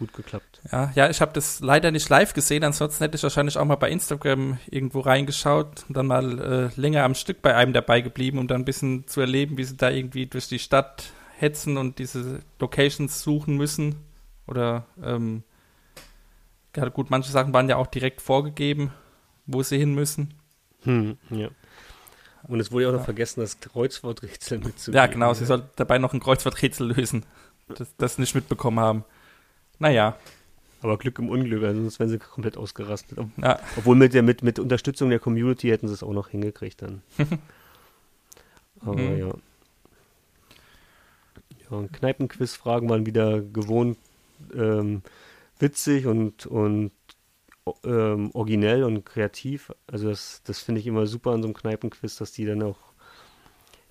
gut 0.01 0.13
geklappt. 0.15 0.61
Ja, 0.73 0.91
ja, 0.97 1.11
ich 1.11 1.21
habe 1.21 1.33
das 1.33 1.61
leider 1.61 1.93
nicht 1.93 2.09
live 2.09 2.33
gesehen, 2.35 2.65
ansonsten 2.65 3.05
hätte 3.05 3.17
ich 3.17 3.23
wahrscheinlich 3.23 3.57
auch 3.57 3.65
mal 3.65 3.77
bei 3.77 3.91
Instagram 3.91 4.59
irgendwo 4.69 5.01
reingeschaut 5.01 5.85
und 5.87 5.97
dann 5.97 6.07
mal 6.07 6.41
äh, 6.75 6.81
länger 6.81 7.05
am 7.05 7.15
Stück 7.15 7.43
bei 7.43 7.55
einem 7.55 7.73
dabei 7.73 8.01
geblieben, 8.01 8.39
um 8.39 8.49
dann 8.49 8.63
ein 8.63 8.65
bisschen 8.65 9.07
zu 9.07 9.21
erleben, 9.21 9.59
wie 9.59 9.65
sie 9.65 9.77
da 9.77 9.91
irgendwie 9.91 10.27
durch 10.27 10.49
die 10.49 10.59
Stadt 10.59 11.13
hetzen 11.37 11.77
und 11.77 11.99
diese 11.99 12.41
Locations 12.59 13.23
suchen 13.23 13.57
müssen. 13.57 13.97
Oder 14.47 14.87
ähm, 15.03 15.45
ja, 16.75 16.89
gut, 16.89 17.11
manche 17.11 17.31
Sachen 17.31 17.53
waren 17.53 17.69
ja 17.69 17.77
auch 17.77 17.87
direkt 17.87 18.23
vorgegeben, 18.23 18.93
wo 19.47 19.63
sie 19.63 19.79
hin 19.79 19.95
müssen. 19.95 20.35
Hm, 20.83 21.19
ja. 21.31 21.49
Und 22.45 22.59
es 22.59 22.73
wurde 22.73 22.85
ja 22.85 22.91
auch 22.91 22.95
noch 22.95 23.05
vergessen, 23.05 23.41
das 23.41 23.61
Kreuzworträtsel 23.61 24.59
mitzugeben. 24.59 24.97
Ja, 24.97 25.07
genau, 25.07 25.35
sie 25.35 25.45
soll 25.45 25.69
dabei 25.77 25.99
noch 25.99 26.15
ein 26.15 26.21
Kreuzworträtsel 26.21 26.91
lösen, 26.97 27.27
das, 27.69 27.95
das 27.99 28.19
nicht 28.19 28.35
mitbekommen 28.35 28.81
haben. 28.81 29.05
Naja, 29.81 30.17
Aber 30.83 30.99
Glück 30.99 31.19
im 31.19 31.29
Unglück, 31.29 31.63
also 31.65 31.81
sonst 31.81 31.99
wären 32.01 32.09
sie 32.11 32.19
komplett 32.19 32.57
ausgerastet. 32.57 33.19
Ja, 33.43 33.59
Obwohl 33.77 33.97
mit, 33.97 34.15
der, 34.15 34.23
mit, 34.23 34.43
mit 34.43 34.59
Unterstützung 34.59 35.11
der 35.11 35.19
Community 35.19 35.69
hätten 35.69 35.89
sie 35.89 35.95
es 35.95 36.03
auch 36.03 36.13
noch 36.13 36.29
hingekriegt 36.29 36.83
dann. 36.83 37.03
Aber 38.81 38.97
Mhm. 38.97 39.19
ja. 39.19 39.35
Ja, 41.71 41.77
und 41.77 41.93
Kneipenquiz-Fragen 41.93 42.89
waren 42.89 43.07
wieder 43.07 43.41
gewohnt 43.43 43.99
ähm, 44.55 45.03
witzig 45.59 46.07
und, 46.07 46.47
und 46.47 46.93
ähm, 47.85 48.31
originell 48.35 48.85
und 48.85 49.05
kreativ. 49.05 49.73
Also 49.87 50.09
das, 50.09 50.43
das 50.45 50.61
finde 50.61 50.81
ich 50.81 50.87
immer 50.87 51.07
super 51.07 51.33
an 51.33 51.43
so 51.43 51.49
einem 51.49 51.55
Kneipenquiz, 51.55 52.17
dass 52.17 52.33
die 52.33 52.47
dann 52.47 52.63
auch 52.63 52.79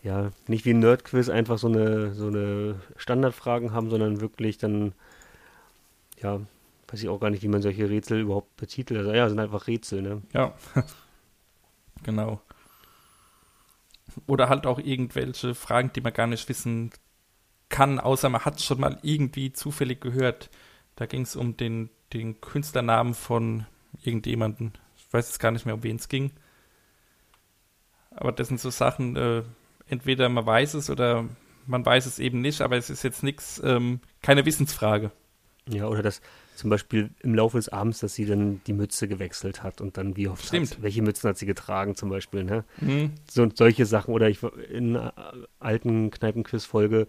ja, 0.03 0.31
nicht 0.47 0.65
wie 0.65 0.71
ein 0.71 0.79
Nerdquiz 0.79 1.29
einfach 1.29 1.57
so 1.57 1.67
eine, 1.67 2.13
so 2.13 2.27
eine 2.27 2.79
Standardfragen 2.95 3.73
haben, 3.73 3.89
sondern 3.89 4.21
wirklich 4.21 4.57
dann, 4.57 4.93
ja, 6.21 6.39
weiß 6.87 7.03
ich 7.03 7.09
auch 7.09 7.19
gar 7.19 7.29
nicht, 7.29 7.43
wie 7.43 7.47
man 7.47 7.61
solche 7.61 7.89
Rätsel 7.89 8.21
überhaupt 8.21 8.55
betitelt. 8.57 8.99
Also 8.99 9.13
ja, 9.13 9.29
sind 9.29 9.39
einfach 9.39 9.67
Rätsel, 9.67 10.01
ne? 10.01 10.21
Ja. 10.33 10.53
genau. 12.03 12.41
Oder 14.25 14.49
halt 14.49 14.65
auch 14.65 14.79
irgendwelche 14.79 15.53
Fragen, 15.55 15.91
die 15.93 16.01
man 16.01 16.13
gar 16.13 16.27
nicht 16.27 16.49
wissen 16.49 16.91
kann, 17.69 17.99
außer 17.99 18.29
man 18.29 18.43
hat 18.43 18.61
schon 18.61 18.79
mal 18.79 18.97
irgendwie 19.03 19.53
zufällig 19.53 20.01
gehört. 20.01 20.49
Da 20.95 21.05
ging 21.05 21.21
es 21.21 21.35
um 21.35 21.55
den, 21.55 21.89
den 22.13 22.41
Künstlernamen 22.41 23.13
von 23.13 23.65
irgendjemanden. 24.03 24.73
Ich 24.97 25.13
weiß 25.13 25.29
jetzt 25.29 25.39
gar 25.39 25.51
nicht 25.51 25.65
mehr, 25.65 25.75
um 25.75 25.83
wen 25.83 25.97
es 25.97 26.09
ging. 26.09 26.31
Aber 28.11 28.31
das 28.31 28.47
sind 28.47 28.59
so 28.59 28.69
Sachen, 28.71 29.15
äh, 29.15 29.43
entweder 29.87 30.27
man 30.29 30.45
weiß 30.45 30.73
es 30.73 30.89
oder 30.89 31.25
man 31.67 31.85
weiß 31.85 32.07
es 32.07 32.19
eben 32.19 32.41
nicht, 32.41 32.61
aber 32.61 32.77
es 32.77 32.89
ist 32.89 33.03
jetzt 33.03 33.23
nichts, 33.23 33.61
ähm, 33.63 34.01
keine 34.21 34.45
Wissensfrage. 34.45 35.11
Ja, 35.69 35.87
oder 35.87 36.01
dass 36.01 36.21
zum 36.55 36.69
Beispiel 36.69 37.11
im 37.21 37.35
Laufe 37.35 37.57
des 37.57 37.69
Abends, 37.69 37.99
dass 37.99 38.15
sie 38.15 38.25
dann 38.25 38.61
die 38.65 38.73
Mütze 38.73 39.07
gewechselt 39.07 39.63
hat 39.63 39.81
und 39.81 39.97
dann 39.97 40.17
wie 40.17 40.27
oft 40.27 40.45
Stimmt. 40.45 40.71
Hat, 40.71 40.81
welche 40.81 41.01
Mützen 41.01 41.29
hat 41.29 41.37
sie 41.37 41.45
getragen 41.45 41.95
zum 41.95 42.09
Beispiel, 42.09 42.43
ne? 42.43 42.63
Mhm. 42.81 43.11
So, 43.29 43.47
solche 43.53 43.85
Sachen. 43.85 44.13
Oder 44.13 44.29
ich 44.29 44.41
in 44.71 44.97
einer 44.97 45.13
alten 45.59 46.09
Kneipenquiz-Folge, 46.11 47.07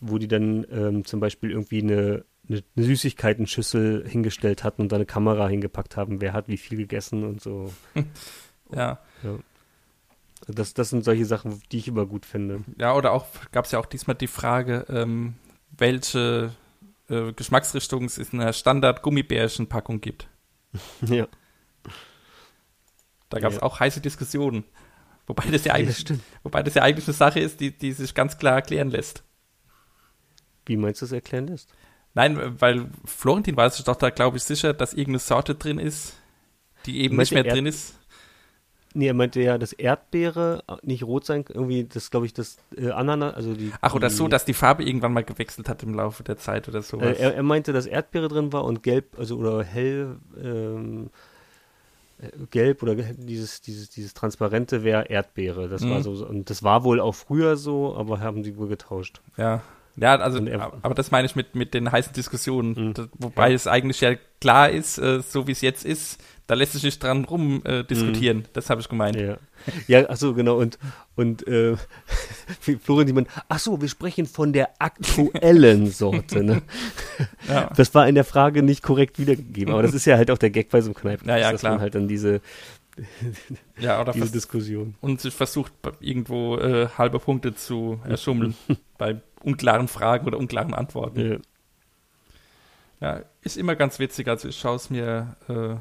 wo 0.00 0.18
die 0.18 0.28
dann 0.28 0.66
ähm, 0.70 1.04
zum 1.04 1.20
Beispiel 1.20 1.50
irgendwie 1.50 1.82
eine, 1.82 2.24
eine, 2.48 2.62
eine 2.76 2.86
Süßigkeitenschüssel 2.86 4.08
hingestellt 4.08 4.62
hatten 4.62 4.82
und 4.82 4.92
da 4.92 4.96
eine 4.96 5.06
Kamera 5.06 5.48
hingepackt 5.48 5.96
haben, 5.96 6.20
wer 6.20 6.32
hat 6.32 6.48
wie 6.48 6.58
viel 6.58 6.78
gegessen 6.78 7.24
und 7.24 7.40
so. 7.40 7.72
Ja. 8.74 8.98
Ja. 9.22 9.38
Das, 10.48 10.74
das 10.74 10.90
sind 10.90 11.04
solche 11.04 11.24
Sachen, 11.24 11.62
die 11.70 11.78
ich 11.78 11.86
immer 11.86 12.04
gut 12.04 12.26
finde. 12.26 12.64
Ja, 12.78 12.94
oder 12.94 13.12
auch 13.12 13.26
gab 13.52 13.64
es 13.64 13.70
ja 13.70 13.78
auch 13.78 13.86
diesmal 13.86 14.16
die 14.16 14.26
Frage, 14.26 14.86
ähm, 14.88 15.34
welche 15.76 16.50
äh, 17.08 17.32
Geschmacksrichtung 17.32 18.04
es 18.04 18.18
in 18.18 18.40
einer 18.40 18.52
Standard-Gummibärchen-Packung 18.52 20.00
gibt. 20.00 20.28
ja. 21.02 21.26
Da 23.28 23.38
gab 23.40 23.50
es 23.52 23.56
Ja. 23.58 23.62
auch 23.62 23.80
heiße 23.80 24.00
Diskussionen. 24.00 24.64
Wobei 25.26 25.50
das 25.50 25.64
ja 25.64 25.72
eigentlich, 25.74 25.98
stimmt. 25.98 26.22
wobei 26.44 26.62
das 26.62 26.74
ja 26.74 26.82
eigentlich 26.82 27.06
eine 27.08 27.14
Sache 27.14 27.40
ist, 27.40 27.60
die, 27.60 27.76
die 27.76 27.92
sich 27.92 28.14
ganz 28.14 28.38
klar 28.38 28.54
erklären 28.56 28.90
lässt. 28.90 29.24
Wie 30.66 30.76
meinst 30.76 31.00
du 31.02 31.06
das 31.06 31.12
erklären 31.12 31.48
lässt? 31.48 31.68
Nein, 32.14 32.60
weil 32.60 32.88
Florentin 33.04 33.56
war 33.56 33.68
sich 33.70 33.84
doch 33.84 33.96
da, 33.96 34.10
glaube 34.10 34.36
ich, 34.36 34.44
sicher, 34.44 34.72
dass 34.72 34.92
irgendeine 34.92 35.18
Sorte 35.18 35.54
drin 35.56 35.78
ist, 35.78 36.14
die 36.86 37.00
eben 37.00 37.16
nicht 37.16 37.32
mehr 37.32 37.44
Erd- 37.44 37.56
drin 37.56 37.66
ist. 37.66 37.98
Nee, 38.96 39.08
er 39.08 39.14
meinte 39.14 39.40
ja, 39.42 39.58
dass 39.58 39.72
Erdbeere 39.72 40.62
nicht 40.82 41.04
rot 41.04 41.24
sein 41.26 41.44
kann. 41.44 41.54
Irgendwie, 41.56 41.84
das 41.84 42.10
glaube 42.10 42.26
ich, 42.26 42.32
das 42.32 42.56
äh, 42.76 42.90
Ananas, 42.90 43.34
also 43.34 43.52
die. 43.54 43.70
Ach, 43.80 43.94
oder 43.94 44.08
die, 44.08 44.14
so, 44.14 44.26
dass 44.26 44.44
die 44.44 44.54
Farbe 44.54 44.84
irgendwann 44.84 45.12
mal 45.12 45.22
gewechselt 45.24 45.68
hat 45.68 45.82
im 45.82 45.94
Laufe 45.94 46.22
der 46.24 46.38
Zeit 46.38 46.66
oder 46.68 46.78
Äh, 46.78 46.82
sowas. 46.82 47.18
er, 47.18 47.34
er 47.34 47.42
meinte, 47.42 47.72
dass 47.72 47.86
Erdbeere 47.86 48.28
drin 48.28 48.52
war 48.52 48.64
und 48.64 48.82
gelb, 48.82 49.18
also 49.18 49.36
oder 49.36 49.62
hell, 49.62 50.16
ähm, 50.42 51.10
äh, 52.18 52.28
gelb 52.50 52.82
oder 52.82 52.94
dieses, 52.94 53.60
dieses, 53.60 53.90
dieses 53.90 54.14
transparente 54.14 54.82
wäre 54.82 55.04
Erdbeere. 55.10 55.68
Das 55.68 55.82
war 55.88 55.98
Mhm. 55.98 56.02
so, 56.02 56.26
und 56.26 56.48
das 56.50 56.62
war 56.62 56.82
wohl 56.84 57.00
auch 57.00 57.14
früher 57.14 57.56
so, 57.56 57.94
aber 57.96 58.20
haben 58.20 58.42
sie 58.44 58.56
wohl 58.56 58.68
getauscht. 58.68 59.20
Ja. 59.36 59.62
Ja, 59.98 60.16
also, 60.18 60.44
er- 60.44 60.74
aber 60.82 60.94
das 60.94 61.10
meine 61.10 61.24
ich 61.24 61.36
mit, 61.36 61.54
mit 61.54 61.72
den 61.72 61.90
heißen 61.90 62.12
Diskussionen. 62.12 62.88
Mhm. 62.88 62.94
Das, 62.94 63.08
wobei 63.18 63.52
es 63.54 63.66
eigentlich 63.66 64.00
ja 64.02 64.14
klar 64.42 64.68
ist, 64.68 64.98
äh, 64.98 65.20
so 65.22 65.46
wie 65.46 65.52
es 65.52 65.62
jetzt 65.62 65.86
ist, 65.86 66.22
da 66.46 66.54
lässt 66.54 66.72
sich 66.72 66.82
nicht 66.84 67.02
dran 67.02 67.24
rum 67.24 67.62
äh, 67.64 67.82
diskutieren. 67.84 68.44
Das 68.52 68.70
habe 68.70 68.80
ich 68.80 68.88
gemeint. 68.88 69.16
Ja, 69.16 69.36
ja 69.88 70.06
ach 70.08 70.16
so, 70.16 70.32
genau. 70.34 70.58
Und, 70.58 70.78
und 71.16 71.46
äh, 71.46 71.76
Florian, 72.82 73.06
die 73.06 73.12
man, 73.12 73.26
ach 73.48 73.58
so, 73.58 73.80
wir 73.80 73.88
sprechen 73.88 74.26
von 74.26 74.52
der 74.52 74.70
aktuellen 74.80 75.86
Sorte. 75.90 76.42
Ne? 76.42 76.62
Ja. 77.48 77.70
Das 77.74 77.94
war 77.94 78.06
in 78.06 78.14
der 78.14 78.24
Frage 78.24 78.62
nicht 78.62 78.82
korrekt 78.82 79.18
wiedergegeben, 79.18 79.72
aber 79.72 79.82
das 79.82 79.94
ist 79.94 80.04
ja 80.04 80.16
halt 80.18 80.30
auch 80.30 80.36
der 80.36 80.50
Gag 80.50 80.68
bei 80.68 80.82
so 80.82 80.88
einem 80.88 80.96
Kneipen, 80.96 81.26
Ja, 81.28 81.38
ja, 81.38 81.52
dass 81.52 81.60
klar. 81.60 81.72
man 81.74 81.80
halt 81.80 81.94
dann 81.94 82.08
diese, 82.08 82.42
Ja, 83.78 84.00
oder 84.02 84.12
diese 84.12 84.30
Diskussion. 84.32 84.96
und 85.00 85.20
sich 85.20 85.32
versucht, 85.32 85.72
irgendwo 86.00 86.58
äh, 86.58 86.88
halbe 86.98 87.18
Punkte 87.20 87.54
zu 87.54 88.00
erschummeln 88.04 88.54
bei 88.98 89.22
unklaren 89.42 89.88
Fragen 89.88 90.26
oder 90.26 90.36
unklaren 90.38 90.74
Antworten. 90.74 91.30
Ja. 91.30 91.38
Ja, 93.00 93.22
ist 93.42 93.56
immer 93.56 93.76
ganz 93.76 93.98
witzig. 93.98 94.28
Also 94.28 94.48
ich 94.48 94.58
schaue 94.58 94.76
es 94.76 94.90
mir 94.90 95.36
äh, 95.48 95.76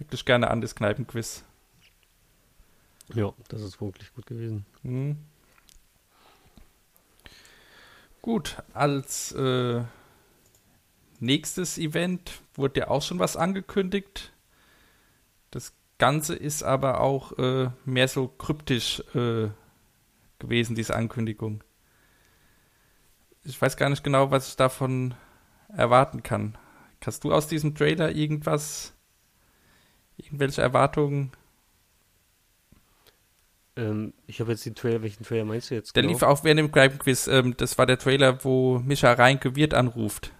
wirklich 0.00 0.24
gerne 0.24 0.50
an, 0.50 0.60
das 0.60 0.74
Kneipenquiz. 0.74 1.44
ja, 3.14 3.32
das 3.48 3.62
ist 3.62 3.80
wirklich 3.80 4.12
gut 4.14 4.26
gewesen. 4.26 4.66
Mhm. 4.82 5.18
Gut, 8.22 8.62
als 8.74 9.32
äh, 9.32 9.82
nächstes 11.20 11.78
Event 11.78 12.42
wurde 12.54 12.80
ja 12.80 12.88
auch 12.88 13.02
schon 13.02 13.18
was 13.18 13.36
angekündigt. 13.36 14.32
Das 15.50 15.72
Ganze 15.98 16.34
ist 16.34 16.62
aber 16.62 17.00
auch 17.00 17.38
äh, 17.38 17.70
mehr 17.84 18.08
so 18.08 18.28
kryptisch 18.28 19.00
äh, 19.14 19.48
gewesen, 20.38 20.74
diese 20.74 20.96
Ankündigung. 20.96 21.64
Ich 23.44 23.60
weiß 23.60 23.76
gar 23.76 23.88
nicht 23.88 24.04
genau, 24.04 24.30
was 24.30 24.48
ich 24.48 24.56
davon 24.56 25.14
erwarten 25.68 26.22
kann. 26.22 26.58
Hast 27.04 27.24
du 27.24 27.32
aus 27.32 27.48
diesem 27.48 27.74
Trailer 27.74 28.12
irgendwas, 28.12 28.92
irgendwelche 30.24 30.62
Erwartungen? 30.62 31.32
Ähm, 33.76 34.12
ich 34.26 34.40
habe 34.40 34.52
jetzt 34.52 34.66
den 34.66 34.74
Trailer, 34.74 35.02
welchen 35.02 35.24
Trailer 35.24 35.44
meinst 35.44 35.70
du 35.70 35.74
jetzt? 35.74 35.94
Der 35.96 36.02
genau? 36.02 36.14
lief 36.14 36.22
auch 36.22 36.44
während 36.44 36.58
dem 36.58 36.72
Kneipenquiz. 36.72 37.26
Ähm, 37.26 37.56
das 37.56 37.78
war 37.78 37.86
der 37.86 37.98
Trailer, 37.98 38.44
wo 38.44 38.78
Micha 38.78 39.12
Reinke 39.12 39.56
Wirt 39.56 39.74
anruft. 39.74 40.32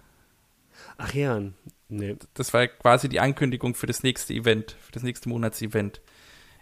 Ach 0.98 1.14
ja, 1.14 1.40
nee. 1.88 2.16
Das 2.34 2.52
war 2.52 2.66
quasi 2.68 3.08
die 3.08 3.20
Ankündigung 3.20 3.74
für 3.74 3.86
das 3.86 4.02
nächste 4.02 4.34
Event, 4.34 4.76
für 4.80 4.92
das 4.92 5.02
nächste 5.02 5.28
Monatsevent. 5.28 6.00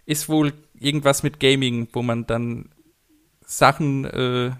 Ist 0.05 0.29
wohl 0.29 0.53
irgendwas 0.73 1.23
mit 1.23 1.39
Gaming, 1.39 1.89
wo 1.91 2.01
man 2.01 2.25
dann 2.25 2.69
Sachen 3.45 4.05
äh, 4.05 4.51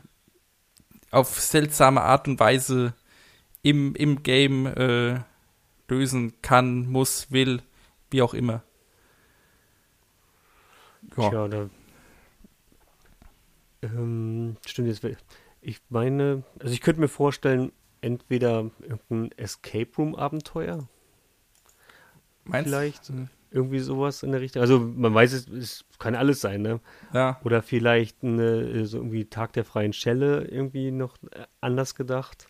auf 1.12 1.40
seltsame 1.40 2.02
Art 2.02 2.28
und 2.28 2.40
Weise 2.40 2.94
im, 3.62 3.96
im 3.96 4.24
Game 4.24 4.66
äh, 4.68 5.20
lösen 5.88 6.42
kann, 6.42 6.88
muss, 6.88 7.32
will, 7.32 7.62
wie 8.12 8.22
auch 8.22 8.34
immer. 8.34 8.64
Ja. 11.18 11.30
Tja, 11.30 11.48
da. 11.48 11.70
Ähm, 13.82 14.58
stimmt 14.66 14.88
jetzt. 14.88 15.06
Ich 15.62 15.82
meine, 15.90 16.44
also 16.60 16.74
ich 16.74 16.82
könnte 16.82 17.02
mir 17.02 17.08
vorstellen, 17.08 17.72
entweder 18.02 18.70
irgendein 18.82 19.32
Escape 19.38 19.90
Room 19.98 20.16
Abenteuer, 20.16 20.88
Meinst 22.46 22.68
du? 22.68 22.70
vielleicht 22.70 23.12
irgendwie 23.52 23.80
sowas 23.80 24.24
in 24.24 24.32
der 24.32 24.42
Richtung. 24.42 24.62
Also 24.62 24.80
man 24.80 25.14
weiß 25.14 25.34
es, 25.34 25.48
es 25.48 25.86
kann 25.98 26.16
alles 26.16 26.42
sein, 26.42 26.62
ne? 26.62 26.80
Ja. 27.14 27.40
Oder 27.44 27.62
vielleicht 27.62 28.24
eine, 28.24 28.86
so 28.86 28.98
irgendwie 28.98 29.26
Tag 29.26 29.54
der 29.54 29.66
freien 29.66 29.94
Schelle 29.94 30.46
irgendwie 30.46 30.92
noch 30.92 31.18
äh, 31.32 31.46
anders 31.62 31.96
gedacht, 31.96 32.48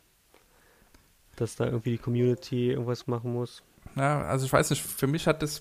dass 1.36 1.56
da 1.56 1.66
irgendwie 1.66 1.92
die 1.92 1.98
Community 1.98 2.72
irgendwas 2.72 3.08
machen 3.08 3.34
muss. 3.34 3.64
Ja, 4.00 4.22
also 4.22 4.46
ich 4.46 4.54
weiß 4.54 4.70
nicht, 4.70 4.82
für 4.82 5.08
mich 5.08 5.28
hat 5.28 5.42
das, 5.42 5.60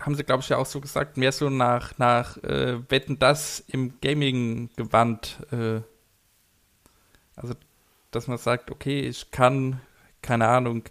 haben 0.00 0.14
sie 0.14 0.22
glaube 0.22 0.42
ich 0.42 0.48
ja 0.48 0.58
auch 0.58 0.66
so 0.66 0.80
gesagt, 0.80 1.16
mehr 1.16 1.32
so 1.32 1.50
nach, 1.50 1.98
nach 1.98 2.36
äh, 2.44 2.88
Wetten 2.88 3.18
das 3.18 3.64
im 3.66 4.00
Gaming 4.00 4.70
gewandt. 4.76 5.38
Äh, 5.50 5.80
also, 7.34 7.54
dass 8.12 8.28
man 8.28 8.38
sagt, 8.38 8.70
okay, 8.70 9.00
ich 9.00 9.32
kann, 9.32 9.80
keine 10.22 10.46
Ahnung, 10.46 10.84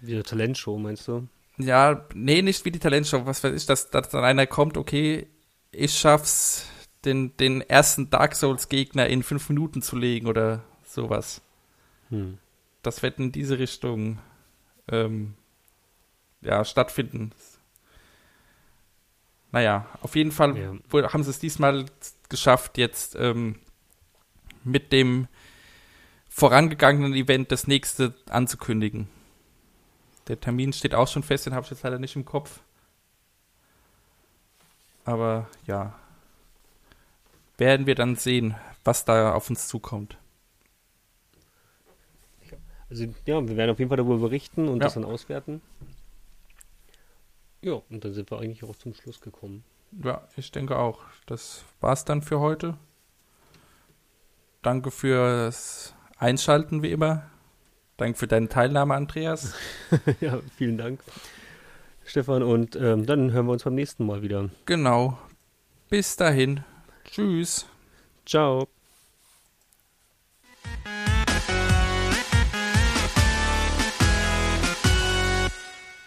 Wie 0.00 0.14
eine 0.14 0.22
Talentshow, 0.22 0.78
meinst 0.78 1.08
du? 1.08 1.28
ja, 1.58 2.06
nee, 2.14 2.40
nicht 2.40 2.64
wie 2.64 2.70
die 2.70 2.78
Talentshow, 2.78 3.26
was 3.26 3.44
weiß 3.44 3.54
ich, 3.54 3.66
dass, 3.66 3.90
dass 3.90 4.08
dann 4.08 4.24
einer 4.24 4.46
kommt, 4.46 4.78
okay, 4.78 5.26
ich 5.72 5.98
schaff's, 5.98 6.66
den, 7.04 7.36
den 7.36 7.60
ersten 7.60 8.08
Dark 8.08 8.34
Souls-Gegner 8.34 9.08
in 9.08 9.22
fünf 9.22 9.50
Minuten 9.50 9.82
zu 9.82 9.94
legen 9.96 10.26
oder 10.26 10.62
sowas. 10.84 11.42
Hm. 12.08 12.38
das 12.82 13.02
wird 13.02 13.18
in 13.18 13.32
diese 13.32 13.58
Richtung 13.58 14.18
ähm, 14.88 15.34
ja, 16.40 16.64
stattfinden. 16.64 17.32
Naja, 19.52 19.86
auf 20.02 20.16
jeden 20.16 20.32
Fall 20.32 20.56
Ja. 20.92 21.12
haben 21.12 21.22
sie 21.22 21.30
es 21.30 21.38
diesmal 21.38 21.86
geschafft, 22.28 22.78
jetzt 22.78 23.14
ähm, 23.16 23.60
mit 24.64 24.92
dem 24.92 25.28
vorangegangenen 26.28 27.14
Event 27.14 27.50
das 27.52 27.66
nächste 27.66 28.14
anzukündigen. 28.28 29.08
Der 30.28 30.38
Termin 30.40 30.72
steht 30.72 30.94
auch 30.94 31.08
schon 31.08 31.22
fest, 31.22 31.46
den 31.46 31.54
habe 31.54 31.64
ich 31.64 31.70
jetzt 31.70 31.84
leider 31.84 31.98
nicht 31.98 32.16
im 32.16 32.24
Kopf. 32.24 32.60
Aber 35.04 35.48
ja, 35.66 35.94
werden 37.58 37.86
wir 37.86 37.94
dann 37.94 38.16
sehen, 38.16 38.56
was 38.84 39.04
da 39.04 39.32
auf 39.32 39.48
uns 39.48 39.68
zukommt. 39.68 40.18
Also 42.90 43.04
ja, 43.24 43.48
wir 43.48 43.56
werden 43.56 43.70
auf 43.70 43.78
jeden 43.78 43.88
Fall 43.88 43.96
darüber 43.96 44.18
berichten 44.18 44.68
und 44.68 44.78
Ja. 44.78 44.84
das 44.84 44.94
dann 44.94 45.04
auswerten. 45.04 45.62
Ja, 47.62 47.80
und 47.90 48.04
dann 48.04 48.12
sind 48.12 48.30
wir 48.30 48.38
eigentlich 48.38 48.64
auch 48.64 48.76
zum 48.76 48.94
Schluss 48.94 49.20
gekommen. 49.20 49.64
Ja, 50.02 50.26
ich 50.36 50.50
denke 50.52 50.76
auch. 50.78 51.00
Das 51.26 51.64
war's 51.80 52.04
dann 52.04 52.22
für 52.22 52.40
heute. 52.40 52.76
danke 54.62 54.90
fürs 54.90 55.94
Einschalten 56.18 56.82
wie 56.82 56.90
immer. 56.90 57.30
Danke 57.96 58.18
für 58.18 58.26
deine 58.26 58.48
Teilnahme, 58.48 58.94
Andreas. 58.94 59.54
ja, 60.20 60.40
vielen 60.56 60.76
Dank, 60.76 61.00
Stefan. 62.04 62.42
Und 62.42 62.76
ähm, 62.76 63.06
dann 63.06 63.32
hören 63.32 63.46
wir 63.46 63.52
uns 63.52 63.64
beim 63.64 63.74
nächsten 63.74 64.04
Mal 64.04 64.22
wieder. 64.22 64.50
Genau. 64.66 65.18
Bis 65.88 66.16
dahin. 66.16 66.62
Tschüss. 67.04 67.66
Ciao. 68.26 68.68